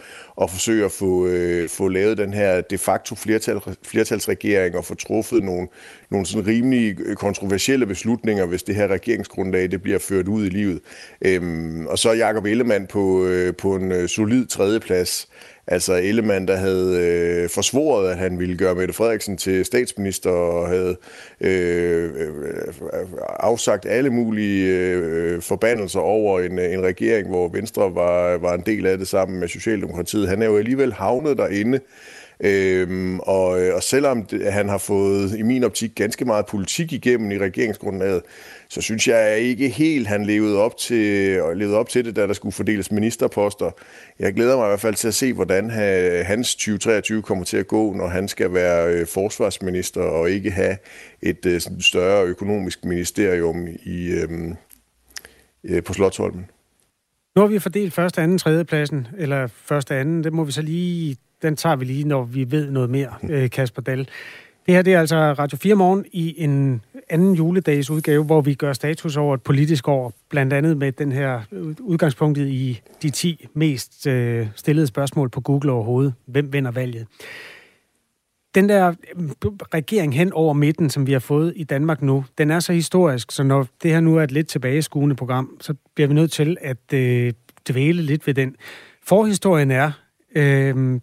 at 0.43 0.51
forsøge 0.51 0.85
at 0.85 0.93
få, 0.93 1.27
øh, 1.27 1.69
få 1.69 1.89
lavet 1.89 2.19
den 2.19 2.35
her 2.35 2.61
de 2.61 2.79
facto 2.79 3.15
flertal, 3.15 3.61
flertalsregering 3.83 4.77
og 4.77 4.85
få 4.85 4.95
truffet 4.95 5.43
nogle, 5.45 5.69
nogle 6.11 6.27
sådan 6.27 6.47
rimelig 6.47 7.01
øh, 7.01 7.17
kontroversielle 7.17 7.87
beslutninger, 7.87 8.47
hvis 8.47 8.63
det 8.63 8.75
her 8.75 8.89
regeringsgrundlag 8.89 9.71
det 9.71 9.83
bliver 9.83 9.99
ført 9.99 10.29
ud 10.29 10.47
i 10.47 10.49
livet. 10.49 10.81
Øhm, 11.23 11.87
og 11.87 11.99
så 11.99 12.13
Jakob 12.13 12.45
Ellemann 12.45 12.87
på, 12.87 13.25
øh, 13.27 13.57
på 13.57 13.75
en 13.77 13.93
øh, 13.93 14.09
solid 14.09 14.47
tredjeplads. 14.47 15.29
Altså 15.67 15.95
Ellemann, 15.95 16.49
der 16.49 16.57
havde 16.57 16.99
øh, 17.01 17.51
forsvoret, 17.51 18.11
at 18.11 18.19
han 18.19 18.39
ville 18.39 18.57
gøre 18.57 18.75
Mette 18.75 18.95
Frederiksen 18.95 19.37
til 19.37 19.65
statsminister 19.65 20.31
og 20.31 20.69
havde 20.69 20.97
øh, 21.41 22.11
øh, 22.15 22.29
øh 22.29 23.07
afsagt 23.29 23.87
alle 23.87 24.11
mulige 24.11 24.67
øh, 24.67 25.43
forbandelser 25.43 26.01
over 26.01 26.22
en, 26.23 26.59
øh, 26.59 26.73
en 26.73 26.83
regering, 26.83 27.29
hvor 27.29 27.49
Venstre 27.49 27.95
var, 27.95 28.39
var 28.39 28.55
en 28.55 28.63
del 28.67 28.87
af 28.87 28.99
det 28.99 29.09
sammen 29.09 29.41
med 29.41 29.49
Socialdemokratiet. 29.49 30.29
Han 30.29 30.43
er 30.43 30.47
jo 30.47 30.57
alligevel 30.57 30.93
havnet 30.93 31.39
derinde 31.39 31.81
Øhm, 32.45 33.21
og, 33.21 33.63
øh, 33.63 33.75
og 33.75 33.83
selvom 33.83 34.27
han 34.51 34.69
har 34.69 34.79
fået, 34.79 35.39
i 35.39 35.43
min 35.43 35.65
optik, 35.65 35.95
ganske 35.95 36.25
meget 36.25 36.47
politik 36.47 36.93
igennem 36.93 37.31
i 37.31 37.39
regeringsgrundlaget, 37.39 38.23
så 38.69 38.81
synes 38.81 39.09
jeg 39.09 39.39
ikke 39.39 39.69
helt, 39.69 40.07
han 40.07 40.25
levede 40.27 40.59
op 40.59 40.77
til, 40.77 41.29
øh, 41.29 41.57
levede 41.57 41.77
op 41.77 41.89
til 41.89 42.05
det, 42.05 42.17
da 42.17 42.27
der 42.27 42.33
skulle 42.33 42.53
fordeles 42.53 42.91
ministerposter. 42.91 43.71
Jeg 44.19 44.35
glæder 44.35 44.57
mig 44.57 44.67
i 44.67 44.69
hvert 44.69 44.81
fald 44.81 44.95
til 44.95 45.09
at 45.09 45.15
se, 45.15 45.33
hvordan 45.33 45.71
hans 46.25 46.55
2023 46.55 47.23
kommer 47.23 47.45
til 47.45 47.57
at 47.57 47.67
gå, 47.67 47.93
når 47.95 48.09
han 48.09 48.29
skal 48.29 48.55
være 48.55 48.93
øh, 48.95 49.07
forsvarsminister 49.07 50.01
og 50.01 50.31
ikke 50.31 50.51
have 50.51 50.77
et 51.23 51.47
øh, 51.47 51.61
større 51.81 52.25
økonomisk 52.25 52.85
ministerium 52.85 53.69
i, 53.83 54.07
øhm, 54.07 54.57
øh, 55.65 55.83
på 55.83 55.93
Slottholmen. 55.93 56.47
Nu 57.37 57.43
har 57.43 57.49
vi 57.49 57.59
fordelt 57.59 57.93
første, 57.93 58.23
anden, 58.23 58.39
tredje 58.39 58.65
pladsen, 58.65 59.09
eller 59.19 59.47
første, 59.47 59.95
anden, 59.95 60.25
det 60.25 60.33
må 60.33 60.45
vi 60.45 60.53
så 60.53 60.63
lige, 60.63 61.17
den 61.43 61.57
tager 61.57 61.77
vi 61.77 61.85
lige, 61.85 62.05
når 62.05 62.25
vi 62.25 62.51
ved 62.51 62.71
noget 62.71 62.91
mere, 62.91 63.15
øh, 63.31 63.51
Kasper 63.51 63.83
Dahl. 63.83 64.09
Det 64.67 64.75
her 64.75 64.83
det 64.83 64.95
er 64.95 65.01
altså 65.01 65.17
Radio 65.17 65.59
4 65.59 65.75
morgen 65.75 66.05
i 66.13 66.35
en 66.39 66.83
anden 67.11 67.35
juledags 67.35 67.91
udgave, 67.91 68.25
hvor 68.25 68.41
vi 68.41 68.55
gør 68.55 68.73
status 68.73 69.17
over 69.17 69.35
et 69.35 69.43
politisk 69.43 69.89
år, 69.89 70.13
blandt 70.29 70.53
andet 70.53 70.77
med 70.77 70.93
den 70.93 71.13
her 71.13 71.41
øh, 71.53 71.75
udgangspunktet 71.81 72.49
i 72.49 72.81
de 73.03 73.11
10 73.11 73.47
mest 73.55 74.07
øh, 74.07 74.47
stillede 74.57 74.87
spørgsmål 74.87 75.29
på 75.29 75.41
Google 75.41 75.73
overhovedet. 75.73 76.15
Hvem 76.27 76.53
vinder 76.53 76.71
valget? 76.71 77.07
Den 78.55 78.69
der 78.69 78.95
mm, 79.17 79.31
regering 79.75 80.15
hen 80.15 80.33
over 80.33 80.53
midten, 80.53 80.91
som 80.91 81.07
vi 81.07 81.13
har 81.13 81.19
fået 81.19 81.53
i 81.57 81.65
Danmark 81.65 82.03
nu, 82.03 82.25
den 82.39 82.51
er 82.51 82.61
så 82.61 82.73
historisk, 82.73 83.33
så 83.33 83.43
når 83.43 83.67
det 83.83 83.91
her 83.91 84.01
nu 84.01 84.17
er 84.17 84.23
et 84.23 84.33
lidt 84.33 84.49
tilbageskuende 84.49 85.17
program, 85.17 85.57
så 85.61 85.75
bliver 85.95 86.09
vi 86.09 86.15
nødt 86.15 86.33
til 86.33 86.57
at 86.61 86.93
øh, 86.95 87.33
dvæle 87.69 88.03
lidt 88.03 88.27
ved 88.27 88.35
den. 88.35 88.57
Forhistorien 89.03 89.71
er, 89.71 89.93
øh, 90.35 91.01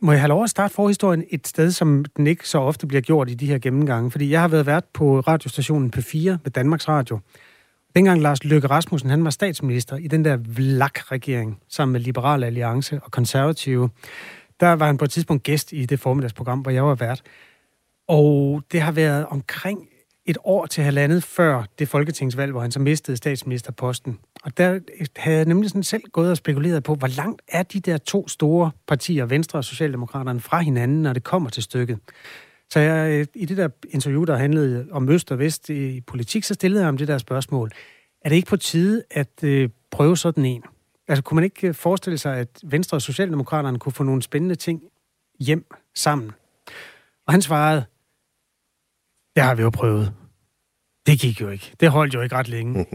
må 0.00 0.12
jeg 0.12 0.20
have 0.20 0.28
lov 0.28 0.44
at 0.44 0.50
starte 0.50 0.74
forhistorien 0.74 1.24
et 1.30 1.46
sted, 1.46 1.70
som 1.70 2.04
den 2.16 2.26
ikke 2.26 2.48
så 2.48 2.58
ofte 2.58 2.86
bliver 2.86 3.00
gjort 3.00 3.30
i 3.30 3.34
de 3.34 3.46
her 3.46 3.58
gennemgange? 3.58 4.10
Fordi 4.10 4.30
jeg 4.30 4.40
har 4.40 4.48
været 4.48 4.66
vært 4.66 4.84
på 4.92 5.20
radiostationen 5.20 5.92
P4 5.96 6.16
med 6.16 6.50
Danmarks 6.50 6.88
Radio. 6.88 7.18
Dengang 7.96 8.20
Lars 8.20 8.44
Løkke 8.44 8.66
Rasmussen 8.66 9.10
han 9.10 9.24
var 9.24 9.30
statsminister 9.30 9.96
i 9.96 10.06
den 10.06 10.24
der 10.24 10.36
VLAK-regering, 10.36 11.58
sammen 11.68 11.92
med 11.92 12.00
Liberal 12.00 12.44
Alliance 12.44 13.00
og 13.04 13.10
Konservative, 13.10 13.90
der 14.60 14.72
var 14.72 14.86
han 14.86 14.96
på 14.96 15.04
et 15.04 15.10
tidspunkt 15.10 15.42
gæst 15.42 15.72
i 15.72 15.86
det 15.86 16.00
formiddagsprogram, 16.00 16.60
hvor 16.60 16.70
jeg 16.70 16.84
var 16.84 16.94
vært. 16.94 17.22
Og 18.08 18.62
det 18.72 18.80
har 18.80 18.92
været 18.92 19.26
omkring 19.26 19.88
et 20.26 20.38
år 20.44 20.66
til 20.66 20.84
halvandet 20.84 21.24
før 21.24 21.64
det 21.78 21.88
folketingsvalg, 21.88 22.52
hvor 22.52 22.60
han 22.60 22.70
så 22.70 22.80
mistede 22.80 23.16
statsministerposten. 23.16 24.18
Og 24.44 24.58
der 24.58 24.80
havde 25.16 25.36
jeg 25.36 25.46
nemlig 25.46 25.70
sådan 25.70 25.82
selv 25.82 26.02
gået 26.12 26.30
og 26.30 26.36
spekuleret 26.36 26.82
på, 26.82 26.94
hvor 26.94 27.16
langt 27.16 27.42
er 27.48 27.62
de 27.62 27.80
der 27.80 27.98
to 27.98 28.28
store 28.28 28.70
partier, 28.88 29.26
Venstre 29.26 29.58
og 29.58 29.64
Socialdemokraterne, 29.64 30.40
fra 30.40 30.60
hinanden, 30.60 31.02
når 31.02 31.12
det 31.12 31.24
kommer 31.24 31.50
til 31.50 31.62
stykket. 31.62 31.98
Så 32.70 32.80
jeg, 32.80 33.26
i 33.34 33.44
det 33.44 33.56
der 33.56 33.68
interview, 33.90 34.24
der 34.24 34.36
handlede 34.36 34.86
om 34.90 35.08
Øst 35.08 35.32
og 35.32 35.38
Vest 35.38 35.70
i 35.70 36.00
politik, 36.00 36.44
så 36.44 36.54
stillede 36.54 36.80
jeg 36.80 36.86
ham 36.86 36.96
det 36.96 37.08
der 37.08 37.18
spørgsmål. 37.18 37.70
Er 38.24 38.28
det 38.28 38.36
ikke 38.36 38.48
på 38.48 38.56
tide 38.56 39.02
at 39.10 39.44
øh, 39.44 39.68
prøve 39.90 40.16
sådan 40.16 40.44
en? 40.44 40.62
Altså, 41.08 41.22
kunne 41.22 41.34
man 41.34 41.44
ikke 41.44 41.68
øh, 41.68 41.74
forestille 41.74 42.18
sig, 42.18 42.36
at 42.36 42.48
Venstre 42.62 42.96
og 42.96 43.02
Socialdemokraterne 43.02 43.78
kunne 43.78 43.92
få 43.92 44.02
nogle 44.02 44.22
spændende 44.22 44.54
ting 44.54 44.82
hjem 45.40 45.66
sammen? 45.94 46.30
Og 47.26 47.32
han 47.32 47.42
svarede, 47.42 47.84
det 49.36 49.42
har 49.42 49.54
vi 49.54 49.62
jo 49.62 49.70
prøvet. 49.70 50.12
Det 51.06 51.20
gik 51.20 51.40
jo 51.40 51.48
ikke. 51.48 51.72
Det 51.80 51.90
holdt 51.90 52.14
jo 52.14 52.20
ikke 52.20 52.36
ret 52.36 52.48
længe. 52.48 52.86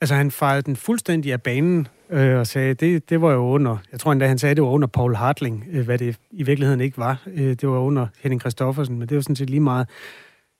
Altså, 0.00 0.14
han 0.14 0.30
fejrede 0.30 0.62
den 0.62 0.76
fuldstændig 0.76 1.32
af 1.32 1.42
banen 1.42 1.88
øh, 2.10 2.38
og 2.38 2.46
sagde, 2.46 2.74
det, 2.74 3.10
det 3.10 3.20
var 3.20 3.32
jo 3.32 3.40
under, 3.40 3.76
jeg 3.92 4.00
tror 4.00 4.12
endda, 4.12 4.26
han 4.26 4.38
sagde, 4.38 4.54
det 4.54 4.62
var 4.62 4.68
under 4.68 4.88
Paul 4.88 5.14
Hartling, 5.14 5.64
øh, 5.70 5.84
hvad 5.84 5.98
det 5.98 6.18
i 6.30 6.42
virkeligheden 6.42 6.80
ikke 6.80 6.98
var. 6.98 7.22
Øh, 7.26 7.50
det 7.50 7.68
var 7.68 7.78
under 7.78 8.06
Henning 8.20 8.40
Christoffersen, 8.40 8.98
men 8.98 9.08
det 9.08 9.14
var 9.14 9.20
sådan 9.22 9.36
set 9.36 9.50
lige 9.50 9.60
meget. 9.60 9.88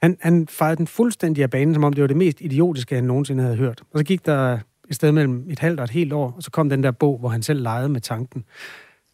Han, 0.02 0.18
han 0.20 0.48
fejrede 0.48 0.76
den 0.76 0.86
fuldstændig 0.86 1.42
af 1.42 1.50
banen, 1.50 1.74
som 1.74 1.84
om 1.84 1.92
det 1.92 2.02
var 2.02 2.08
det 2.08 2.16
mest 2.16 2.40
idiotiske, 2.40 2.94
han 2.94 3.04
nogensinde 3.04 3.42
havde 3.42 3.56
hørt. 3.56 3.82
Og 3.92 3.98
så 3.98 4.04
gik 4.04 4.26
der 4.26 4.58
et 4.94 4.96
sted 4.96 5.12
mellem 5.12 5.46
et 5.50 5.58
halvt 5.58 5.80
og 5.80 5.84
et 5.84 5.90
helt 5.90 6.12
år, 6.12 6.34
og 6.36 6.42
så 6.42 6.50
kom 6.50 6.68
den 6.68 6.82
der 6.82 6.90
bog, 6.90 7.18
hvor 7.18 7.28
han 7.28 7.42
selv 7.42 7.62
legede 7.62 7.88
med 7.88 8.00
tanken. 8.00 8.44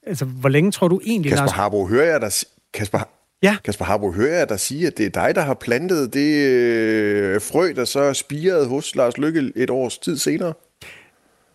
Altså, 0.07 0.25
hvor 0.25 0.49
længe 0.49 0.71
tror 0.71 0.88
du 0.88 1.01
egentlig... 1.05 1.33
Kasper 1.33 1.51
Harbo, 1.51 1.87
hører 1.87 2.11
jeg 2.11 2.21
dig... 2.21 2.33
Kasper, 2.75 2.99
Ja. 3.43 3.57
Kasper 3.64 3.85
Harbo, 3.85 4.12
hører 4.12 4.38
jeg 4.38 4.49
dig 4.49 4.61
sige, 4.61 4.87
at 4.87 4.99
det 4.99 5.07
er 5.07 5.11
dig, 5.11 5.35
der 5.35 5.40
har 5.40 5.55
plantet 5.55 6.14
det 6.14 6.47
øh, 6.47 7.40
frø, 7.40 7.73
der 7.77 7.85
så 7.85 8.14
spirede 8.14 8.69
hos 8.69 8.97
Lars 8.97 9.19
Lykke 9.19 9.53
et 9.57 9.71
års 9.71 9.99
tid 9.99 10.16
senere? 10.16 10.53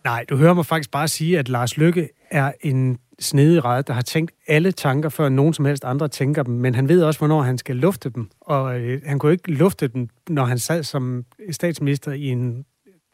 Nej, 0.04 0.24
du 0.28 0.36
hører 0.36 0.54
mig 0.54 0.66
faktisk 0.66 0.90
bare 0.90 1.08
sige, 1.08 1.38
at 1.38 1.48
Lars 1.48 1.76
Lykke 1.76 2.08
er 2.30 2.52
en 2.60 2.98
snedig 3.20 3.64
red, 3.64 3.82
der 3.82 3.92
har 3.92 4.02
tænkt 4.02 4.32
alle 4.48 4.72
tanker, 4.72 5.08
før 5.08 5.28
nogen 5.28 5.54
som 5.54 5.64
helst 5.64 5.84
andre 5.84 6.08
tænker 6.08 6.42
dem, 6.42 6.54
men 6.54 6.74
han 6.74 6.88
ved 6.88 7.02
også, 7.02 7.20
hvornår 7.20 7.42
han 7.42 7.58
skal 7.58 7.76
lufte 7.76 8.10
dem, 8.10 8.30
og 8.40 8.80
øh, 8.80 9.02
han 9.06 9.18
kunne 9.18 9.32
ikke 9.32 9.50
lufte 9.50 9.88
dem, 9.88 10.08
når 10.28 10.44
han 10.44 10.58
sad 10.58 10.82
som 10.82 11.24
statsminister 11.50 12.12
i 12.12 12.28
en 12.28 12.64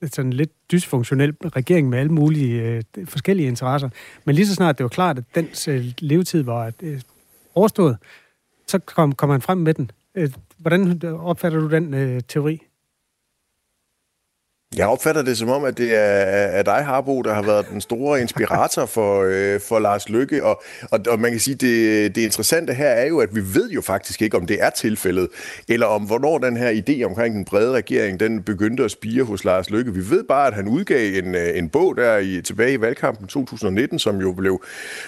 sådan 0.09 0.33
lidt 0.33 0.51
dysfunktionel 0.73 1.35
regering 1.45 1.89
med 1.89 1.99
alle 1.99 2.13
mulige 2.13 2.63
øh, 2.63 3.07
forskellige 3.07 3.49
interesser. 3.49 3.89
Men 4.25 4.35
lige 4.35 4.47
så 4.47 4.55
snart 4.55 4.79
det 4.79 4.85
var 4.85 4.89
klart, 4.89 5.19
at 5.19 5.25
dens 5.35 5.69
øh, 5.69 5.85
levetid 5.99 6.43
var 6.43 6.73
øh, 6.83 7.01
overstået, 7.55 7.97
så 8.67 8.79
kom, 8.79 9.13
kom 9.15 9.31
han 9.31 9.41
frem 9.41 9.59
med 9.59 9.75
den. 9.75 9.91
Øh, 10.15 10.31
hvordan 10.59 11.03
opfatter 11.21 11.61
du 11.61 11.71
den 11.71 11.95
øh, 11.95 12.21
teori? 12.29 12.63
Jeg 14.77 14.87
opfatter 14.87 15.23
det 15.23 15.39
som 15.39 15.49
om, 15.49 15.65
at 15.65 15.79
det 15.79 15.95
er, 15.95 15.99
er 15.99 16.63
dig, 16.63 16.85
Harbo, 16.85 17.23
der 17.23 17.35
har 17.35 17.43
været 17.43 17.67
den 17.71 17.81
store 17.81 18.21
inspirator 18.21 18.87
for, 18.87 19.23
øh, 19.23 19.61
for 19.61 19.79
Lars 19.79 20.09
Lykke. 20.09 20.45
Og, 20.45 20.63
og, 20.91 21.01
og 21.09 21.21
man 21.21 21.31
kan 21.31 21.41
sige, 21.41 21.55
det, 21.55 22.15
det 22.15 22.23
interessante 22.23 22.75
her 22.75 22.89
er 22.89 23.07
jo, 23.07 23.19
at 23.19 23.35
vi 23.35 23.41
ved 23.55 23.71
jo 23.71 23.81
faktisk 23.81 24.23
ikke, 24.23 24.37
om 24.37 24.47
det 24.47 24.63
er 24.63 24.71
tilfældet, 24.71 25.29
eller 25.69 25.87
om 25.87 26.03
hvornår 26.03 26.39
den 26.39 26.57
her 26.57 26.83
idé 26.83 27.05
omkring 27.05 27.35
den 27.35 27.45
brede 27.45 27.73
regering, 27.73 28.21
den 28.21 28.43
begyndte 28.43 28.85
at 28.85 28.91
spire 28.91 29.25
hos 29.25 29.45
Lars 29.45 29.71
Lykke. 29.71 29.95
Vi 29.95 30.11
ved 30.11 30.25
bare, 30.25 30.47
at 30.47 30.55
han 30.55 30.69
udgav 30.69 31.19
en, 31.25 31.35
øh, 31.35 31.59
en 31.59 31.69
bog 31.69 31.97
der 31.97 32.19
i, 32.19 32.43
tilbage 32.43 32.73
i 32.73 32.81
valgkampen 32.81 33.27
2019, 33.27 33.99
som 33.99 34.21
jo 34.21 34.33
blev, 34.33 34.65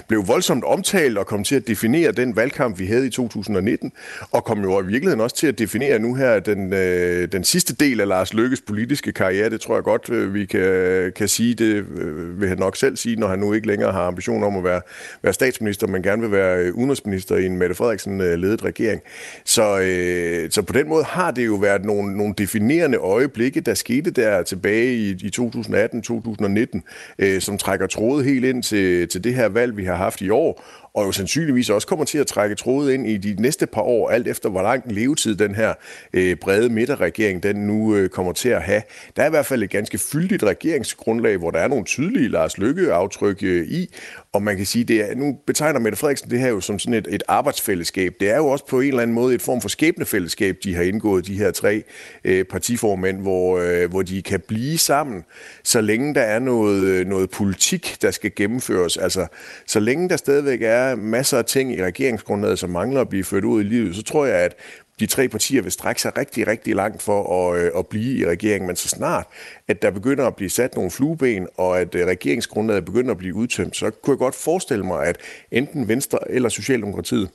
blev 0.08 0.28
voldsomt 0.28 0.64
omtalt 0.64 1.18
og 1.18 1.26
kom 1.26 1.44
til 1.44 1.56
at 1.56 1.68
definere 1.68 2.12
den 2.12 2.36
valgkamp, 2.36 2.78
vi 2.78 2.86
havde 2.86 3.06
i 3.06 3.10
2019, 3.10 3.92
og 4.30 4.44
kom 4.44 4.62
jo 4.62 4.80
i 4.80 4.86
virkeligheden 4.86 5.20
også 5.20 5.36
til 5.36 5.46
at 5.46 5.58
definere 5.58 5.98
nu 5.98 6.14
her 6.14 6.40
den, 6.40 6.72
øh, 6.72 7.28
den 7.32 7.44
sidste 7.44 7.74
del 7.74 8.00
af 8.00 8.08
Lars 8.08 8.34
Lykkes 8.34 8.60
politiske 8.60 9.12
karriere 9.12 9.53
det 9.54 9.60
tror 9.60 9.74
jeg 9.74 9.84
godt, 9.84 10.10
øh, 10.10 10.34
vi 10.34 10.44
kan, 10.44 11.12
kan 11.16 11.28
sige. 11.28 11.54
Det 11.54 11.84
øh, 11.96 12.40
vil 12.40 12.48
han 12.48 12.58
nok 12.58 12.76
selv 12.76 12.96
sige, 12.96 13.16
når 13.16 13.28
han 13.28 13.38
nu 13.38 13.52
ikke 13.52 13.66
længere 13.66 13.92
har 13.92 14.02
ambition 14.02 14.44
om 14.44 14.56
at 14.56 14.64
være, 14.64 14.80
være 15.22 15.32
statsminister, 15.32 15.86
men 15.86 16.02
gerne 16.02 16.22
vil 16.22 16.32
være 16.32 16.58
øh, 16.58 16.74
udenrigsminister 16.74 17.36
i 17.36 17.46
en 17.46 17.56
Mette 17.56 17.74
Frederiksen-ledet 17.74 18.64
regering. 18.64 19.00
Så, 19.44 19.78
øh, 19.80 20.50
så 20.50 20.62
på 20.62 20.72
den 20.72 20.88
måde 20.88 21.04
har 21.04 21.30
det 21.30 21.46
jo 21.46 21.54
været 21.54 21.84
nogle, 21.84 22.16
nogle 22.16 22.34
definerende 22.38 22.98
øjeblikke, 22.98 23.60
der 23.60 23.74
skete 23.74 24.10
der 24.10 24.42
tilbage 24.42 24.94
i, 24.94 25.10
i 25.10 25.30
2018-2019, 25.40 26.80
øh, 27.18 27.40
som 27.40 27.58
trækker 27.58 27.86
trådet 27.86 28.24
helt 28.24 28.44
ind 28.44 28.62
til, 28.62 29.08
til 29.08 29.24
det 29.24 29.34
her 29.34 29.48
valg, 29.48 29.76
vi 29.76 29.84
har 29.84 29.96
haft 29.96 30.20
i 30.20 30.30
år, 30.30 30.64
og 30.94 31.06
jo 31.06 31.12
sandsynligvis 31.12 31.70
også 31.70 31.88
kommer 31.88 32.04
til 32.04 32.18
at 32.18 32.26
trække 32.26 32.54
trådet 32.54 32.92
ind 32.92 33.06
i 33.06 33.16
de 33.16 33.42
næste 33.42 33.66
par 33.66 33.80
år, 33.80 34.10
alt 34.10 34.28
efter 34.28 34.48
hvor 34.48 34.62
lang 34.62 34.92
levetid 34.92 35.36
den 35.36 35.54
her 35.54 35.74
øh, 36.12 36.36
brede 36.36 36.68
midterregering 36.68 37.42
den 37.42 37.56
nu 37.56 37.96
øh, 37.96 38.08
kommer 38.08 38.32
til 38.32 38.48
at 38.48 38.62
have. 38.62 38.82
Der 39.16 39.22
er 39.22 39.26
i 39.26 39.30
hvert 39.30 39.46
fald 39.46 39.62
et 39.62 39.70
ganske 39.70 39.98
fyldigt 39.98 40.42
regeringsgrundlag, 40.42 41.36
hvor 41.36 41.50
der 41.50 41.58
er 41.58 41.68
nogle 41.68 41.84
tydelige 41.84 42.28
Lars 42.28 42.58
Løkke-aftryk 42.58 43.42
øh, 43.42 43.66
i, 43.66 43.94
og 44.34 44.42
man 44.42 44.56
kan 44.56 44.66
sige, 44.66 44.84
det 44.84 45.10
er, 45.10 45.14
nu 45.14 45.38
betegner 45.46 45.80
Mette 45.80 45.98
Frederiksen 45.98 46.30
det 46.30 46.40
her 46.40 46.48
jo 46.48 46.60
som 46.60 46.78
sådan 46.78 46.94
et, 46.94 47.08
et 47.10 47.22
arbejdsfællesskab. 47.28 48.14
Det 48.20 48.30
er 48.30 48.36
jo 48.36 48.46
også 48.46 48.66
på 48.66 48.80
en 48.80 48.88
eller 48.88 49.02
anden 49.02 49.14
måde 49.14 49.34
et 49.34 49.42
form 49.42 49.60
for 49.60 49.68
skæbnefællesskab, 49.68 50.56
de 50.64 50.74
har 50.74 50.82
indgået, 50.82 51.26
de 51.26 51.38
her 51.38 51.50
tre 51.50 51.82
øh, 52.24 52.44
partiformænd, 52.44 53.20
hvor, 53.20 53.58
øh, 53.58 53.90
hvor 53.90 54.02
de 54.02 54.22
kan 54.22 54.40
blive 54.40 54.78
sammen, 54.78 55.24
så 55.64 55.80
længe 55.80 56.14
der 56.14 56.20
er 56.20 56.38
noget, 56.38 56.84
øh, 56.84 57.06
noget 57.06 57.30
politik, 57.30 57.96
der 58.02 58.10
skal 58.10 58.32
gennemføres. 58.36 58.96
Altså, 58.96 59.26
så 59.66 59.80
længe 59.80 60.08
der 60.08 60.16
stadigvæk 60.16 60.62
er 60.62 60.94
masser 60.94 61.38
af 61.38 61.44
ting 61.44 61.72
i 61.72 61.84
regeringsgrundlaget, 61.84 62.58
som 62.58 62.70
mangler 62.70 63.00
at 63.00 63.08
blive 63.08 63.24
ført 63.24 63.44
ud 63.44 63.60
i 63.60 63.64
livet, 63.64 63.96
så 63.96 64.02
tror 64.02 64.26
jeg, 64.26 64.36
at 64.36 64.54
de 65.00 65.06
tre 65.06 65.28
partier 65.28 65.62
vil 65.62 65.72
strække 65.72 66.00
sig 66.00 66.18
rigtig, 66.18 66.46
rigtig 66.46 66.74
langt 66.74 67.02
for 67.02 67.50
at, 67.52 67.62
øh, 67.62 67.70
at 67.78 67.86
blive 67.86 68.18
i 68.18 68.26
regeringen, 68.26 68.66
men 68.66 68.76
så 68.76 68.88
snart, 68.88 69.26
at 69.68 69.82
der 69.82 69.90
begynder 69.90 70.26
at 70.26 70.36
blive 70.36 70.50
sat 70.50 70.74
nogle 70.74 70.90
flueben, 70.90 71.48
og 71.56 71.80
at 71.80 71.94
øh, 71.94 72.06
regeringsgrundlaget 72.06 72.84
begynder 72.84 73.10
at 73.10 73.18
blive 73.18 73.34
udtømt, 73.34 73.76
så 73.76 73.90
kunne 73.90 74.12
jeg 74.12 74.18
godt 74.18 74.34
forestille 74.34 74.84
mig, 74.84 75.06
at 75.06 75.16
enten 75.50 75.88
Venstre 75.88 76.18
eller 76.30 76.48
Socialdemokratiet 76.48 77.30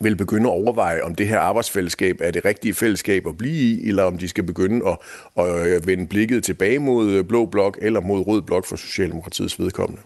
vil 0.00 0.16
begynde 0.16 0.48
at 0.48 0.52
overveje, 0.52 1.02
om 1.02 1.14
det 1.14 1.28
her 1.28 1.38
arbejdsfællesskab 1.38 2.16
er 2.20 2.30
det 2.30 2.44
rigtige 2.44 2.74
fællesskab 2.74 3.26
at 3.26 3.36
blive 3.36 3.54
i, 3.54 3.88
eller 3.88 4.02
om 4.02 4.18
de 4.18 4.28
skal 4.28 4.44
begynde 4.44 4.88
at, 4.88 4.98
at 5.36 5.66
øh, 5.66 5.86
vende 5.86 6.06
blikket 6.06 6.44
tilbage 6.44 6.78
mod 6.78 7.10
øh, 7.10 7.24
Blå 7.24 7.46
Blok 7.46 7.78
eller 7.82 8.00
mod 8.00 8.26
Rød 8.26 8.42
Blok 8.42 8.66
for 8.66 8.76
Socialdemokratiets 8.76 9.58
vedkommende. 9.58 10.02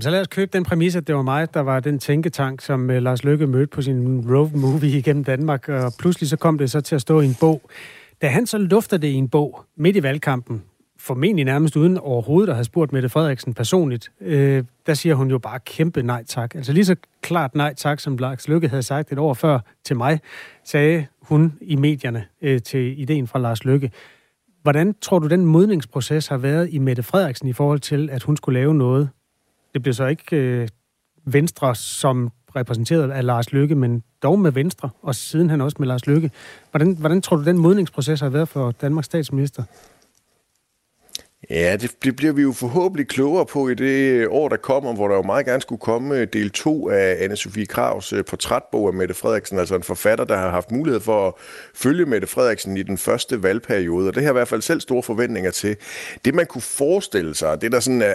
Så 0.00 0.10
lad 0.10 0.20
os 0.20 0.26
købe 0.26 0.50
den 0.52 0.64
præmis, 0.64 0.96
at 0.96 1.06
det 1.06 1.14
var 1.14 1.22
mig, 1.22 1.54
der 1.54 1.60
var 1.60 1.80
den 1.80 1.98
tænketank, 1.98 2.60
som 2.60 2.90
øh, 2.90 3.02
Lars 3.02 3.24
Lykke 3.24 3.46
mødte 3.46 3.66
på 3.66 3.82
sin 3.82 4.24
road 4.34 4.50
movie 4.50 4.98
igennem 4.98 5.24
Danmark, 5.24 5.68
og 5.68 5.92
pludselig 5.98 6.28
så 6.28 6.36
kom 6.36 6.58
det 6.58 6.70
så 6.70 6.80
til 6.80 6.94
at 6.94 7.00
stå 7.00 7.20
i 7.20 7.24
en 7.24 7.36
bog. 7.40 7.62
Da 8.22 8.28
han 8.28 8.46
så 8.46 8.58
lufter 8.58 8.96
det 8.96 9.08
i 9.08 9.14
en 9.14 9.28
bog 9.28 9.64
midt 9.76 9.96
i 9.96 10.02
valgkampen, 10.02 10.62
formentlig 10.98 11.44
nærmest 11.44 11.76
uden 11.76 11.98
overhovedet 11.98 12.48
at 12.48 12.54
have 12.54 12.64
spurgt 12.64 12.92
Mette 12.92 13.08
Frederiksen 13.08 13.54
personligt, 13.54 14.12
øh, 14.20 14.64
der 14.86 14.94
siger 14.94 15.14
hun 15.14 15.30
jo 15.30 15.38
bare 15.38 15.58
kæmpe 15.60 16.02
nej 16.02 16.24
tak. 16.24 16.54
Altså 16.54 16.72
lige 16.72 16.84
så 16.84 16.96
klart 17.22 17.54
nej 17.54 17.74
tak, 17.74 18.00
som 18.00 18.16
Lars 18.16 18.48
Lykke 18.48 18.68
havde 18.68 18.82
sagt 18.82 19.12
et 19.12 19.18
år 19.18 19.34
før 19.34 19.58
til 19.84 19.96
mig, 19.96 20.20
sagde 20.64 21.06
hun 21.22 21.52
i 21.60 21.76
medierne 21.76 22.24
øh, 22.42 22.62
til 22.62 23.00
ideen 23.00 23.26
fra 23.26 23.38
Lars 23.38 23.64
Lykke. 23.64 23.90
Hvordan 24.62 24.94
tror 25.00 25.18
du, 25.18 25.28
den 25.28 25.46
modningsproces 25.46 26.26
har 26.26 26.36
været 26.36 26.68
i 26.72 26.78
Mette 26.78 27.02
Frederiksen 27.02 27.48
i 27.48 27.52
forhold 27.52 27.80
til, 27.80 28.10
at 28.10 28.22
hun 28.22 28.36
skulle 28.36 28.60
lave 28.60 28.74
noget? 28.74 29.08
Det 29.74 29.82
blev 29.82 29.94
så 29.94 30.06
ikke 30.06 30.36
øh, 30.36 30.68
Venstre 31.24 31.74
som 31.74 32.30
repræsenteret 32.56 33.10
af 33.10 33.26
Lars 33.26 33.52
Lykke, 33.52 33.74
men 33.74 34.02
dog 34.22 34.38
med 34.38 34.52
Venstre, 34.52 34.90
og 35.02 35.14
siden 35.14 35.50
han 35.50 35.60
også 35.60 35.76
med 35.80 35.88
Lars 35.88 36.06
Lykke. 36.06 36.30
Hvordan, 36.70 36.96
hvordan 36.96 37.22
tror 37.22 37.36
du, 37.36 37.44
den 37.44 37.58
modningsproces 37.58 38.20
har 38.20 38.28
været 38.28 38.48
for 38.48 38.70
Danmarks 38.70 39.06
statsminister? 39.06 39.62
Ja, 41.50 41.76
det, 41.76 42.16
bliver 42.16 42.32
vi 42.32 42.42
jo 42.42 42.52
forhåbentlig 42.52 43.08
klogere 43.08 43.46
på 43.46 43.68
i 43.68 43.74
det 43.74 43.84
øh, 43.84 44.26
år, 44.30 44.48
der 44.48 44.56
kommer, 44.56 44.94
hvor 44.94 45.08
der 45.08 45.14
jo 45.14 45.22
meget 45.22 45.46
gerne 45.46 45.60
skulle 45.60 45.80
komme 45.80 46.16
øh, 46.16 46.26
del 46.32 46.50
2 46.50 46.88
af 46.88 47.28
Anne-Sophie 47.28 47.64
Kravs 47.64 48.12
øh, 48.12 48.24
portrætbog 48.24 48.88
af 48.88 48.94
Mette 48.94 49.14
Frederiksen, 49.14 49.58
altså 49.58 49.74
en 49.74 49.82
forfatter, 49.82 50.24
der 50.24 50.36
har 50.36 50.50
haft 50.50 50.70
mulighed 50.70 51.00
for 51.00 51.28
at 51.28 51.34
følge 51.74 52.06
Mette 52.06 52.26
Frederiksen 52.26 52.76
i 52.76 52.82
den 52.82 52.98
første 52.98 53.42
valgperiode, 53.42 54.08
og 54.08 54.14
det 54.14 54.22
har 54.22 54.30
i 54.30 54.32
hvert 54.32 54.48
fald 54.48 54.62
selv 54.62 54.80
store 54.80 55.02
forventninger 55.02 55.50
til. 55.50 55.76
Det, 56.24 56.34
man 56.34 56.46
kunne 56.46 56.62
forestille 56.62 57.34
sig, 57.34 57.60
det 57.60 57.72
der 57.72 57.80
sådan 57.80 58.02
er, 58.02 58.06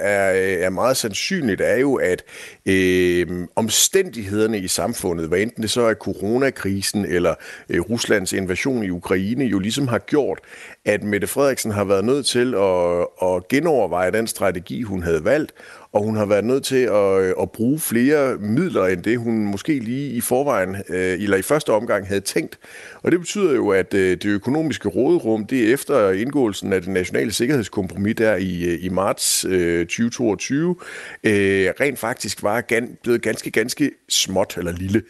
er 0.66 0.70
meget 0.70 0.98
sandsynligt, 0.98 1.62
er 1.62 1.78
jo, 1.78 1.96
at 1.96 2.24
øh, 2.66 3.48
omstændighederne 3.56 4.60
i 4.60 4.68
samfundet, 4.68 5.28
hvad 5.28 5.40
enten 5.40 5.62
det 5.62 5.72
så 5.72 5.82
er 5.82 5.94
coronakrisen 5.94 7.06
eller 7.06 7.34
øh, 7.70 7.82
Ruslands 7.82 8.34
invasion 8.34 8.84
i 8.84 8.90
Ukraine, 8.90 9.46
jo 9.46 9.60
ligesom 9.60 9.88
har 9.88 10.00
gjort, 10.00 10.40
at 10.86 11.04
Mette 11.04 11.28
Frederiksen 11.28 11.72
har 11.72 11.84
været 11.84 12.06
nødt 12.06 12.26
til 12.26 12.54
at, 12.56 13.08
at 13.24 13.48
genoverveje 13.48 14.12
den 14.12 14.28
strategi, 14.28 14.82
hun 14.82 15.04
havde 15.04 15.26
valgt, 15.26 15.54
og 15.92 16.04
hun 16.04 16.16
har 16.16 16.26
været 16.26 16.46
nødt 16.46 16.64
til 16.64 16.84
at, 16.84 17.22
øh, 17.22 17.34
at 17.42 17.52
bruge 17.52 17.80
flere 17.80 18.38
midler 18.38 18.86
end 18.86 19.04
det, 19.04 19.20
hun 19.20 19.46
måske 19.46 19.80
lige 19.80 20.10
i 20.10 20.22
forvejen, 20.22 20.76
øh, 20.90 21.14
eller 21.14 21.38
i 21.38 21.42
første 21.42 21.74
omgang 21.74 22.08
havde 22.08 22.22
tænkt. 22.22 22.60
Og 23.04 23.12
det 23.12 23.20
betyder 23.20 23.56
jo, 23.56 23.70
at 23.70 23.94
øh, 23.94 24.12
det 24.12 24.26
økonomiske 24.26 24.90
råderum, 24.90 25.46
det 25.46 25.70
er 25.70 25.74
efter 25.74 26.12
indgåelsen 26.12 26.74
af 26.74 26.82
det 26.82 26.90
nationale 26.90 27.32
sikkerhedskompromis 27.32 28.16
der 28.16 28.36
i, 28.36 28.76
i 28.76 28.90
marts 28.90 29.42
2022, 29.42 30.76
rent 31.24 32.00
faktisk 32.00 32.44
var 32.44 32.64
blevet 33.04 33.22
ganske, 33.22 33.52
ganske 33.52 33.92
småt 34.10 34.58
eller 34.58 34.72
lille. 34.72 35.02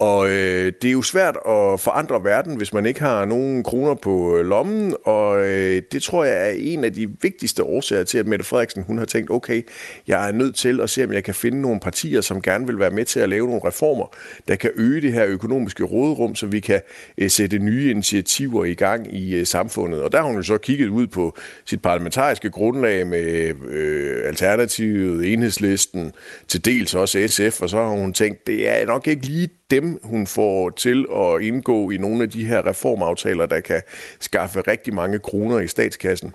Og 0.00 0.30
øh, 0.30 0.72
det 0.82 0.88
er 0.88 0.92
jo 0.92 1.02
svært 1.02 1.36
at 1.36 1.80
forandre 1.80 2.24
verden, 2.24 2.56
hvis 2.56 2.72
man 2.72 2.86
ikke 2.86 3.00
har 3.00 3.24
nogen 3.24 3.62
kroner 3.62 3.94
på 3.94 4.36
øh, 4.36 4.46
lommen, 4.46 4.94
og 5.04 5.46
øh, 5.46 5.82
det 5.92 6.02
tror 6.02 6.24
jeg 6.24 6.48
er 6.48 6.54
en 6.58 6.84
af 6.84 6.92
de 6.92 7.08
vigtigste 7.22 7.62
årsager 7.64 8.04
til, 8.04 8.18
at 8.18 8.26
Mette 8.26 8.44
Frederiksen 8.44 8.82
hun 8.82 8.98
har 8.98 9.04
tænkt, 9.04 9.30
okay, 9.30 9.62
jeg 10.06 10.28
er 10.28 10.32
nødt 10.32 10.54
til 10.54 10.80
at 10.80 10.90
se, 10.90 11.04
om 11.04 11.12
jeg 11.12 11.24
kan 11.24 11.34
finde 11.34 11.60
nogle 11.60 11.80
partier, 11.80 12.20
som 12.20 12.42
gerne 12.42 12.66
vil 12.66 12.78
være 12.78 12.90
med 12.90 13.04
til 13.04 13.20
at 13.20 13.28
lave 13.28 13.46
nogle 13.46 13.60
reformer, 13.64 14.06
der 14.48 14.56
kan 14.56 14.70
øge 14.74 15.00
det 15.00 15.12
her 15.12 15.26
økonomiske 15.26 15.84
råderum, 15.84 16.34
så 16.34 16.46
vi 16.46 16.60
kan 16.60 16.80
øh, 17.18 17.30
sætte 17.30 17.58
nye 17.58 17.90
initiativer 17.90 18.64
i 18.64 18.74
gang 18.74 19.14
i 19.14 19.34
øh, 19.34 19.46
samfundet. 19.46 20.02
Og 20.02 20.12
der 20.12 20.18
har 20.18 20.26
hun 20.26 20.36
jo 20.36 20.42
så 20.42 20.58
kigget 20.58 20.88
ud 20.88 21.06
på 21.06 21.36
sit 21.64 21.82
parlamentariske 21.82 22.50
grundlag 22.50 23.06
med 23.06 23.54
øh, 23.68 24.28
Alternativet, 24.28 25.32
Enhedslisten, 25.32 26.12
til 26.48 26.64
dels 26.64 26.94
også 26.94 27.28
SF, 27.28 27.62
og 27.62 27.68
så 27.68 27.76
har 27.76 27.88
hun 27.88 28.12
tænkt, 28.12 28.46
det 28.46 28.68
er 28.68 28.86
nok 28.86 29.06
ikke 29.06 29.26
lige 29.26 29.48
dem, 29.70 30.00
hun 30.02 30.26
får 30.26 30.70
til 30.70 31.06
at 31.12 31.42
indgå 31.42 31.90
i 31.90 31.96
nogle 31.96 32.22
af 32.22 32.30
de 32.30 32.44
her 32.44 32.66
reformaftaler, 32.66 33.46
der 33.46 33.60
kan 33.60 33.82
skaffe 34.20 34.60
rigtig 34.60 34.94
mange 34.94 35.18
kroner 35.18 35.58
i 35.58 35.68
statskassen. 35.68 36.34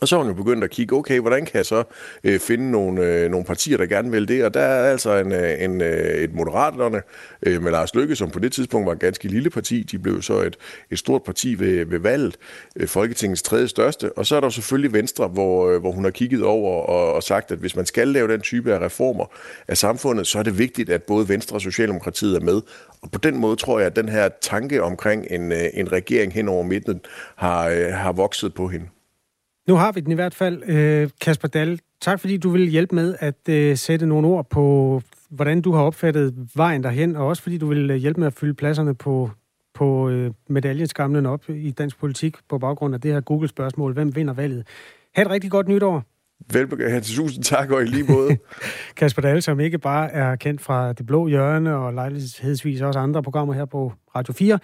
Og 0.00 0.08
så 0.08 0.16
har 0.16 0.22
hun 0.22 0.32
jo 0.32 0.36
begyndt 0.36 0.64
at 0.64 0.70
kigge, 0.70 0.96
okay, 0.96 1.20
hvordan 1.20 1.44
kan 1.44 1.56
jeg 1.56 1.66
så 1.66 1.84
øh, 2.24 2.40
finde 2.40 2.70
nogle, 2.70 3.02
øh, 3.02 3.30
nogle 3.30 3.46
partier, 3.46 3.76
der 3.76 3.86
gerne 3.86 4.10
vil 4.10 4.28
det? 4.28 4.44
Og 4.44 4.54
der 4.54 4.60
er 4.60 4.90
altså 4.90 5.16
en, 5.16 5.32
øh, 5.32 5.62
en, 5.62 5.80
øh, 5.80 6.14
et 6.14 6.34
moderaterne 6.34 7.02
øh, 7.42 7.62
med 7.62 7.70
Lars 7.72 7.94
Løkke, 7.94 8.16
som 8.16 8.30
på 8.30 8.38
det 8.38 8.52
tidspunkt 8.52 8.86
var 8.86 8.92
et 8.92 8.98
ganske 8.98 9.28
lille 9.28 9.50
parti. 9.50 9.82
De 9.82 9.98
blev 9.98 10.22
så 10.22 10.40
et, 10.40 10.56
et 10.90 10.98
stort 10.98 11.22
parti 11.22 11.58
ved, 11.58 11.86
ved 11.86 11.98
valget, 11.98 12.36
øh, 12.76 12.88
Folketingets 12.88 13.42
tredje 13.42 13.68
største. 13.68 14.12
Og 14.18 14.26
så 14.26 14.36
er 14.36 14.40
der 14.40 14.48
selvfølgelig 14.48 14.92
Venstre, 14.92 15.28
hvor, 15.28 15.70
øh, 15.70 15.80
hvor 15.80 15.92
hun 15.92 16.04
har 16.04 16.10
kigget 16.10 16.42
over 16.42 16.82
og, 16.82 17.12
og 17.12 17.22
sagt, 17.22 17.50
at 17.50 17.58
hvis 17.58 17.76
man 17.76 17.86
skal 17.86 18.08
lave 18.08 18.32
den 18.32 18.40
type 18.40 18.74
af 18.74 18.78
reformer 18.78 19.24
af 19.68 19.76
samfundet, 19.76 20.26
så 20.26 20.38
er 20.38 20.42
det 20.42 20.58
vigtigt, 20.58 20.90
at 20.90 21.02
både 21.02 21.28
Venstre 21.28 21.56
og 21.56 21.60
Socialdemokratiet 21.60 22.36
er 22.36 22.40
med. 22.40 22.62
Og 23.02 23.10
på 23.10 23.18
den 23.18 23.36
måde 23.36 23.56
tror 23.56 23.78
jeg, 23.78 23.86
at 23.86 23.96
den 23.96 24.08
her 24.08 24.28
tanke 24.40 24.82
omkring 24.82 25.26
en, 25.30 25.52
øh, 25.52 25.64
en 25.74 25.92
regering 25.92 26.32
hen 26.32 26.48
over 26.48 26.62
midten 26.62 27.00
har, 27.36 27.68
øh, 27.68 27.92
har 27.92 28.12
vokset 28.12 28.54
på 28.54 28.68
hende. 28.68 28.86
Nu 29.66 29.74
har 29.74 29.92
vi 29.92 30.00
den 30.00 30.12
i 30.12 30.14
hvert 30.14 30.34
fald. 30.34 30.62
Øh, 30.68 31.10
Kasper 31.20 31.48
Dahl, 31.48 31.80
tak 32.00 32.20
fordi 32.20 32.36
du 32.36 32.50
vil 32.50 32.68
hjælpe 32.68 32.94
med 32.94 33.14
at 33.18 33.48
øh, 33.48 33.76
sætte 33.76 34.06
nogle 34.06 34.28
ord 34.28 34.50
på, 34.50 35.02
hvordan 35.30 35.60
du 35.60 35.72
har 35.72 35.82
opfattet 35.82 36.34
vejen 36.54 36.82
derhen, 36.82 37.16
og 37.16 37.26
også 37.26 37.42
fordi 37.42 37.58
du 37.58 37.66
vil 37.66 37.90
øh, 37.90 37.96
hjælpe 37.96 38.20
med 38.20 38.26
at 38.26 38.34
fylde 38.34 38.54
pladserne 38.54 38.94
på, 38.94 39.30
på 39.74 40.10
medaljeskamlen 40.48 41.26
op 41.26 41.50
i 41.50 41.70
dansk 41.70 41.98
politik 41.98 42.36
på 42.48 42.58
baggrund 42.58 42.94
af 42.94 43.00
det 43.00 43.12
her 43.12 43.20
Google-spørgsmål. 43.20 43.92
Hvem 43.92 44.16
vinder 44.16 44.34
valget? 44.34 44.66
Ha' 45.14 45.22
et 45.22 45.30
rigtig 45.30 45.50
godt 45.50 45.68
nytår. 45.68 46.04
Velbekomme. 46.52 47.00
Tusind 47.00 47.44
tak, 47.44 47.70
og 47.70 47.82
i 47.82 47.86
lige 47.86 48.12
måde. 48.12 48.36
Kasper 48.96 49.22
Dahl, 49.22 49.42
som 49.42 49.60
ikke 49.60 49.78
bare 49.78 50.12
er 50.12 50.36
kendt 50.36 50.60
fra 50.60 50.92
Det 50.92 51.06
Blå 51.06 51.26
Hjørne 51.26 51.76
og 51.76 51.94
lejlighedsvis 51.94 52.80
også 52.80 52.98
andre 52.98 53.22
programmer 53.22 53.54
her 53.54 53.64
på 53.64 53.92
Radio 54.16 54.32
4, 54.32 54.58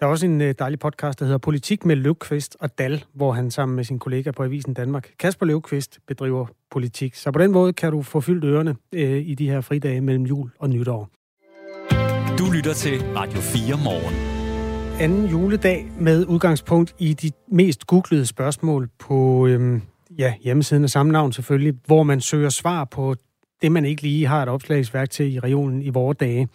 der 0.00 0.06
er 0.06 0.10
også 0.10 0.26
en 0.26 0.40
øh, 0.40 0.54
dejlig 0.58 0.78
podcast, 0.78 1.18
der 1.18 1.24
hedder 1.24 1.38
Politik 1.38 1.84
med 1.84 1.96
Løvqvist 1.96 2.56
og 2.60 2.78
Dal, 2.78 3.04
hvor 3.14 3.32
han 3.32 3.50
sammen 3.50 3.76
med 3.76 3.84
sin 3.84 3.98
kollega 3.98 4.30
på 4.30 4.42
Avisen 4.42 4.74
Danmark, 4.74 5.10
Kasper 5.18 5.46
Løvqvist, 5.46 5.98
bedriver 6.06 6.46
politik. 6.70 7.14
Så 7.14 7.30
på 7.30 7.38
den 7.38 7.52
måde 7.52 7.72
kan 7.72 7.92
du 7.92 8.02
få 8.02 8.20
fyldt 8.20 8.44
ørerne 8.44 8.76
øh, 8.92 9.28
i 9.28 9.34
de 9.34 9.50
her 9.50 9.60
fridage 9.60 10.00
mellem 10.00 10.24
jul 10.24 10.50
og 10.58 10.70
nytår. 10.70 11.08
Du 12.38 12.50
lytter 12.54 12.74
til 12.74 13.02
Radio 13.16 13.40
4 13.40 13.76
morgen. 13.84 14.14
Anden 15.00 15.26
juledag 15.26 15.90
med 16.00 16.26
udgangspunkt 16.26 16.94
i 16.98 17.12
de 17.12 17.30
mest 17.48 17.86
googlede 17.86 18.26
spørgsmål 18.26 18.88
på 18.98 19.46
øh, 19.46 19.80
ja, 20.18 20.34
hjemmesiden 20.40 20.84
af 20.84 20.90
samme 20.90 21.12
navn 21.12 21.32
selvfølgelig, 21.32 21.74
hvor 21.86 22.02
man 22.02 22.20
søger 22.20 22.48
svar 22.48 22.84
på 22.84 23.14
det, 23.62 23.72
man 23.72 23.84
ikke 23.84 24.02
lige 24.02 24.26
har 24.26 24.42
et 24.42 24.48
opslagsværk 24.48 25.10
til 25.10 25.34
i 25.34 25.38
regionen 25.38 25.82
i 25.82 25.88
vore 25.88 26.14
dage. 26.14 26.48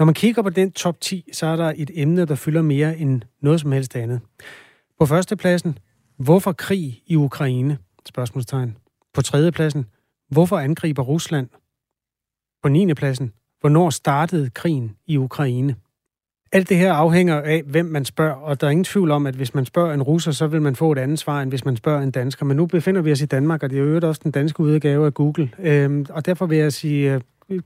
Når 0.00 0.04
man 0.04 0.14
kigger 0.14 0.42
på 0.42 0.50
den 0.50 0.72
top 0.72 1.00
10, 1.00 1.28
så 1.32 1.46
er 1.46 1.56
der 1.56 1.72
et 1.76 1.90
emne, 1.94 2.24
der 2.24 2.34
fylder 2.34 2.62
mere 2.62 2.98
end 2.98 3.22
noget 3.42 3.60
som 3.60 3.72
helst 3.72 3.96
andet. 3.96 4.20
På 4.98 5.06
førstepladsen, 5.06 5.78
hvorfor 6.18 6.52
krig 6.52 7.02
i 7.06 7.16
Ukraine? 7.16 7.78
Spørgsmålstegn. 8.08 8.76
På 9.14 9.22
tredjepladsen, 9.22 9.86
hvorfor 10.30 10.58
angriber 10.58 11.02
Rusland? 11.02 11.48
På 12.62 12.68
9. 12.68 12.94
pladsen, 12.94 13.32
hvornår 13.60 13.90
startede 13.90 14.50
krigen 14.50 14.96
i 15.06 15.16
Ukraine? 15.16 15.74
Alt 16.52 16.68
det 16.68 16.76
her 16.76 16.92
afhænger 16.92 17.40
af, 17.40 17.62
hvem 17.62 17.86
man 17.86 18.04
spørger, 18.04 18.34
og 18.34 18.60
der 18.60 18.66
er 18.66 18.70
ingen 18.70 18.84
tvivl 18.84 19.10
om, 19.10 19.26
at 19.26 19.34
hvis 19.34 19.54
man 19.54 19.64
spørger 19.64 19.94
en 19.94 20.02
russer, 20.02 20.32
så 20.32 20.46
vil 20.46 20.62
man 20.62 20.76
få 20.76 20.92
et 20.92 20.98
andet 20.98 21.18
svar, 21.18 21.42
end 21.42 21.50
hvis 21.50 21.64
man 21.64 21.76
spørger 21.76 22.02
en 22.02 22.10
dansker. 22.10 22.44
Men 22.44 22.56
nu 22.56 22.66
befinder 22.66 23.02
vi 23.02 23.12
os 23.12 23.20
i 23.20 23.26
Danmark, 23.26 23.62
og 23.62 23.70
det 23.70 23.78
er 23.78 23.82
jo 23.82 24.08
også 24.08 24.20
den 24.24 24.30
danske 24.30 24.60
udgave 24.60 25.06
af 25.06 25.14
Google. 25.14 25.50
Øhm, 25.58 26.06
og 26.10 26.26
derfor 26.26 26.46
vil 26.46 26.58
jeg 26.58 26.72
sige 26.72 27.14
øh, 27.14 27.20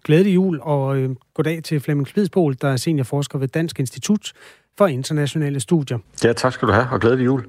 glædelig 0.05 0.35
jul 0.35 0.61
og 0.63 0.97
øh, 0.97 1.11
goddag 1.35 1.63
til 1.63 1.81
Flemming 1.81 2.09
Spidsbol, 2.09 2.55
der 2.63 2.69
er 2.69 2.77
seniorforsker 2.77 3.39
ved 3.39 3.49
Dansk 3.49 3.81
Institut 3.81 4.33
for 4.79 4.87
Internationale 4.87 5.61
Studier. 5.61 5.99
Ja, 6.25 6.33
tak 6.33 6.53
skal 6.53 6.69
du 6.69 6.73
have, 6.73 6.87
og 6.93 7.01
glædelig 7.01 7.25
jul. 7.25 7.45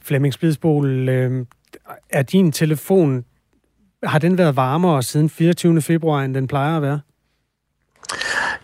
Flemming 0.00 0.34
Spidsbol, 0.34 1.08
øh, 1.08 1.46
er 2.10 2.22
din 2.22 2.52
telefon, 2.52 3.24
har 4.02 4.18
den 4.18 4.38
været 4.38 4.56
varmere 4.56 5.02
siden 5.02 5.30
24. 5.30 5.82
februar, 5.82 6.22
end 6.22 6.34
den 6.34 6.46
plejer 6.46 6.76
at 6.76 6.82
være? 6.82 7.00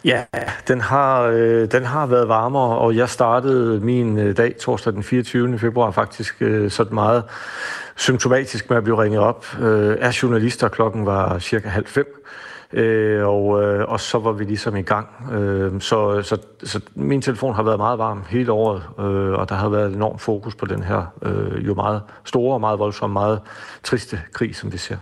Ja, 0.05 0.24
den 0.68 0.80
har, 0.80 1.22
øh, 1.22 1.72
den 1.72 1.85
har 1.85 2.07
været 2.07 2.28
varmere, 2.28 2.78
og 2.78 2.97
jeg 2.97 3.09
startede 3.09 3.80
min 3.80 4.18
øh, 4.18 4.37
dag 4.37 4.57
torsdag 4.57 4.93
den 4.93 5.03
24. 5.03 5.59
februar 5.59 5.91
faktisk 5.91 6.37
øh, 6.41 6.70
sådan 6.70 6.95
meget 6.95 7.24
symptomatisk 7.97 8.70
med 8.70 8.76
at 8.76 8.84
blive 8.84 9.03
ringet 9.03 9.20
op 9.20 9.47
øh, 9.61 9.97
af 10.01 10.22
journalister. 10.22 10.68
Klokken 10.68 11.07
var 11.07 11.38
cirka 11.38 11.68
halv 11.68 11.86
fem. 11.86 12.22
Øh, 12.72 13.26
og, 13.26 13.62
øh, 13.62 13.88
og 13.88 14.01
så 14.01 14.18
var 14.18 14.32
vi 14.32 14.45
ligesom 14.45 14.76
i 14.76 14.82
gang. 14.82 15.09
Øh, 15.32 15.80
så, 15.80 16.22
så, 16.22 16.38
så 16.64 16.80
min 16.95 17.22
telefon 17.22 17.55
har 17.55 17.62
været 17.62 17.78
meget 17.78 17.99
varm 17.99 18.24
hele 18.28 18.53
året, 18.53 18.82
øh, 18.99 19.32
og 19.32 19.49
der 19.49 19.55
har 19.55 19.68
været 19.68 19.95
enormt 19.95 20.20
fokus 20.20 20.55
på 20.55 20.66
den 20.66 20.82
her 20.82 21.14
øh, 21.22 21.66
jo 21.66 21.74
meget 21.74 22.03
store 22.24 22.61
meget 22.61 22.78
voldsomme, 22.78 23.14
meget 23.14 23.40
triste 23.82 24.20
krig, 24.32 24.57
som 24.57 24.72
vi 24.72 24.78
ser. 24.78 24.97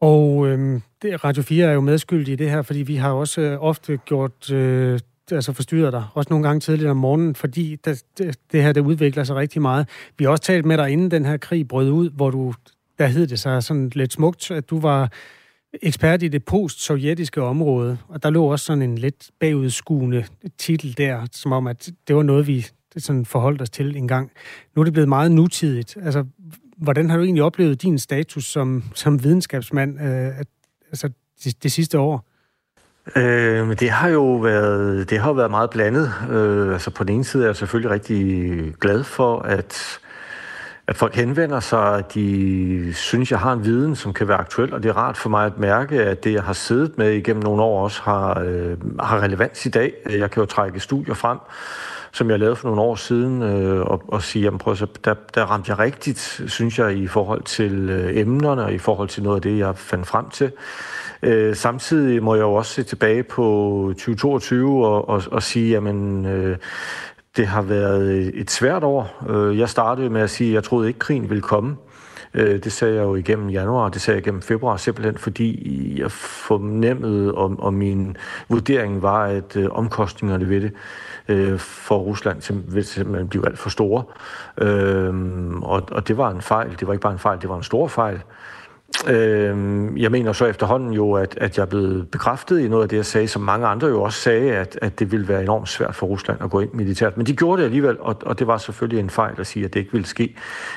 Og 0.00 0.46
øh, 0.46 0.80
Radio 1.04 1.42
4 1.42 1.66
er 1.66 1.72
jo 1.72 1.80
medskyldig 1.80 2.32
i 2.32 2.36
det 2.36 2.50
her, 2.50 2.62
fordi 2.62 2.82
vi 2.82 2.96
har 2.96 3.12
også 3.12 3.40
øh, 3.40 3.62
ofte 3.62 3.96
gjort... 3.96 4.52
Øh, 4.52 5.00
altså 5.34 5.52
forstyrret 5.52 5.92
dig, 5.92 6.04
også 6.14 6.30
nogle 6.30 6.46
gange 6.46 6.60
tidligt 6.60 6.90
om 6.90 6.96
morgenen, 6.96 7.34
fordi 7.34 7.76
det, 7.84 8.02
det, 8.18 8.38
det 8.52 8.62
her 8.62 8.72
det 8.72 8.80
udvikler 8.80 9.24
sig 9.24 9.36
rigtig 9.36 9.62
meget. 9.62 9.88
Vi 10.18 10.24
har 10.24 10.30
også 10.30 10.44
talt 10.44 10.64
med 10.64 10.76
dig, 10.78 10.90
inden 10.90 11.10
den 11.10 11.24
her 11.24 11.36
krig 11.36 11.68
brød 11.68 11.90
ud, 11.90 12.10
hvor 12.10 12.30
du, 12.30 12.54
der 12.98 13.06
hed 13.06 13.26
det 13.26 13.38
sig 13.38 13.62
sådan 13.62 13.92
lidt 13.94 14.12
smukt, 14.12 14.50
at 14.50 14.70
du 14.70 14.80
var 14.80 15.12
ekspert 15.82 16.22
i 16.22 16.28
det 16.28 16.44
post-sovjetiske 16.44 17.42
område, 17.42 17.98
og 18.08 18.22
der 18.22 18.30
lå 18.30 18.44
også 18.44 18.64
sådan 18.64 18.82
en 18.82 18.98
lidt 18.98 19.30
bagudskuende 19.40 20.24
titel 20.58 20.96
der, 20.98 21.26
som 21.32 21.52
om, 21.52 21.66
at 21.66 21.90
det 22.08 22.16
var 22.16 22.22
noget, 22.22 22.46
vi 22.46 22.66
sådan 22.96 23.24
forholdt 23.24 23.62
os 23.62 23.70
til 23.70 23.96
en 23.96 24.08
gang. 24.08 24.30
Nu 24.76 24.80
er 24.80 24.84
det 24.84 24.92
blevet 24.92 25.08
meget 25.08 25.32
nutidigt. 25.32 25.96
Altså, 26.02 26.24
hvordan 26.76 27.10
har 27.10 27.16
du 27.16 27.22
egentlig 27.22 27.42
oplevet 27.42 27.82
din 27.82 27.98
status 27.98 28.44
som, 28.44 28.84
som 28.94 29.24
videnskabsmand 29.24 30.00
øh, 30.00 30.44
altså 30.88 31.10
det, 31.44 31.62
det 31.62 31.72
sidste 31.72 31.98
år? 31.98 32.31
Øh, 33.16 33.78
det 33.80 33.90
har 33.90 34.08
jo 34.08 34.34
været, 34.34 35.10
det 35.10 35.18
har 35.18 35.32
været 35.32 35.50
meget 35.50 35.70
blandet. 35.70 36.12
Øh, 36.30 36.72
altså 36.72 36.90
på 36.90 37.04
den 37.04 37.14
ene 37.14 37.24
side 37.24 37.42
er 37.42 37.46
jeg 37.46 37.56
selvfølgelig 37.56 37.90
rigtig 37.90 38.74
glad 38.80 39.04
for, 39.04 39.38
at, 39.38 39.98
at 40.86 40.96
folk 40.96 41.14
henvender 41.14 41.60
sig, 41.60 41.98
at 41.98 42.14
de 42.14 42.92
synes, 42.94 43.30
jeg 43.30 43.38
har 43.38 43.52
en 43.52 43.64
viden, 43.64 43.96
som 43.96 44.12
kan 44.12 44.28
være 44.28 44.38
aktuel, 44.38 44.74
og 44.74 44.82
det 44.82 44.88
er 44.88 44.96
rart 44.96 45.16
for 45.16 45.28
mig 45.28 45.46
at 45.46 45.58
mærke, 45.58 46.02
at 46.02 46.24
det, 46.24 46.32
jeg 46.32 46.42
har 46.42 46.52
siddet 46.52 46.98
med 46.98 47.10
igennem 47.12 47.42
nogle 47.42 47.62
år, 47.62 47.84
også 47.84 48.02
har, 48.02 48.40
øh, 48.40 48.76
har 49.00 49.20
relevans 49.22 49.66
i 49.66 49.70
dag. 49.70 49.92
Jeg 50.10 50.30
kan 50.30 50.40
jo 50.40 50.46
trække 50.46 50.80
studier 50.80 51.14
frem, 51.14 51.38
som 52.12 52.30
jeg 52.30 52.38
lavede 52.38 52.56
for 52.56 52.68
nogle 52.68 52.82
år 52.82 52.94
siden, 52.94 53.42
øh, 53.42 53.80
og, 53.80 54.02
og 54.08 54.22
sige, 54.22 54.42
jamen 54.42 54.58
prøv 54.58 54.76
så, 54.76 54.86
der, 55.04 55.14
der 55.34 55.44
ramte 55.44 55.70
jeg 55.70 55.78
rigtigt, 55.78 56.42
synes 56.46 56.78
jeg, 56.78 56.96
i 56.96 57.06
forhold 57.06 57.42
til 57.42 57.90
øh, 57.90 58.16
emnerne, 58.18 58.64
og 58.64 58.72
i 58.72 58.78
forhold 58.78 59.08
til 59.08 59.22
noget 59.22 59.36
af 59.36 59.42
det, 59.42 59.58
jeg 59.58 59.76
fandt 59.76 60.06
frem 60.06 60.30
til. 60.30 60.52
Øh, 61.22 61.56
samtidig 61.56 62.22
må 62.22 62.34
jeg 62.34 62.42
jo 62.42 62.54
også 62.54 62.72
se 62.72 62.82
tilbage 62.82 63.22
på 63.22 63.42
2022 63.88 64.86
og, 64.86 65.08
og, 65.08 65.22
og 65.30 65.42
sige, 65.42 65.70
jamen, 65.70 66.26
øh, 66.26 66.56
det 67.36 67.46
har 67.46 67.62
været 67.62 68.30
et 68.34 68.50
svært 68.50 68.84
år. 68.84 69.24
Øh, 69.30 69.58
jeg 69.58 69.68
startede 69.68 70.10
med 70.10 70.20
at 70.20 70.30
sige, 70.30 70.50
at 70.50 70.54
jeg 70.54 70.64
troede 70.64 70.88
ikke, 70.88 70.98
krigen 70.98 71.30
ville 71.30 71.42
komme. 71.42 71.76
Øh, 72.34 72.64
det 72.64 72.72
sagde 72.72 72.94
jeg 72.94 73.02
jo 73.02 73.14
igennem 73.14 73.48
januar, 73.48 73.88
det 73.88 74.02
sagde 74.02 74.16
jeg 74.16 74.26
igennem 74.26 74.42
februar, 74.42 74.76
simpelthen 74.76 75.18
fordi 75.18 75.94
jeg 76.00 76.10
fornemmede, 76.10 77.34
og, 77.34 77.56
og 77.58 77.74
min 77.74 78.16
vurdering 78.48 79.02
var, 79.02 79.24
at 79.24 79.56
øh, 79.56 79.68
omkostningerne 79.70 80.48
ved 80.48 80.60
det 80.60 80.72
øh, 81.28 81.58
for 81.58 81.98
Rusland 81.98 82.72
vil 82.72 82.84
simpelthen 82.84 83.28
blive 83.28 83.46
alt 83.46 83.58
for 83.58 83.70
store. 83.70 84.04
Øh, 84.58 85.14
og, 85.62 85.82
og 85.90 86.08
det 86.08 86.16
var 86.16 86.30
en 86.30 86.42
fejl. 86.42 86.70
Det 86.80 86.86
var 86.86 86.92
ikke 86.92 87.02
bare 87.02 87.12
en 87.12 87.18
fejl, 87.18 87.40
det 87.40 87.48
var 87.48 87.56
en 87.56 87.62
stor 87.62 87.88
fejl. 87.88 88.20
Øh, 89.08 90.02
jeg 90.02 90.10
mener 90.10 90.32
så 90.32 90.46
efterhånden 90.46 90.92
jo, 90.92 91.12
at, 91.12 91.38
at 91.40 91.56
jeg 91.56 91.62
er 91.62 91.66
blevet 91.66 92.10
bekræftet 92.10 92.60
i 92.60 92.68
noget 92.68 92.82
af 92.82 92.88
det, 92.88 92.96
jeg 92.96 93.06
sagde, 93.06 93.28
som 93.28 93.42
mange 93.42 93.66
andre 93.66 93.88
jo 93.88 94.02
også 94.02 94.20
sagde, 94.20 94.56
at, 94.56 94.78
at 94.82 94.98
det 94.98 95.12
ville 95.12 95.28
være 95.28 95.42
enormt 95.42 95.68
svært 95.68 95.94
for 95.94 96.06
Rusland 96.06 96.42
at 96.42 96.50
gå 96.50 96.60
ind 96.60 96.70
militært. 96.72 97.16
Men 97.16 97.26
de 97.26 97.36
gjorde 97.36 97.60
det 97.60 97.66
alligevel, 97.66 98.00
og, 98.00 98.16
og 98.22 98.38
det 98.38 98.46
var 98.46 98.58
selvfølgelig 98.58 99.00
en 99.00 99.10
fejl 99.10 99.34
at 99.38 99.46
sige, 99.46 99.64
at 99.64 99.74
det 99.74 99.80
ikke 99.80 99.92
ville 99.92 100.06
ske, 100.06 100.34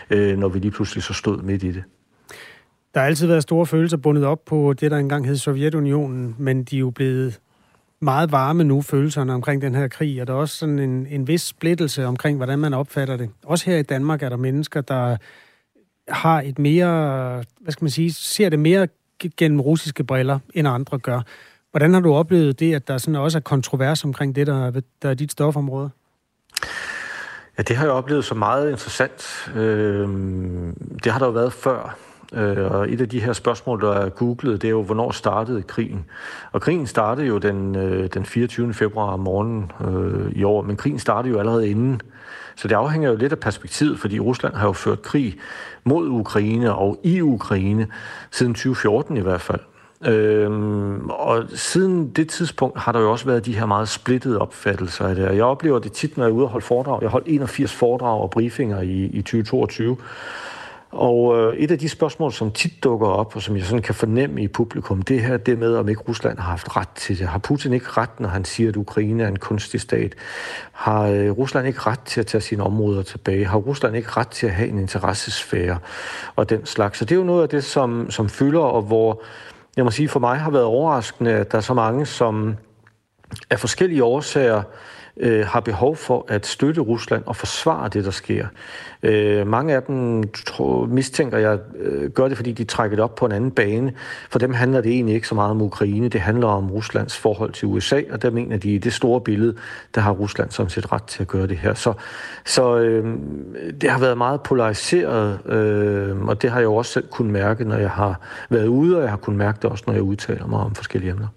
øh, 0.09 0.37
når 0.37 0.47
vi 0.47 0.59
lige 0.59 0.71
pludselig 0.71 1.03
så 1.03 1.13
stod 1.13 1.41
midt 1.41 1.63
i 1.63 1.71
det. 1.71 1.83
Der 2.93 2.99
har 2.99 3.07
altid 3.07 3.27
været 3.27 3.43
store 3.43 3.65
følelser 3.65 3.97
bundet 3.97 4.25
op 4.25 4.45
på 4.45 4.73
det, 4.73 4.91
der 4.91 4.97
engang 4.97 5.27
hed 5.27 5.35
Sovjetunionen, 5.35 6.35
men 6.37 6.63
de 6.63 6.75
er 6.75 6.79
jo 6.79 6.89
blevet 6.89 7.39
meget 7.99 8.31
varme 8.31 8.63
nu, 8.63 8.81
følelserne 8.81 9.33
omkring 9.33 9.61
den 9.61 9.75
her 9.75 9.87
krig, 9.87 10.21
og 10.21 10.27
der 10.27 10.33
er 10.33 10.37
også 10.37 10.57
sådan 10.57 10.79
en, 10.79 11.07
en 11.09 11.27
vis 11.27 11.41
splittelse 11.41 12.05
omkring, 12.05 12.37
hvordan 12.37 12.59
man 12.59 12.73
opfatter 12.73 13.17
det. 13.17 13.29
Også 13.43 13.69
her 13.71 13.77
i 13.77 13.83
Danmark 13.83 14.23
er 14.23 14.29
der 14.29 14.37
mennesker, 14.37 14.81
der 14.81 15.17
har 16.07 16.41
et 16.41 16.59
mere, 16.59 16.87
hvad 17.59 17.71
skal 17.71 17.83
man 17.83 17.91
sige, 17.91 18.13
ser 18.13 18.49
det 18.49 18.59
mere 18.59 18.87
gennem 19.37 19.61
russiske 19.61 20.03
briller, 20.03 20.39
end 20.53 20.67
andre 20.67 20.99
gør. 20.99 21.21
Hvordan 21.71 21.93
har 21.93 22.01
du 22.01 22.13
oplevet 22.13 22.59
det, 22.59 22.75
at 22.75 22.87
der 22.87 22.97
sådan 22.97 23.15
også 23.15 23.37
er 23.37 23.41
kontrovers 23.41 24.03
omkring 24.03 24.35
det, 24.35 24.47
der, 24.47 24.81
der 25.01 25.09
er 25.09 25.13
dit 25.13 25.31
stofområde? 25.31 25.89
Ja, 27.57 27.63
det 27.63 27.75
har 27.75 27.85
jeg 27.85 27.93
oplevet 27.93 28.25
som 28.25 28.37
meget 28.37 28.71
interessant. 28.71 29.51
Øh, 29.55 30.07
det 31.03 31.11
har 31.11 31.19
der 31.19 31.25
jo 31.25 31.31
været 31.31 31.53
før. 31.53 31.97
Øh, 32.33 32.71
og 32.71 32.91
et 32.91 33.01
af 33.01 33.09
de 33.09 33.19
her 33.19 33.33
spørgsmål, 33.33 33.81
der 33.81 33.93
er 33.93 34.09
googlet, 34.09 34.61
det 34.61 34.67
er 34.67 34.71
jo, 34.71 34.83
hvornår 34.83 35.11
startede 35.11 35.63
krigen? 35.63 36.05
Og 36.51 36.61
krigen 36.61 36.87
startede 36.87 37.27
jo 37.27 37.37
den, 37.37 37.75
øh, 37.75 38.09
den 38.13 38.25
24. 38.25 38.73
februar 38.73 39.13
om 39.13 39.19
morgenen 39.19 39.71
øh, 39.87 40.31
i 40.31 40.43
år, 40.43 40.61
men 40.61 40.77
krigen 40.77 40.99
startede 40.99 41.33
jo 41.33 41.39
allerede 41.39 41.69
inden. 41.69 42.01
Så 42.55 42.67
det 42.67 42.75
afhænger 42.75 43.09
jo 43.09 43.15
lidt 43.15 43.31
af 43.31 43.39
perspektivet, 43.39 43.99
fordi 43.99 44.19
Rusland 44.19 44.53
har 44.53 44.67
jo 44.67 44.73
ført 44.73 45.01
krig 45.01 45.37
mod 45.83 46.07
Ukraine 46.07 46.75
og 46.75 46.99
i 47.03 47.21
Ukraine 47.21 47.87
siden 48.31 48.53
2014 48.53 49.17
i 49.17 49.21
hvert 49.21 49.41
fald. 49.41 49.59
Øhm, 50.05 51.09
og 51.09 51.43
siden 51.53 52.09
det 52.09 52.29
tidspunkt 52.29 52.79
har 52.79 52.91
der 52.91 52.99
jo 52.99 53.11
også 53.11 53.25
været 53.25 53.45
de 53.45 53.55
her 53.55 53.65
meget 53.65 53.89
splittede 53.89 54.39
opfattelser 54.39 55.07
af 55.07 55.15
det. 55.15 55.35
Jeg 55.35 55.43
oplever 55.43 55.79
det 55.79 55.91
tit, 55.91 56.17
når 56.17 56.23
jeg 56.23 56.31
er 56.31 56.35
ude 56.35 56.45
og 56.45 56.49
holde 56.49 56.65
foredrag. 56.65 57.01
Jeg 57.01 57.09
holdt 57.09 57.27
81 57.27 57.73
foredrag 57.73 58.21
og 58.21 58.29
briefinger 58.29 58.81
i, 58.81 59.03
i 59.03 59.21
2022. 59.21 59.97
Og 60.95 61.37
øh, 61.37 61.57
et 61.57 61.71
af 61.71 61.79
de 61.79 61.89
spørgsmål, 61.89 62.33
som 62.33 62.51
tit 62.51 62.83
dukker 62.83 63.07
op, 63.07 63.35
og 63.35 63.41
som 63.41 63.57
jeg 63.57 63.65
sådan 63.65 63.81
kan 63.81 63.95
fornemme 63.95 64.41
i 64.41 64.47
publikum, 64.47 65.01
det 65.01 65.21
her 65.21 65.37
det 65.37 65.59
med, 65.59 65.75
om 65.75 65.89
ikke 65.89 66.01
Rusland 66.01 66.37
har 66.37 66.49
haft 66.49 66.77
ret 66.77 66.89
til 66.95 67.19
det. 67.19 67.27
Har 67.27 67.39
Putin 67.39 67.73
ikke 67.73 67.87
ret, 67.89 68.19
når 68.19 68.29
han 68.29 68.45
siger, 68.45 68.69
at 68.69 68.75
Ukraine 68.75 69.23
er 69.23 69.27
en 69.27 69.39
kunstig 69.39 69.81
stat? 69.81 70.15
Har 70.71 71.07
øh, 71.07 71.31
Rusland 71.31 71.67
ikke 71.67 71.79
ret 71.79 71.99
til 71.99 72.19
at 72.19 72.27
tage 72.27 72.41
sine 72.41 72.63
områder 72.63 73.01
tilbage? 73.01 73.45
Har 73.45 73.57
Rusland 73.57 73.95
ikke 73.95 74.09
ret 74.17 74.27
til 74.27 74.47
at 74.47 74.53
have 74.53 74.69
en 74.69 74.79
interessesfære 74.79 75.77
og 76.35 76.49
den 76.49 76.65
slags? 76.65 76.99
Så 76.99 77.05
det 77.05 77.11
er 77.11 77.19
jo 77.19 77.23
noget 77.23 77.43
af 77.43 77.49
det, 77.49 77.63
som, 77.63 78.11
som 78.11 78.29
fylder, 78.29 78.61
og 78.61 78.81
hvor 78.81 79.21
jeg 79.77 79.85
må 79.85 79.91
sige, 79.91 80.09
for 80.09 80.19
mig 80.19 80.39
har 80.39 80.51
været 80.51 80.65
overraskende, 80.65 81.31
at 81.31 81.51
der 81.51 81.57
er 81.57 81.61
så 81.61 81.73
mange, 81.73 82.05
som 82.05 82.55
af 83.49 83.59
forskellige 83.59 84.03
årsager 84.03 84.63
øh, 85.17 85.45
har 85.45 85.59
behov 85.59 85.95
for 85.95 86.25
at 86.27 86.45
støtte 86.45 86.81
Rusland 86.81 87.23
og 87.25 87.35
forsvare 87.35 87.89
det, 87.89 88.05
der 88.05 88.11
sker. 88.11 88.47
Øh, 89.03 89.47
mange 89.47 89.75
af 89.75 89.83
dem 89.83 90.23
tror, 90.45 90.85
mistænker 90.85 91.37
jeg 91.37 91.59
øh, 91.79 92.11
gør 92.11 92.27
det, 92.27 92.37
fordi 92.37 92.51
de 92.51 92.63
trækker 92.63 92.95
det 92.95 93.03
op 93.03 93.15
på 93.15 93.25
en 93.25 93.31
anden 93.31 93.51
bane. 93.51 93.93
For 94.29 94.39
dem 94.39 94.53
handler 94.53 94.81
det 94.81 94.91
egentlig 94.91 95.15
ikke 95.15 95.27
så 95.27 95.35
meget 95.35 95.51
om 95.51 95.61
Ukraine, 95.61 96.09
det 96.09 96.21
handler 96.21 96.47
om 96.47 96.71
Ruslands 96.71 97.17
forhold 97.17 97.51
til 97.51 97.67
USA, 97.67 98.01
og 98.11 98.21
der 98.21 98.29
mener 98.29 98.57
de, 98.57 98.73
i 98.73 98.77
det 98.77 98.93
store 98.93 99.21
billede, 99.21 99.55
der 99.95 100.01
har 100.01 100.11
Rusland 100.11 100.51
som 100.51 100.69
set 100.69 100.91
ret 100.91 101.03
til 101.03 101.21
at 101.21 101.27
gøre 101.27 101.47
det 101.47 101.57
her. 101.57 101.73
Så, 101.73 101.93
så 102.45 102.77
øh, 102.77 103.17
det 103.81 103.89
har 103.89 103.99
været 103.99 104.17
meget 104.17 104.41
polariseret, 104.41 105.45
øh, 105.45 106.21
og 106.21 106.41
det 106.41 106.49
har 106.49 106.59
jeg 106.59 106.65
jo 106.65 106.75
også 106.75 106.91
selv 106.91 107.07
kunnet 107.07 107.33
mærke, 107.33 107.63
når 107.63 107.77
jeg 107.77 107.89
har 107.89 108.19
været 108.49 108.67
ude, 108.67 108.97
og 108.97 109.01
jeg 109.01 109.09
har 109.09 109.17
kunnet 109.17 109.37
mærke 109.37 109.57
det 109.61 109.71
også, 109.71 109.83
når 109.87 109.93
jeg 109.93 110.03
udtaler 110.03 110.47
mig 110.47 110.59
om 110.59 110.75
forskellige 110.75 111.11
emner. 111.11 111.27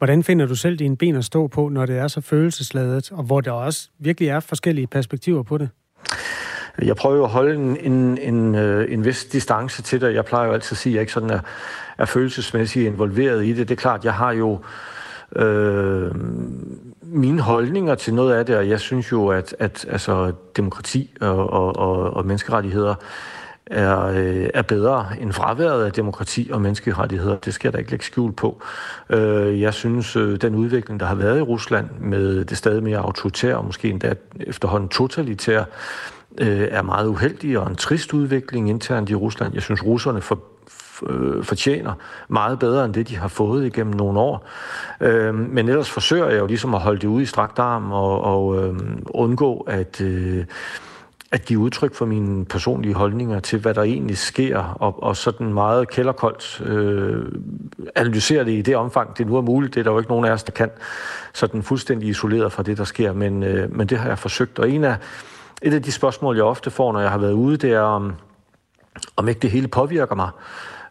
Hvordan 0.00 0.22
finder 0.22 0.46
du 0.46 0.54
selv 0.54 0.76
dine 0.76 0.96
ben 0.96 1.16
at 1.16 1.24
stå 1.24 1.46
på, 1.46 1.68
når 1.68 1.86
det 1.86 1.98
er 1.98 2.08
så 2.08 2.20
følelsesladet, 2.20 3.12
og 3.12 3.22
hvor 3.22 3.40
der 3.40 3.52
også 3.52 3.88
virkelig 3.98 4.28
er 4.28 4.40
forskellige 4.40 4.86
perspektiver 4.86 5.42
på 5.42 5.58
det? 5.58 5.68
Jeg 6.82 6.96
prøver 6.96 7.16
jo 7.16 7.24
at 7.24 7.30
holde 7.30 7.54
en, 7.54 7.92
en, 7.92 8.18
en, 8.18 8.54
øh, 8.54 8.92
en 8.92 9.04
vis 9.04 9.24
distance 9.24 9.82
til 9.82 10.00
det. 10.00 10.14
Jeg 10.14 10.24
plejer 10.24 10.46
jo 10.46 10.52
altid 10.52 10.74
at 10.74 10.78
sige, 10.78 10.92
at 10.92 10.94
jeg 10.94 11.00
ikke 11.00 11.12
sådan 11.12 11.30
er, 11.30 11.40
er 11.98 12.04
følelsesmæssigt 12.04 12.86
involveret 12.86 13.46
i 13.46 13.52
det. 13.52 13.68
Det 13.68 13.74
er 13.74 13.80
klart, 13.80 14.04
jeg 14.04 14.14
har 14.14 14.32
jo 14.32 14.58
øh, 15.36 16.10
mine 17.02 17.40
holdninger 17.40 17.94
til 17.94 18.14
noget 18.14 18.34
af 18.34 18.46
det, 18.46 18.56
og 18.56 18.68
jeg 18.68 18.80
synes 18.80 19.12
jo, 19.12 19.28
at, 19.28 19.56
at 19.58 19.86
altså, 19.90 20.32
demokrati 20.56 21.16
og, 21.20 21.50
og, 21.50 21.76
og, 21.76 22.10
og 22.14 22.26
menneskerettigheder 22.26 22.94
er, 23.70 24.06
øh, 24.06 24.48
er 24.54 24.62
bedre 24.62 25.06
end 25.20 25.32
fraværet 25.32 25.84
af 25.84 25.92
demokrati 25.92 26.50
og 26.52 26.60
menneskerettigheder. 26.60 27.36
Det 27.36 27.54
skal 27.54 27.68
jeg 27.68 27.72
da 27.72 27.78
ikke 27.78 27.90
lægge 27.90 28.04
skjul 28.04 28.32
på. 28.32 28.62
Øh, 29.10 29.60
jeg 29.60 29.74
synes, 29.74 30.16
øh, 30.16 30.36
den 30.40 30.54
udvikling, 30.54 31.00
der 31.00 31.06
har 31.06 31.14
været 31.14 31.38
i 31.38 31.42
Rusland 31.42 31.88
med 32.00 32.44
det 32.44 32.58
stadig 32.58 32.82
mere 32.82 32.98
autoritære 32.98 33.56
og 33.56 33.64
måske 33.64 33.88
endda 33.88 34.14
efterhånden 34.40 34.88
totalitære, 34.88 35.64
øh, 36.38 36.68
er 36.70 36.82
meget 36.82 37.06
uheldig 37.08 37.58
og 37.58 37.70
en 37.70 37.76
trist 37.76 38.14
udvikling 38.14 38.70
internt 38.70 39.10
i 39.10 39.14
Rusland. 39.14 39.54
Jeg 39.54 39.62
synes, 39.62 39.84
russerne 39.84 40.20
for, 40.20 40.40
øh, 41.08 41.44
fortjener 41.44 41.92
meget 42.28 42.58
bedre 42.58 42.84
end 42.84 42.94
det, 42.94 43.08
de 43.08 43.16
har 43.16 43.28
fået 43.28 43.66
igennem 43.66 43.94
nogle 43.94 44.20
år. 44.20 44.46
Øh, 45.00 45.34
men 45.34 45.68
ellers 45.68 45.90
forsøger 45.90 46.28
jeg 46.28 46.38
jo 46.38 46.46
ligesom 46.46 46.74
at 46.74 46.80
holde 46.80 47.00
det 47.00 47.08
ude 47.08 47.22
i 47.22 47.26
strakt 47.26 47.58
arm 47.58 47.92
og, 47.92 48.20
og 48.20 48.74
undgå 49.06 49.60
at 49.60 50.02
at 51.32 51.44
give 51.44 51.60
udtryk 51.60 51.94
for 51.94 52.06
mine 52.06 52.44
personlige 52.44 52.94
holdninger 52.94 53.40
til, 53.40 53.58
hvad 53.58 53.74
der 53.74 53.82
egentlig 53.82 54.18
sker, 54.18 54.58
og, 54.58 55.02
og 55.02 55.16
sådan 55.16 55.54
meget 55.54 55.90
kælderkoldt 55.90 56.62
øh, 56.66 57.24
analysere 57.94 58.44
det 58.44 58.52
i 58.52 58.62
det 58.62 58.76
omfang, 58.76 59.18
det 59.18 59.26
nu 59.26 59.36
er 59.36 59.40
muligt. 59.40 59.74
Det 59.74 59.80
er 59.80 59.84
der 59.84 59.90
jo 59.90 59.98
ikke 59.98 60.10
nogen 60.10 60.24
af 60.24 60.30
os, 60.30 60.42
der 60.42 60.52
kan 60.52 60.70
sådan 61.32 61.62
fuldstændig 61.62 62.08
isoleret 62.08 62.52
fra 62.52 62.62
det, 62.62 62.78
der 62.78 62.84
sker, 62.84 63.12
men, 63.12 63.42
øh, 63.42 63.76
men 63.76 63.86
det 63.86 63.98
har 63.98 64.08
jeg 64.08 64.18
forsøgt. 64.18 64.58
Og 64.58 64.70
en 64.70 64.84
af, 64.84 64.96
et 65.62 65.74
af 65.74 65.82
de 65.82 65.92
spørgsmål, 65.92 66.36
jeg 66.36 66.44
ofte 66.44 66.70
får, 66.70 66.92
når 66.92 67.00
jeg 67.00 67.10
har 67.10 67.18
været 67.18 67.32
ude, 67.32 67.56
det 67.56 67.72
er, 67.72 67.80
om, 67.80 68.12
om 69.16 69.28
ikke 69.28 69.40
det 69.40 69.50
hele 69.50 69.68
påvirker 69.68 70.14
mig. 70.14 70.30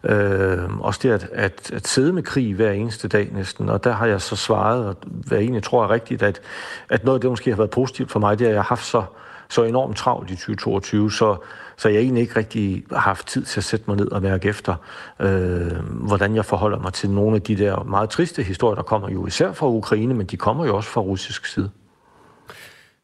Øh, 0.04 0.80
også 0.80 1.00
det 1.04 1.10
at, 1.10 1.30
at, 1.34 1.72
at 1.74 1.88
sidde 1.88 2.14
med 2.14 2.24
krig 2.24 2.54
hver 2.56 2.72
eneste 2.72 3.08
dag 3.08 3.30
næsten, 3.32 3.70
og 3.70 3.84
der 3.84 3.92
har 3.92 4.06
jeg 4.06 4.22
så 4.22 4.36
svaret, 4.36 4.86
og 4.86 4.96
hvad 5.04 5.38
jeg 5.38 5.44
egentlig 5.44 5.64
tror 5.64 5.84
er 5.84 5.90
rigtigt, 5.90 6.24
at, 6.24 6.42
at 6.90 7.04
noget 7.04 7.18
af 7.18 7.22
det 7.22 7.30
måske 7.30 7.50
har 7.50 7.58
været 7.58 7.70
positivt 7.70 8.12
for 8.12 8.20
mig, 8.20 8.40
det 8.40 8.46
er, 8.46 8.50
at 8.50 8.54
jeg 8.54 8.62
har 8.62 8.68
haft 8.68 8.86
så 8.86 9.04
så 9.50 9.64
enormt 9.64 9.98
travlt 9.98 10.32
i 10.32 10.36
2022, 10.36 11.12
så, 11.12 11.38
så 11.78 11.90
jeg 11.90 12.02
egentlig 12.02 12.22
ikke 12.22 12.36
rigtig 12.36 12.84
har 12.92 12.98
haft 12.98 13.28
tid 13.28 13.44
til 13.44 13.60
at 13.60 13.64
sætte 13.64 13.86
mig 13.88 13.98
ned 13.98 14.12
og 14.12 14.22
mærke 14.22 14.50
efter, 14.50 14.76
øh, 15.20 15.72
hvordan 16.08 16.36
jeg 16.36 16.46
forholder 16.46 16.80
mig 16.80 16.94
til 16.94 17.10
nogle 17.10 17.36
af 17.36 17.42
de 17.42 17.56
der 17.58 17.84
meget 17.84 18.10
triste 18.10 18.44
historier, 18.44 18.76
der 18.76 18.84
kommer 18.84 19.10
jo 19.10 19.26
især 19.26 19.52
fra 19.52 19.68
Ukraine, 19.68 20.14
men 20.14 20.28
de 20.28 20.38
kommer 20.38 20.66
jo 20.66 20.76
også 20.76 20.90
fra 20.90 21.02
russisk 21.02 21.46
side. 21.46 21.70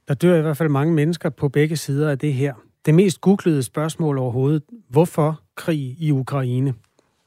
Der 0.07 0.13
dør 0.13 0.37
i 0.37 0.41
hvert 0.41 0.57
fald 0.57 0.69
mange 0.69 0.93
mennesker 0.93 1.29
på 1.29 1.49
begge 1.49 1.77
sider 1.77 2.09
af 2.09 2.19
det 2.19 2.33
her. 2.33 2.53
Det 2.85 2.93
mest 2.93 3.21
googlede 3.21 3.63
spørgsmål 3.63 4.17
overhovedet, 4.17 4.63
hvorfor 4.89 5.39
krig 5.55 5.95
i 5.99 6.11
Ukraine? 6.11 6.73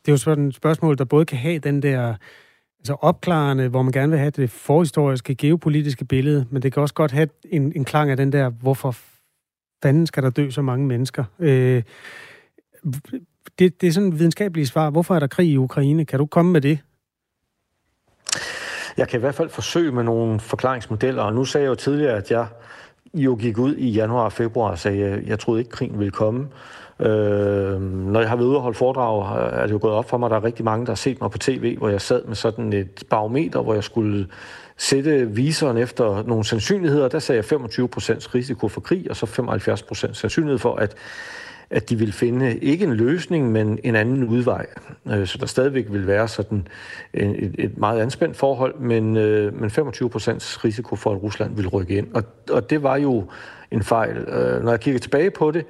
Det 0.03 0.09
er 0.09 0.13
jo 0.13 0.17
sådan 0.17 0.49
et 0.49 0.55
spørgsmål, 0.55 0.99
der 0.99 1.05
både 1.05 1.25
kan 1.25 1.39
have 1.39 1.59
den 1.59 1.83
der 1.83 2.15
altså 2.79 2.97
opklarende, 3.01 3.69
hvor 3.69 3.83
man 3.83 3.93
gerne 3.93 4.11
vil 4.11 4.19
have 4.19 4.31
det 4.31 4.51
forhistoriske, 4.51 5.35
geopolitiske 5.35 6.05
billede, 6.05 6.47
men 6.51 6.63
det 6.63 6.73
kan 6.73 6.83
også 6.83 6.95
godt 6.95 7.13
have 7.13 7.29
en, 7.45 7.73
en 7.77 7.85
klang 7.85 8.11
af 8.11 8.17
den 8.17 8.33
der, 8.33 8.49
hvorfor 8.49 8.97
fanden 9.83 10.07
skal 10.07 10.23
der 10.23 10.31
dø 10.31 10.51
så 10.51 10.63
mange 10.63 10.87
mennesker? 10.87 11.25
Øh, 11.39 11.83
det, 13.59 13.81
det 13.81 13.87
er 13.87 13.93
sådan 13.93 14.09
et 14.09 14.19
videnskabeligt 14.19 14.69
svar. 14.69 14.91
Hvorfor 14.91 15.15
er 15.15 15.19
der 15.19 15.27
krig 15.27 15.49
i 15.49 15.57
Ukraine? 15.57 16.05
Kan 16.05 16.19
du 16.19 16.27
komme 16.27 16.53
med 16.53 16.61
det? 16.61 16.79
Jeg 18.97 19.09
kan 19.09 19.19
i 19.19 19.21
hvert 19.21 19.35
fald 19.35 19.49
forsøge 19.49 19.93
med 19.93 20.03
nogle 20.03 20.41
forklaringsmodeller, 20.41 21.23
og 21.23 21.35
nu 21.35 21.45
sagde 21.45 21.65
jeg 21.65 21.71
jo 21.71 21.75
tidligere, 21.75 22.17
at 22.17 22.31
jeg 22.31 22.47
jo 23.15 23.35
gik 23.41 23.59
ud 23.59 23.77
i 23.77 23.91
januar 23.91 24.25
og 24.25 24.33
februar 24.33 24.71
og 24.71 24.79
sagde, 24.79 25.05
at 25.05 25.27
jeg 25.27 25.39
troede 25.39 25.61
ikke, 25.61 25.71
krigen 25.71 25.99
ville 25.99 26.11
komme. 26.11 26.49
Øh, 27.01 27.81
når 27.83 28.21
jeg 28.21 28.29
har 28.29 28.37
været 28.37 28.47
ude 28.47 28.57
og 28.57 28.63
holde 28.63 28.79
foredrag, 28.79 29.37
er 29.53 29.67
det 29.67 29.73
jo 29.73 29.79
gået 29.83 29.95
op 29.95 30.11
for 30.11 30.19
mig, 30.19 30.27
at 30.27 30.31
der 30.31 30.37
er 30.37 30.45
rigtig 30.45 30.65
mange, 30.65 30.87
der 30.87 30.93
har 30.93 30.97
set 30.97 31.21
mig 31.21 31.31
på 31.31 31.39
tv, 31.39 31.79
hvor 31.79 31.89
jeg 31.89 32.01
sad 32.01 32.25
med 32.25 32.35
sådan 32.35 32.73
et 32.73 33.03
barometer, 33.11 33.63
hvor 33.63 33.75
jeg 33.75 33.85
skulle 33.85 34.27
sætte 34.77 35.31
viseren 35.31 35.77
efter 35.77 36.23
nogle 36.27 36.45
sandsynligheder. 36.45 37.09
Der 37.09 37.19
sagde 37.19 37.45
jeg 37.51 37.61
25% 37.61 38.35
risiko 38.35 38.69
for 38.69 38.81
krig, 38.81 39.07
og 39.11 39.17
så 39.17 39.27
75% 39.27 40.13
sandsynlighed 40.13 40.59
for, 40.59 40.77
at 40.77 40.97
at 41.71 41.91
de 41.91 41.97
vil 41.97 42.13
finde 42.13 42.59
ikke 42.59 42.85
en 42.85 42.95
løsning, 42.95 43.53
men 43.53 43.79
en 43.85 43.97
anden 43.97 44.25
udvej. 44.25 44.67
Øh, 45.07 45.27
så 45.27 45.39
der 45.39 45.47
stadigvæk 45.47 45.87
vil 45.91 46.07
være 46.07 46.29
sådan 46.29 46.69
et, 47.15 47.55
et 47.59 47.79
meget 47.79 48.01
anspændt 48.01 48.37
forhold, 48.37 48.75
men, 48.79 49.17
øh, 49.17 49.61
men 49.61 49.71
25 49.71 50.11
procents 50.11 50.65
risiko 50.65 50.97
for, 50.97 51.13
at 51.13 51.23
Rusland 51.23 51.57
vil 51.57 51.69
rykke 51.69 51.97
ind. 51.97 52.07
Og, 52.15 52.25
og 52.51 52.71
det 52.71 52.83
var 52.83 52.97
jo 52.97 53.25
en 53.71 53.83
fejl. 53.83 54.17
Øh, 54.17 54.65
når 54.65 54.71
jeg 54.71 54.81
kigger 54.81 55.01
tilbage 55.01 55.31
på 55.31 55.51
det, 55.51 55.65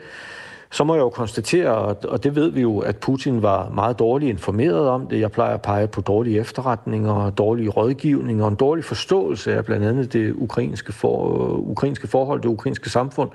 så 0.71 0.85
må 0.85 0.95
jeg 0.95 1.01
jo 1.01 1.09
konstatere, 1.09 1.75
og 1.95 2.25
det 2.25 2.37
ved 2.37 2.51
vi 2.51 2.61
jo, 2.61 2.79
at 2.79 2.97
Putin 2.97 3.43
var 3.43 3.71
meget 3.71 3.99
dårligt 3.99 4.31
informeret 4.31 4.89
om 4.89 5.07
det. 5.07 5.21
Jeg 5.21 5.33
plejer 5.33 5.55
at 5.55 5.63
pege 5.63 5.87
på 5.87 6.01
dårlige 6.01 6.41
efterretninger, 6.41 7.31
dårlige 7.31 7.69
rådgivninger 7.69 8.45
og 8.45 8.51
en 8.51 8.57
dårlig 8.57 8.85
forståelse 8.85 9.55
af 9.55 9.65
blandt 9.65 9.87
andet 9.87 10.13
det 10.13 10.35
ukrainske, 10.37 10.93
for, 10.93 11.45
øh, 11.45 11.59
ukrainske 11.59 12.07
forhold, 12.07 12.41
det 12.41 12.49
ukrainske 12.49 12.91
samfund 12.91 13.31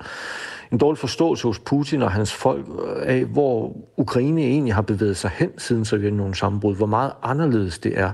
en 0.72 0.78
dårlig 0.78 0.98
forståelse 0.98 1.46
hos 1.46 1.58
Putin 1.58 2.02
og 2.02 2.10
hans 2.10 2.32
folk 2.32 2.66
af, 3.02 3.24
hvor 3.24 3.76
Ukraine 3.96 4.42
egentlig 4.42 4.74
har 4.74 4.82
bevæget 4.82 5.16
sig 5.16 5.30
hen 5.34 5.50
siden 5.58 5.84
Sovjetunionens 5.84 6.38
sammenbrud, 6.38 6.76
hvor 6.76 6.86
meget 6.86 7.12
anderledes 7.22 7.78
det 7.78 7.98
er. 7.98 8.10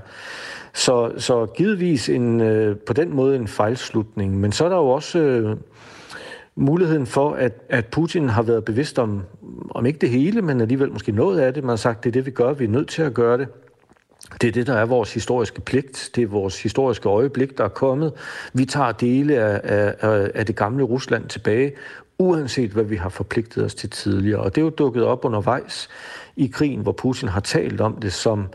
Så, 0.73 1.11
så 1.17 1.45
givetvis 1.45 2.09
en, 2.09 2.41
øh, 2.41 2.75
på 2.87 2.93
den 2.93 3.15
måde 3.15 3.35
en 3.35 3.47
fejlslutning. 3.47 4.39
Men 4.39 4.51
så 4.51 4.65
er 4.65 4.69
der 4.69 4.77
jo 4.77 4.89
også 4.89 5.19
øh, 5.19 5.57
muligheden 6.55 7.05
for, 7.05 7.31
at, 7.31 7.53
at 7.69 7.85
Putin 7.85 8.29
har 8.29 8.41
været 8.41 8.65
bevidst 8.65 8.99
om, 8.99 9.23
om 9.69 9.85
ikke 9.85 9.99
det 9.99 10.09
hele, 10.09 10.41
men 10.41 10.61
alligevel 10.61 10.91
måske 10.91 11.11
noget 11.11 11.39
af 11.39 11.53
det. 11.53 11.63
Man 11.63 11.69
har 11.69 11.75
sagt, 11.75 12.03
det 12.03 12.09
er 12.09 12.11
det, 12.11 12.25
vi 12.25 12.31
gør, 12.31 12.53
vi 12.53 12.63
er 12.63 12.69
nødt 12.69 12.87
til 12.87 13.01
at 13.01 13.13
gøre 13.13 13.37
det. 13.37 13.47
Det 14.41 14.47
er 14.47 14.51
det, 14.51 14.67
der 14.67 14.73
er 14.73 14.85
vores 14.85 15.13
historiske 15.13 15.61
pligt. 15.61 16.09
Det 16.15 16.23
er 16.23 16.27
vores 16.27 16.63
historiske 16.63 17.09
øjeblik, 17.09 17.57
der 17.57 17.63
er 17.63 17.69
kommet. 17.69 18.13
Vi 18.53 18.65
tager 18.65 18.91
dele 18.91 19.37
af, 19.37 19.61
af, 19.99 20.31
af 20.35 20.45
det 20.45 20.55
gamle 20.55 20.83
Rusland 20.83 21.27
tilbage, 21.27 21.73
uanset 22.19 22.71
hvad 22.71 22.83
vi 22.83 22.95
har 22.95 23.09
forpligtet 23.09 23.65
os 23.65 23.75
til 23.75 23.89
tidligere. 23.89 24.39
Og 24.39 24.55
det 24.55 24.61
er 24.61 24.65
jo 24.65 24.69
dukket 24.69 25.03
op 25.03 25.25
undervejs 25.25 25.89
i 26.35 26.47
krigen, 26.47 26.81
hvor 26.81 26.91
Putin 26.91 27.29
har 27.29 27.39
talt 27.39 27.81
om 27.81 27.95
det 27.95 28.13
som 28.13 28.47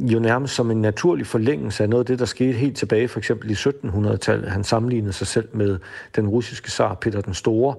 jo 0.00 0.18
nærmest 0.18 0.54
som 0.54 0.70
en 0.70 0.80
naturlig 0.80 1.26
forlængelse 1.26 1.82
af 1.82 1.88
noget 1.88 2.02
af 2.02 2.06
det, 2.06 2.18
der 2.18 2.24
skete 2.24 2.52
helt 2.52 2.76
tilbage, 2.76 3.08
for 3.08 3.18
eksempel 3.18 3.50
i 3.50 3.54
1700-tallet. 3.54 4.50
Han 4.50 4.64
sammenlignede 4.64 5.12
sig 5.12 5.26
selv 5.26 5.48
med 5.52 5.78
den 6.16 6.28
russiske 6.28 6.70
zar 6.70 6.94
Peter 6.94 7.20
den 7.20 7.34
Store, 7.34 7.74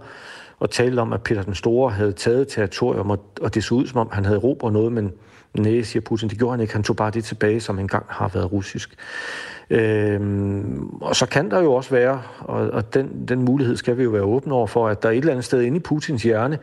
og 0.59 0.70
talte 0.70 0.99
om, 0.99 1.13
at 1.13 1.24
Peter 1.24 1.43
den 1.43 1.55
Store 1.55 1.91
havde 1.91 2.11
taget 2.11 2.47
territorium, 2.47 3.09
og 3.41 3.53
det 3.53 3.63
så 3.63 3.76
ud, 3.76 3.88
som 3.88 3.99
om 3.99 4.09
han 4.11 4.26
havde 4.26 4.39
råbt 4.39 4.74
noget, 4.74 4.91
men 4.91 5.11
nej, 5.57 5.82
siger 5.82 6.01
Putin, 6.01 6.30
det 6.30 6.38
gjorde 6.38 6.51
han 6.51 6.61
ikke. 6.61 6.74
Han 6.74 6.84
tog 6.84 6.95
bare 6.95 7.11
det 7.11 7.24
tilbage, 7.24 7.59
som 7.59 7.80
engang 7.80 8.05
har 8.07 8.28
været 8.28 8.51
russisk. 8.51 8.95
Øhm, 9.70 10.89
og 11.01 11.15
så 11.15 11.26
kan 11.26 11.51
der 11.51 11.61
jo 11.61 11.74
også 11.74 11.89
være, 11.89 12.22
og, 12.39 12.70
og 12.70 12.93
den, 12.93 13.26
den 13.28 13.45
mulighed 13.45 13.76
skal 13.76 13.97
vi 13.97 14.03
jo 14.03 14.09
være 14.09 14.24
åbne 14.24 14.53
over 14.53 14.67
for, 14.67 14.88
at 14.88 15.03
der 15.03 15.09
et 15.09 15.17
eller 15.17 15.32
andet 15.32 15.45
sted 15.45 15.61
inde 15.61 15.78
i 15.78 15.80
Putins 15.80 16.24
hjerne 16.24 16.59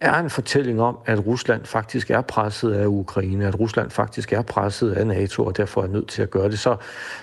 er 0.00 0.18
en 0.18 0.30
fortælling 0.30 0.80
om, 0.80 0.98
at 1.06 1.26
Rusland 1.26 1.64
faktisk 1.64 2.10
er 2.10 2.20
presset 2.20 2.72
af 2.72 2.86
Ukraine, 2.86 3.46
at 3.46 3.60
Rusland 3.60 3.90
faktisk 3.90 4.32
er 4.32 4.42
presset 4.42 4.92
af 4.92 5.06
NATO, 5.06 5.44
og 5.44 5.56
derfor 5.56 5.82
er 5.82 5.86
nødt 5.86 6.08
til 6.08 6.22
at 6.22 6.30
gøre 6.30 6.50
det. 6.50 6.58
Så 6.58 6.76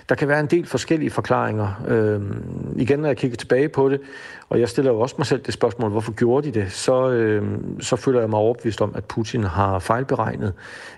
der 0.09 0.15
kan 0.15 0.27
være 0.27 0.39
en 0.39 0.45
del 0.45 0.65
forskellige 0.65 1.09
forklaringer. 1.09 1.83
Øhm, 1.87 2.75
igen, 2.75 2.99
når 2.99 3.07
jeg 3.07 3.17
kigger 3.17 3.37
tilbage 3.37 3.69
på 3.69 3.89
det, 3.89 4.01
og 4.49 4.59
jeg 4.59 4.69
stiller 4.69 4.91
jo 4.91 4.99
også 4.99 5.15
mig 5.17 5.27
selv 5.27 5.41
det 5.41 5.53
spørgsmål, 5.53 5.91
hvorfor 5.91 6.11
gjorde 6.11 6.51
de 6.51 6.59
det, 6.59 6.71
så, 6.71 7.09
øhm, 7.09 7.81
så 7.81 7.95
føler 7.95 8.19
jeg 8.19 8.29
mig 8.29 8.39
overbevist 8.39 8.81
om, 8.81 8.91
at 8.95 9.05
Putin 9.05 9.43
har 9.43 9.79
fejlberegnet. 9.79 10.53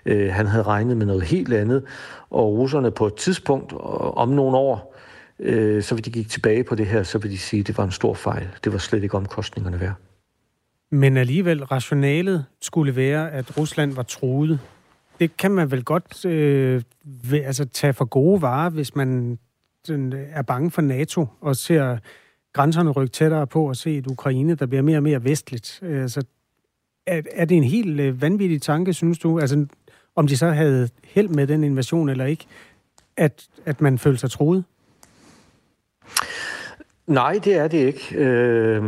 Øh, 0.06 0.34
han 0.34 0.48
havde 0.48 0.64
regnet 0.64 0.98
med 0.98 1.06
noget 1.06 1.24
helt 1.24 1.54
andet, 1.54 1.84
og 2.30 2.58
russerne 2.58 2.92
på 2.92 3.08
et 3.08 3.16
tidspunkt 3.16 3.74
øh, 3.74 3.80
om 4.18 4.30
nogle 4.30 4.58
år, 4.58 4.96
øh, 5.40 5.84
så 5.84 5.96
vil 5.96 6.06
de 6.06 6.12
gik 6.12 6.30
tilbage 6.30 6.64
på 6.64 6.76
det 6.76 6.86
her, 6.86 7.04
så 7.04 7.18
vil 7.18 7.32
de 7.32 7.38
sige, 7.38 7.60
at 7.60 7.68
det 7.68 7.78
var 7.78 7.84
en 7.84 7.92
stor 7.92 8.14
fejl. 8.14 8.48
Det 8.64 8.74
var 8.74 8.80
slet 8.80 9.04
ikke 9.04 9.18
omkostningerne 9.18 9.82
værd. 9.82 10.13
Men 10.94 11.18
alligevel, 11.18 11.64
rationalet 11.64 12.46
skulle 12.62 12.96
være, 12.96 13.32
at 13.32 13.58
Rusland 13.58 13.94
var 13.94 14.04
truet. 14.04 14.60
Det 15.20 15.38
kan 15.38 15.52
man 15.52 15.72
vel 15.72 15.84
godt 15.84 16.26
øh, 16.26 16.82
ved, 17.04 17.44
altså, 17.44 17.66
tage 17.66 17.94
for 17.94 18.06
gode 18.06 18.42
varer, 18.42 18.70
hvis 18.70 18.96
man 18.96 19.40
den, 19.88 20.14
er 20.30 20.42
bange 20.42 20.72
for 20.72 20.82
NATO 20.82 21.28
og 21.42 21.56
ser 21.56 21.98
grænserne 22.54 22.90
rykke 22.90 23.12
tættere 23.12 23.48
på 23.48 23.70
og 23.70 23.76
se 23.76 23.98
et 23.98 24.08
Ukraine, 24.08 24.56
der 24.56 24.66
bliver 24.66 24.82
mere 24.82 24.98
og 24.98 25.04
mere 25.04 25.24
vestligt. 25.24 25.80
Altså, 25.84 26.24
er, 27.08 27.22
er 27.32 27.46
det 27.46 27.58
en 27.58 27.64
helt 27.64 28.00
øh, 28.00 28.22
vanvittig 28.22 28.62
tanke, 28.62 28.94
synes 28.94 29.20
du? 29.20 29.40
Altså, 29.40 29.66
om 30.16 30.28
de 30.28 30.38
så 30.38 30.50
havde 30.50 30.90
held 31.04 31.28
med 31.28 31.48
den 31.48 31.64
invasion 31.64 32.10
eller 32.10 32.26
ikke, 32.26 32.46
at, 33.18 33.48
at 33.66 33.82
man 33.82 33.98
følte 33.98 34.20
sig 34.20 34.32
truet? 34.32 34.64
Nej, 37.08 37.40
det 37.44 37.56
er 37.56 37.68
det 37.68 37.78
ikke. 37.78 38.16
Øh, 38.16 38.84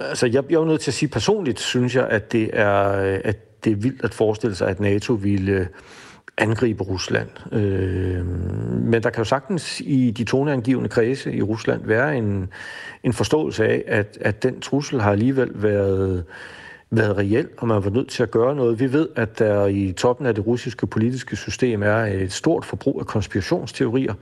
altså, 0.00 0.26
jeg, 0.26 0.44
jeg 0.50 0.56
er 0.56 0.64
nødt 0.64 0.80
til 0.80 0.90
at 0.90 0.94
sige 0.94 1.08
personligt, 1.08 1.60
synes 1.60 1.96
jeg, 1.96 2.08
at 2.08 2.32
det 2.32 2.50
er, 2.52 3.00
øh, 3.00 3.20
at 3.24 3.64
det 3.64 3.72
er 3.72 3.76
vildt 3.76 4.04
at 4.04 4.14
forestille 4.14 4.56
sig, 4.56 4.68
at 4.68 4.80
NATO 4.80 5.12
ville 5.12 5.52
øh, 5.52 5.66
angribe 6.38 6.84
Rusland. 6.84 7.28
Øh, 7.52 8.26
men 8.82 9.02
der 9.02 9.10
kan 9.10 9.20
jo 9.20 9.24
sagtens 9.24 9.80
i 9.80 10.10
de 10.10 10.24
toneangivende 10.24 10.88
kredse 10.88 11.32
i 11.32 11.42
Rusland 11.42 11.86
være 11.86 12.16
en, 12.16 12.48
en 13.04 13.12
forståelse 13.12 13.66
af, 13.66 13.84
at, 13.86 14.18
at 14.20 14.42
den 14.42 14.60
trussel 14.60 15.00
har 15.00 15.12
alligevel 15.12 15.50
været 15.54 16.24
været 16.90 17.16
reel, 17.16 17.48
og 17.58 17.68
man 17.68 17.84
var 17.84 17.90
nødt 17.90 18.08
til 18.08 18.22
at 18.22 18.30
gøre 18.30 18.56
noget. 18.56 18.80
Vi 18.80 18.92
ved, 18.92 19.08
at 19.16 19.38
der 19.38 19.66
i 19.66 19.92
toppen 19.92 20.26
af 20.26 20.34
det 20.34 20.46
russiske 20.46 20.86
politiske 20.86 21.36
system 21.36 21.82
er 21.82 21.96
et 21.96 22.32
stort 22.32 22.64
forbrug 22.64 23.00
af 23.00 23.06
konspirationsteorier. 23.06 24.14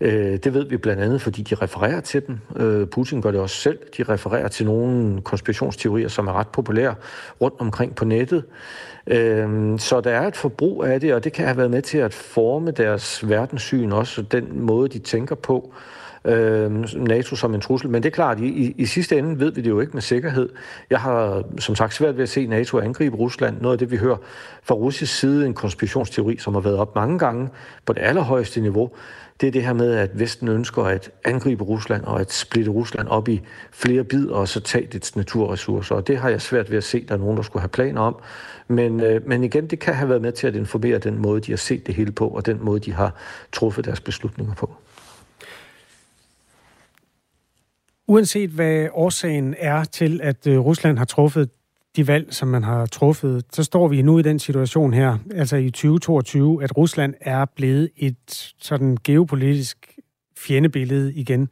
Øh, 0.00 0.36
det 0.36 0.54
ved 0.54 0.68
vi 0.68 0.76
blandt 0.76 1.02
andet, 1.02 1.22
fordi 1.22 1.42
de 1.42 1.54
refererer 1.54 2.00
til 2.00 2.22
dem. 2.26 2.38
Øh, 2.56 2.86
Putin 2.86 3.22
gør 3.22 3.30
det 3.30 3.40
også 3.40 3.56
selv. 3.56 3.78
De 3.98 4.02
refererer 4.02 4.48
til 4.48 4.66
nogle 4.66 5.22
konspirationsteorier, 5.22 6.08
som 6.08 6.28
er 6.28 6.32
ret 6.32 6.48
populære 6.48 6.94
rundt 7.40 7.56
omkring 7.58 7.94
på 7.94 8.04
nettet. 8.04 8.44
Øh, 9.06 9.78
så 9.78 10.00
der 10.00 10.10
er 10.10 10.26
et 10.26 10.36
forbrug 10.36 10.84
af 10.84 11.00
det, 11.00 11.14
og 11.14 11.24
det 11.24 11.32
kan 11.32 11.44
have 11.44 11.56
været 11.56 11.70
med 11.70 11.82
til 11.82 11.98
at 11.98 12.14
forme 12.14 12.70
deres 12.70 13.28
verdenssyn 13.28 13.92
også, 13.92 14.22
den 14.22 14.60
måde, 14.60 14.88
de 14.88 14.98
tænker 14.98 15.34
på 15.34 15.72
øh, 16.26 16.70
NATO 16.94 17.36
som 17.36 17.54
en 17.54 17.60
trussel. 17.60 17.90
Men 17.90 18.02
det 18.02 18.08
er 18.08 18.14
klart, 18.14 18.40
i, 18.40 18.46
i, 18.46 18.74
i 18.78 18.86
sidste 18.86 19.18
ende 19.18 19.40
ved 19.40 19.52
vi 19.52 19.60
det 19.60 19.70
jo 19.70 19.80
ikke 19.80 19.92
med 19.92 20.02
sikkerhed. 20.02 20.48
Jeg 20.90 21.00
har 21.00 21.42
som 21.58 21.74
sagt 21.74 21.94
svært 21.94 22.16
ved 22.16 22.22
at 22.22 22.28
se 22.28 22.46
NATO 22.46 22.78
angribe 22.78 23.16
Rusland. 23.16 23.60
Noget 23.60 23.74
af 23.74 23.78
det, 23.78 23.90
vi 23.90 23.96
hører 23.96 24.16
fra 24.62 24.74
russisk 24.74 25.18
side, 25.18 25.46
en 25.46 25.54
konspirationsteori, 25.54 26.36
som 26.36 26.54
har 26.54 26.60
været 26.60 26.76
op 26.76 26.94
mange 26.94 27.18
gange 27.18 27.48
på 27.86 27.92
det 27.92 28.02
allerhøjeste 28.02 28.60
niveau, 28.60 28.90
det 29.40 29.46
er 29.46 29.50
det 29.50 29.62
her 29.62 29.72
med, 29.72 29.94
at 29.94 30.18
Vesten 30.18 30.48
ønsker 30.48 30.82
at 30.82 31.10
angribe 31.24 31.64
Rusland 31.64 32.04
og 32.04 32.20
at 32.20 32.32
splitte 32.32 32.70
Rusland 32.70 33.08
op 33.08 33.28
i 33.28 33.42
flere 33.70 34.04
bidder 34.04 34.34
og 34.34 34.48
så 34.48 34.60
tage 34.60 34.86
dets 34.86 35.16
naturressourcer. 35.16 35.94
Og 35.94 36.06
det 36.06 36.18
har 36.18 36.28
jeg 36.28 36.42
svært 36.42 36.70
ved 36.70 36.78
at 36.78 36.84
se, 36.84 36.98
at 36.98 37.08
der 37.08 37.14
er 37.14 37.18
nogen, 37.18 37.36
der 37.36 37.42
skulle 37.42 37.60
have 37.60 37.68
planer 37.68 38.00
om. 38.00 38.16
Men, 38.68 39.00
øh, 39.00 39.28
men 39.28 39.44
igen, 39.44 39.66
det 39.66 39.78
kan 39.78 39.94
have 39.94 40.08
været 40.08 40.22
med 40.22 40.32
til 40.32 40.46
at 40.46 40.56
informere 40.56 40.98
den 40.98 41.18
måde, 41.18 41.40
de 41.40 41.52
har 41.52 41.56
set 41.56 41.86
det 41.86 41.94
hele 41.94 42.12
på, 42.12 42.28
og 42.28 42.46
den 42.46 42.64
måde, 42.64 42.80
de 42.80 42.92
har 42.92 43.14
truffet 43.52 43.84
deres 43.84 44.00
beslutninger 44.00 44.54
på. 44.54 44.74
Uanset 48.08 48.50
hvad 48.50 48.88
årsagen 48.92 49.54
er 49.58 49.84
til, 49.84 50.20
at 50.22 50.46
øh, 50.46 50.58
Rusland 50.58 50.98
har 50.98 51.04
truffet 51.04 51.50
de 51.96 52.06
valg, 52.06 52.34
som 52.34 52.48
man 52.48 52.64
har 52.64 52.86
truffet, 52.86 53.44
så 53.52 53.64
står 53.64 53.88
vi 53.88 54.02
nu 54.02 54.18
i 54.18 54.22
den 54.22 54.38
situation 54.38 54.92
her, 54.92 55.18
altså 55.34 55.56
i 55.56 55.70
2022, 55.70 56.64
at 56.64 56.76
Rusland 56.76 57.14
er 57.20 57.44
blevet 57.44 57.90
et 57.96 58.52
sådan 58.58 58.96
geopolitisk 59.04 59.98
fjendebillede 60.38 61.14
igen. 61.14 61.48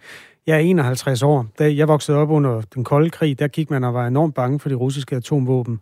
Jeg 0.47 0.55
er 0.55 0.61
51 0.61 1.23
år. 1.23 1.47
Da 1.59 1.75
jeg 1.75 1.89
voksede 1.89 2.19
op 2.19 2.31
under 2.31 2.61
den 2.61 2.85
kolde 2.85 3.11
krig, 3.11 3.39
der 3.39 3.49
gik 3.49 3.71
man 3.71 3.85
og 3.85 3.95
var 3.95 4.07
enormt 4.07 4.35
bange 4.35 4.61
for 4.61 4.69
de 4.69 4.75
russiske 4.75 5.17
atomvåben. 5.17 5.81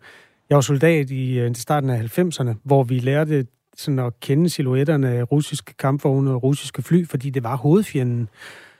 Jeg 0.49 0.55
var 0.55 0.61
soldat 0.61 1.09
i 1.09 1.39
øh, 1.39 1.55
starten 1.55 1.89
af 1.89 2.19
90'erne, 2.19 2.53
hvor 2.63 2.83
vi 2.83 2.99
lærte 2.99 3.45
sådan 3.77 3.99
at 3.99 4.19
kende 4.19 4.49
silhuetterne 4.49 5.09
af 5.09 5.31
russiske 5.31 5.73
kampvogne 5.73 6.31
og 6.31 6.43
russiske 6.43 6.81
fly, 6.81 7.07
fordi 7.07 7.29
det 7.29 7.43
var 7.43 7.55
hovedfjenden. 7.55 8.29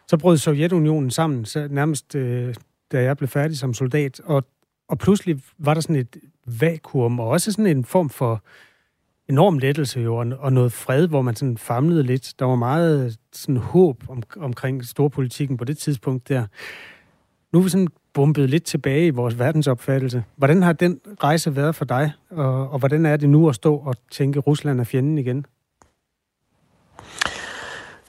Så 0.08 0.18
brød 0.18 0.38
Sovjetunionen 0.38 1.12
sammen, 1.12 1.46
så 1.46 1.68
nærmest 1.72 2.16
øh, 2.16 2.56
da 2.92 3.04
jeg 3.04 3.18
blev 3.18 3.28
færdig 3.28 3.58
som 3.58 3.74
soldat, 3.74 4.20
og, 4.20 4.46
og 4.88 4.98
pludselig 4.98 5.42
var 5.58 5.74
der 5.74 5.82
sådan 5.82 5.96
et 5.96 6.18
vakuum, 6.46 7.20
og 7.20 7.28
også 7.28 7.52
sådan 7.52 7.68
en 7.68 7.86
form 7.86 8.10
for 8.10 8.44
enorm 9.30 9.58
lettelse 9.58 10.00
jo, 10.00 10.16
og, 10.16 10.54
noget 10.54 10.72
fred, 10.72 11.08
hvor 11.08 11.22
man 11.22 11.36
sådan 11.36 11.58
famlede 11.58 12.04
lidt. 12.04 12.34
Der 12.40 12.46
var 12.46 12.56
meget 12.56 13.18
sådan 13.34 13.58
håb 13.58 14.04
om, 14.10 14.24
omkring 14.38 14.86
storpolitikken 14.86 15.58
på 15.58 15.64
det 15.64 15.78
tidspunkt 15.78 16.30
der. 16.30 16.46
Nu 17.54 17.60
er 17.60 17.64
vi 17.64 17.70
sådan 17.70 17.88
bumpet 18.14 18.50
lidt 18.50 18.64
tilbage 18.64 19.08
i 19.08 19.10
vores 19.10 19.40
verdensopfattelse. 19.40 20.24
Hvordan 20.36 20.62
har 20.62 20.74
den 20.74 21.00
rejse 21.24 21.56
været 21.56 21.76
for 21.76 21.86
dig, 21.86 22.12
og, 22.30 22.70
og 22.70 22.80
hvordan 22.80 23.06
er 23.06 23.18
det 23.18 23.30
nu 23.30 23.50
at 23.50 23.56
stå 23.56 23.76
og 23.76 23.96
tænke, 24.12 24.38
at 24.38 24.48
Rusland 24.48 24.80
er 24.80 24.84
fjenden 24.84 25.18
igen? 25.18 25.46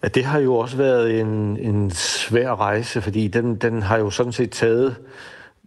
Ja, 0.03 0.09
det 0.09 0.25
har 0.25 0.39
jo 0.39 0.55
også 0.55 0.77
været 0.77 1.21
en, 1.21 1.57
en 1.57 1.91
svær 1.91 2.55
rejse, 2.55 3.03
fordi 3.03 3.29
den, 3.29 3.57
den 3.57 3.83
har 3.83 3.99
jo 3.99 4.11
sådan 4.11 4.33
set 4.33 4.51
taget 4.51 4.97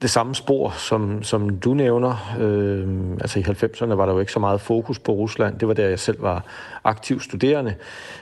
det 0.02 0.10
samme 0.10 0.36
spor, 0.36 0.70
som, 0.70 1.24
som 1.24 1.60
du 1.60 1.74
nævner. 1.74 2.36
Øh, 2.40 3.12
altså 3.22 3.40
i 3.40 3.42
90'erne 3.42 3.94
var 3.94 4.06
der 4.06 4.14
jo 4.14 4.20
ikke 4.20 4.32
så 4.32 4.40
meget 4.40 4.62
fokus 4.62 5.00
på 5.00 5.12
Rusland. 5.12 5.60
Det 5.60 5.68
var 5.68 5.74
der, 5.74 5.88
jeg 5.88 6.00
selv 6.00 6.22
var 6.22 6.44
aktiv 6.84 7.20
studerende. 7.20 7.76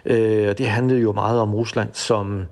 Øh, 0.06 0.50
og 0.50 0.58
det 0.58 0.68
handlede 0.68 1.02
jo 1.02 1.12
meget 1.12 1.40
om 1.40 1.56
Rusland 1.56 1.90
som, 1.94 2.46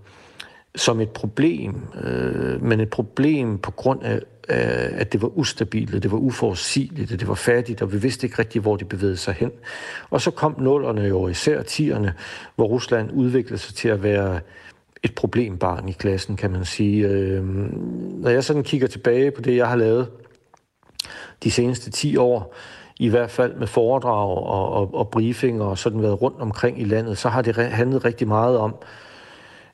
som 0.76 1.00
et 1.00 1.10
problem, 1.10 1.76
øh, 2.04 2.64
men 2.64 2.80
et 2.80 2.90
problem 2.90 3.58
på 3.58 3.72
grund 3.72 4.04
af, 4.04 4.20
at 4.48 5.14
det 5.14 5.22
var 5.22 5.28
ustabilt, 5.28 6.04
det 6.04 6.12
var 6.12 6.18
uforudsigeligt, 6.18 7.10
det 7.10 7.28
var 7.28 7.34
fattigt, 7.34 7.82
og 7.82 7.94
vi 7.94 7.98
vidste 7.98 8.28
ikke 8.28 8.40
rigtig, 8.40 8.62
hvor 8.62 8.76
de 8.76 8.86
bevægede 8.86 9.18
sig 9.18 9.34
hen. 9.34 9.52
Og 10.10 10.22
så 10.22 10.32
kom 10.32 10.56
nullerne 10.60 11.02
jo, 11.02 11.28
især 11.28 11.62
tierne, 11.62 12.14
hvor 12.56 12.66
Rusland 12.66 13.12
udviklede 13.14 13.58
sig 13.58 13.76
til 13.76 13.90
at 13.90 14.04
være 14.04 14.40
et 15.04 15.16
problembarn 15.16 15.90
i 15.90 15.92
klassen, 15.92 16.36
kan 16.36 16.52
man 16.52 16.66
sige. 16.66 17.08
Øh, 17.08 17.44
når 18.22 18.30
jeg 18.30 18.44
sådan 18.44 18.64
kigger 18.64 18.88
tilbage 18.88 19.32
på 19.32 19.42
det, 19.42 19.56
jeg 19.56 19.68
har 19.68 19.76
lavet 19.76 20.12
de 21.44 21.52
seneste 21.52 21.92
10 21.92 22.18
år, 22.18 22.56
i 23.00 23.10
hvert 23.10 23.32
fald 23.32 23.56
med 23.56 23.68
foredrag 23.68 24.30
og, 24.38 24.74
og, 24.74 24.94
og 24.94 25.10
briefinger 25.10 25.66
og 25.66 25.78
sådan 25.78 26.02
været 26.02 26.22
rundt 26.22 26.42
omkring 26.42 26.82
i 26.82 26.84
landet, 26.84 27.18
så 27.18 27.30
har 27.30 27.42
det 27.42 27.56
handlet 27.56 28.06
rigtig 28.06 28.28
meget 28.28 28.58
om, 28.58 28.76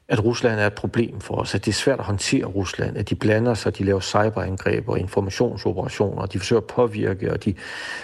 at 0.10 0.26
Rusland 0.26 0.60
er 0.60 0.68
et 0.68 0.74
problem 0.74 1.20
for 1.20 1.36
os, 1.36 1.56
at 1.56 1.66
det 1.66 1.72
er 1.72 1.76
svært 1.76 2.00
at 2.00 2.06
håndtere 2.06 2.46
Rusland, 2.46 2.98
at 2.98 3.10
de 3.10 3.16
blander 3.16 3.54
sig, 3.54 3.78
de 3.78 3.84
laver 3.84 4.00
cyberangreb 4.00 4.90
og 4.90 5.00
informationsoperationer, 5.00 6.22
og 6.22 6.34
de 6.34 6.40
forsøger 6.40 6.62
at 6.62 6.68
påvirke, 6.68 7.32
og 7.32 7.46
de 7.46 7.54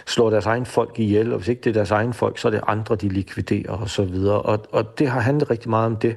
slår 0.05 0.29
deres 0.29 0.45
egen 0.45 0.65
folk 0.65 0.99
ihjel, 0.99 1.31
og 1.31 1.37
hvis 1.37 1.47
ikke 1.47 1.61
det 1.61 1.69
er 1.69 1.73
deres 1.73 1.91
egen 1.91 2.13
folk, 2.13 2.37
så 2.37 2.47
er 2.47 2.51
det 2.51 2.61
andre, 2.67 2.95
de 2.95 3.09
likviderer 3.09 3.71
og 3.71 3.89
så 3.89 4.03
videre. 4.03 4.41
Og, 4.41 4.65
og 4.71 4.99
det 4.99 5.09
har 5.09 5.19
handlet 5.19 5.49
rigtig 5.49 5.69
meget 5.69 5.85
om 5.85 5.95
det. 5.95 6.15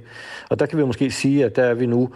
Og 0.49 0.61
der 0.61 0.67
kan 0.67 0.79
vi 0.79 0.85
måske 0.85 1.11
sige, 1.11 1.45
at 1.45 1.57
der 1.57 1.65
er 1.65 1.75
vi 1.75 1.87
nu 1.87 2.11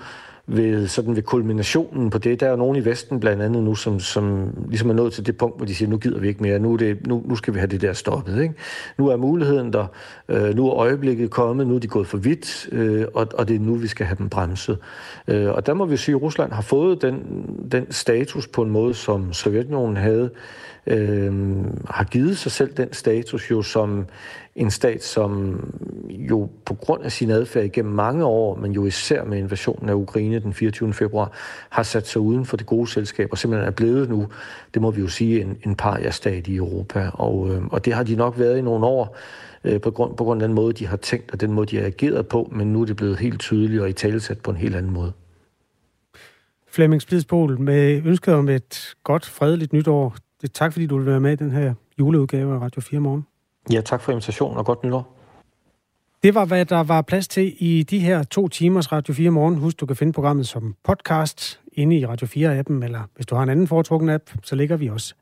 ved, 0.52 0.88
sådan 0.88 1.16
ved 1.16 1.22
kulminationen 1.22 2.10
på 2.10 2.18
det. 2.18 2.40
Der 2.40 2.46
er 2.46 2.50
jo 2.50 2.56
nogen 2.56 2.76
i 2.76 2.84
Vesten 2.84 3.20
blandt 3.20 3.42
andet 3.42 3.62
nu, 3.62 3.74
som, 3.74 4.00
som 4.00 4.54
ligesom 4.68 4.90
er 4.90 4.94
nået 4.94 5.12
til 5.12 5.26
det 5.26 5.36
punkt, 5.36 5.56
hvor 5.56 5.66
de 5.66 5.74
siger, 5.74 5.88
nu 5.88 5.98
gider 5.98 6.18
vi 6.18 6.28
ikke 6.28 6.42
mere, 6.42 6.58
nu, 6.58 6.72
er 6.72 6.76
det, 6.76 7.06
nu, 7.06 7.22
nu 7.26 7.36
skal 7.36 7.54
vi 7.54 7.58
have 7.58 7.66
det 7.66 7.80
der 7.80 7.92
stoppet. 7.92 8.42
Ikke? 8.42 8.54
Nu 8.98 9.08
er 9.08 9.16
muligheden 9.16 9.72
der, 9.72 9.86
øh, 10.28 10.54
nu 10.56 10.68
er 10.68 10.74
øjeblikket 10.74 11.30
kommet, 11.30 11.66
nu 11.66 11.74
er 11.74 11.78
de 11.78 11.88
gået 11.88 12.06
for 12.06 12.18
vidt, 12.18 12.68
øh, 12.72 13.04
og, 13.14 13.28
og 13.34 13.48
det 13.48 13.56
er 13.56 13.60
nu, 13.60 13.74
vi 13.74 13.86
skal 13.86 14.06
have 14.06 14.16
dem 14.18 14.28
bremset. 14.28 14.78
Øh, 15.28 15.50
og 15.50 15.66
der 15.66 15.74
må 15.74 15.84
vi 15.84 15.96
sige, 15.96 16.14
at 16.14 16.22
Rusland 16.22 16.52
har 16.52 16.62
fået 16.62 17.02
den, 17.02 17.44
den 17.72 17.92
status 17.92 18.46
på 18.46 18.62
en 18.62 18.70
måde, 18.70 18.94
som 18.94 19.32
Sovjetunionen 19.32 19.96
havde, 19.96 20.30
øh, 20.86 21.32
har 21.90 22.04
givet 22.04 22.38
sig 22.38 22.52
selv 22.52 22.72
den 22.72 22.92
status 22.92 23.50
jo 23.50 23.62
som 23.62 24.06
en 24.54 24.70
stat, 24.70 25.04
som 25.04 25.60
jo 26.10 26.50
på 26.64 26.74
grund 26.74 27.04
af 27.04 27.12
sin 27.12 27.30
adfærd 27.30 27.64
igennem 27.64 27.94
mange 27.94 28.24
år, 28.24 28.56
men 28.56 28.72
jo 28.72 28.86
især 28.86 29.24
med 29.24 29.38
invasionen 29.38 29.88
af 29.88 29.94
Ukraine 29.94 30.38
den 30.38 30.54
24. 30.54 30.92
februar, 30.92 31.32
har 31.68 31.82
sat 31.82 32.08
sig 32.08 32.20
uden 32.20 32.44
for 32.44 32.56
det 32.56 32.66
gode 32.66 32.86
selskab 32.86 33.28
og 33.30 33.38
simpelthen 33.38 33.66
er 33.66 33.72
blevet 33.72 34.08
nu, 34.08 34.28
det 34.74 34.82
må 34.82 34.90
vi 34.90 35.00
jo 35.00 35.08
sige, 35.08 35.40
en, 35.40 35.56
en 35.66 35.76
paria-stat 35.76 36.48
i 36.48 36.56
Europa. 36.56 37.10
Og, 37.12 37.50
øh, 37.50 37.64
og 37.64 37.84
det 37.84 37.92
har 37.92 38.02
de 38.02 38.16
nok 38.16 38.38
været 38.38 38.58
i 38.58 38.62
nogle 38.62 38.86
år, 38.86 39.16
øh, 39.64 39.80
på, 39.80 39.90
grund, 39.90 40.16
på 40.16 40.24
grund 40.24 40.42
af 40.42 40.48
den 40.48 40.54
måde, 40.54 40.72
de 40.72 40.86
har 40.86 40.96
tænkt 40.96 41.32
og 41.32 41.40
den 41.40 41.52
måde, 41.52 41.66
de 41.66 41.76
har 41.76 41.86
ageret 41.86 42.28
på, 42.28 42.48
men 42.52 42.72
nu 42.72 42.82
er 42.82 42.86
det 42.86 42.96
blevet 42.96 43.18
helt 43.18 43.40
tydeligt 43.40 43.82
og 43.82 43.88
i 43.88 43.92
talesat 43.92 44.38
på 44.38 44.50
en 44.50 44.56
helt 44.56 44.76
anden 44.76 44.92
måde. 44.92 45.12
Flemming 46.68 47.02
Splidsbol, 47.02 47.60
med 47.60 48.02
ønsket 48.04 48.34
om 48.34 48.48
et 48.48 48.94
godt, 49.04 49.26
fredeligt 49.26 49.72
nytår. 49.72 50.16
Det, 50.42 50.52
tak 50.52 50.72
fordi 50.72 50.86
du 50.86 50.96
vil 50.96 51.06
være 51.06 51.20
med 51.20 51.32
i 51.32 51.36
den 51.36 51.50
her 51.50 51.74
juleudgave 51.98 52.54
af 52.54 52.60
Radio 52.60 52.80
4 52.80 53.00
Morgen. 53.00 53.26
Ja, 53.72 53.80
tak 53.80 54.00
for 54.00 54.12
invitationen 54.12 54.58
og 54.58 54.66
godt 54.66 54.84
nytår. 54.84 55.18
Det 56.22 56.34
var, 56.34 56.44
hvad 56.44 56.64
der 56.64 56.82
var 56.82 57.02
plads 57.02 57.28
til 57.28 57.54
i 57.58 57.82
de 57.82 57.98
her 57.98 58.22
to 58.22 58.48
timers 58.48 58.92
Radio 58.92 59.14
4 59.14 59.30
morgen. 59.30 59.56
Husk, 59.56 59.80
du 59.80 59.86
kan 59.86 59.96
finde 59.96 60.12
programmet 60.12 60.46
som 60.48 60.74
podcast 60.84 61.60
inde 61.72 61.98
i 61.98 62.06
Radio 62.06 62.26
4-appen, 62.26 62.84
eller 62.84 63.00
hvis 63.16 63.26
du 63.26 63.34
har 63.34 63.42
en 63.42 63.48
anden 63.48 63.66
foretrukken 63.66 64.10
app, 64.10 64.30
så 64.42 64.56
ligger 64.56 64.76
vi 64.76 64.88
også 64.88 65.14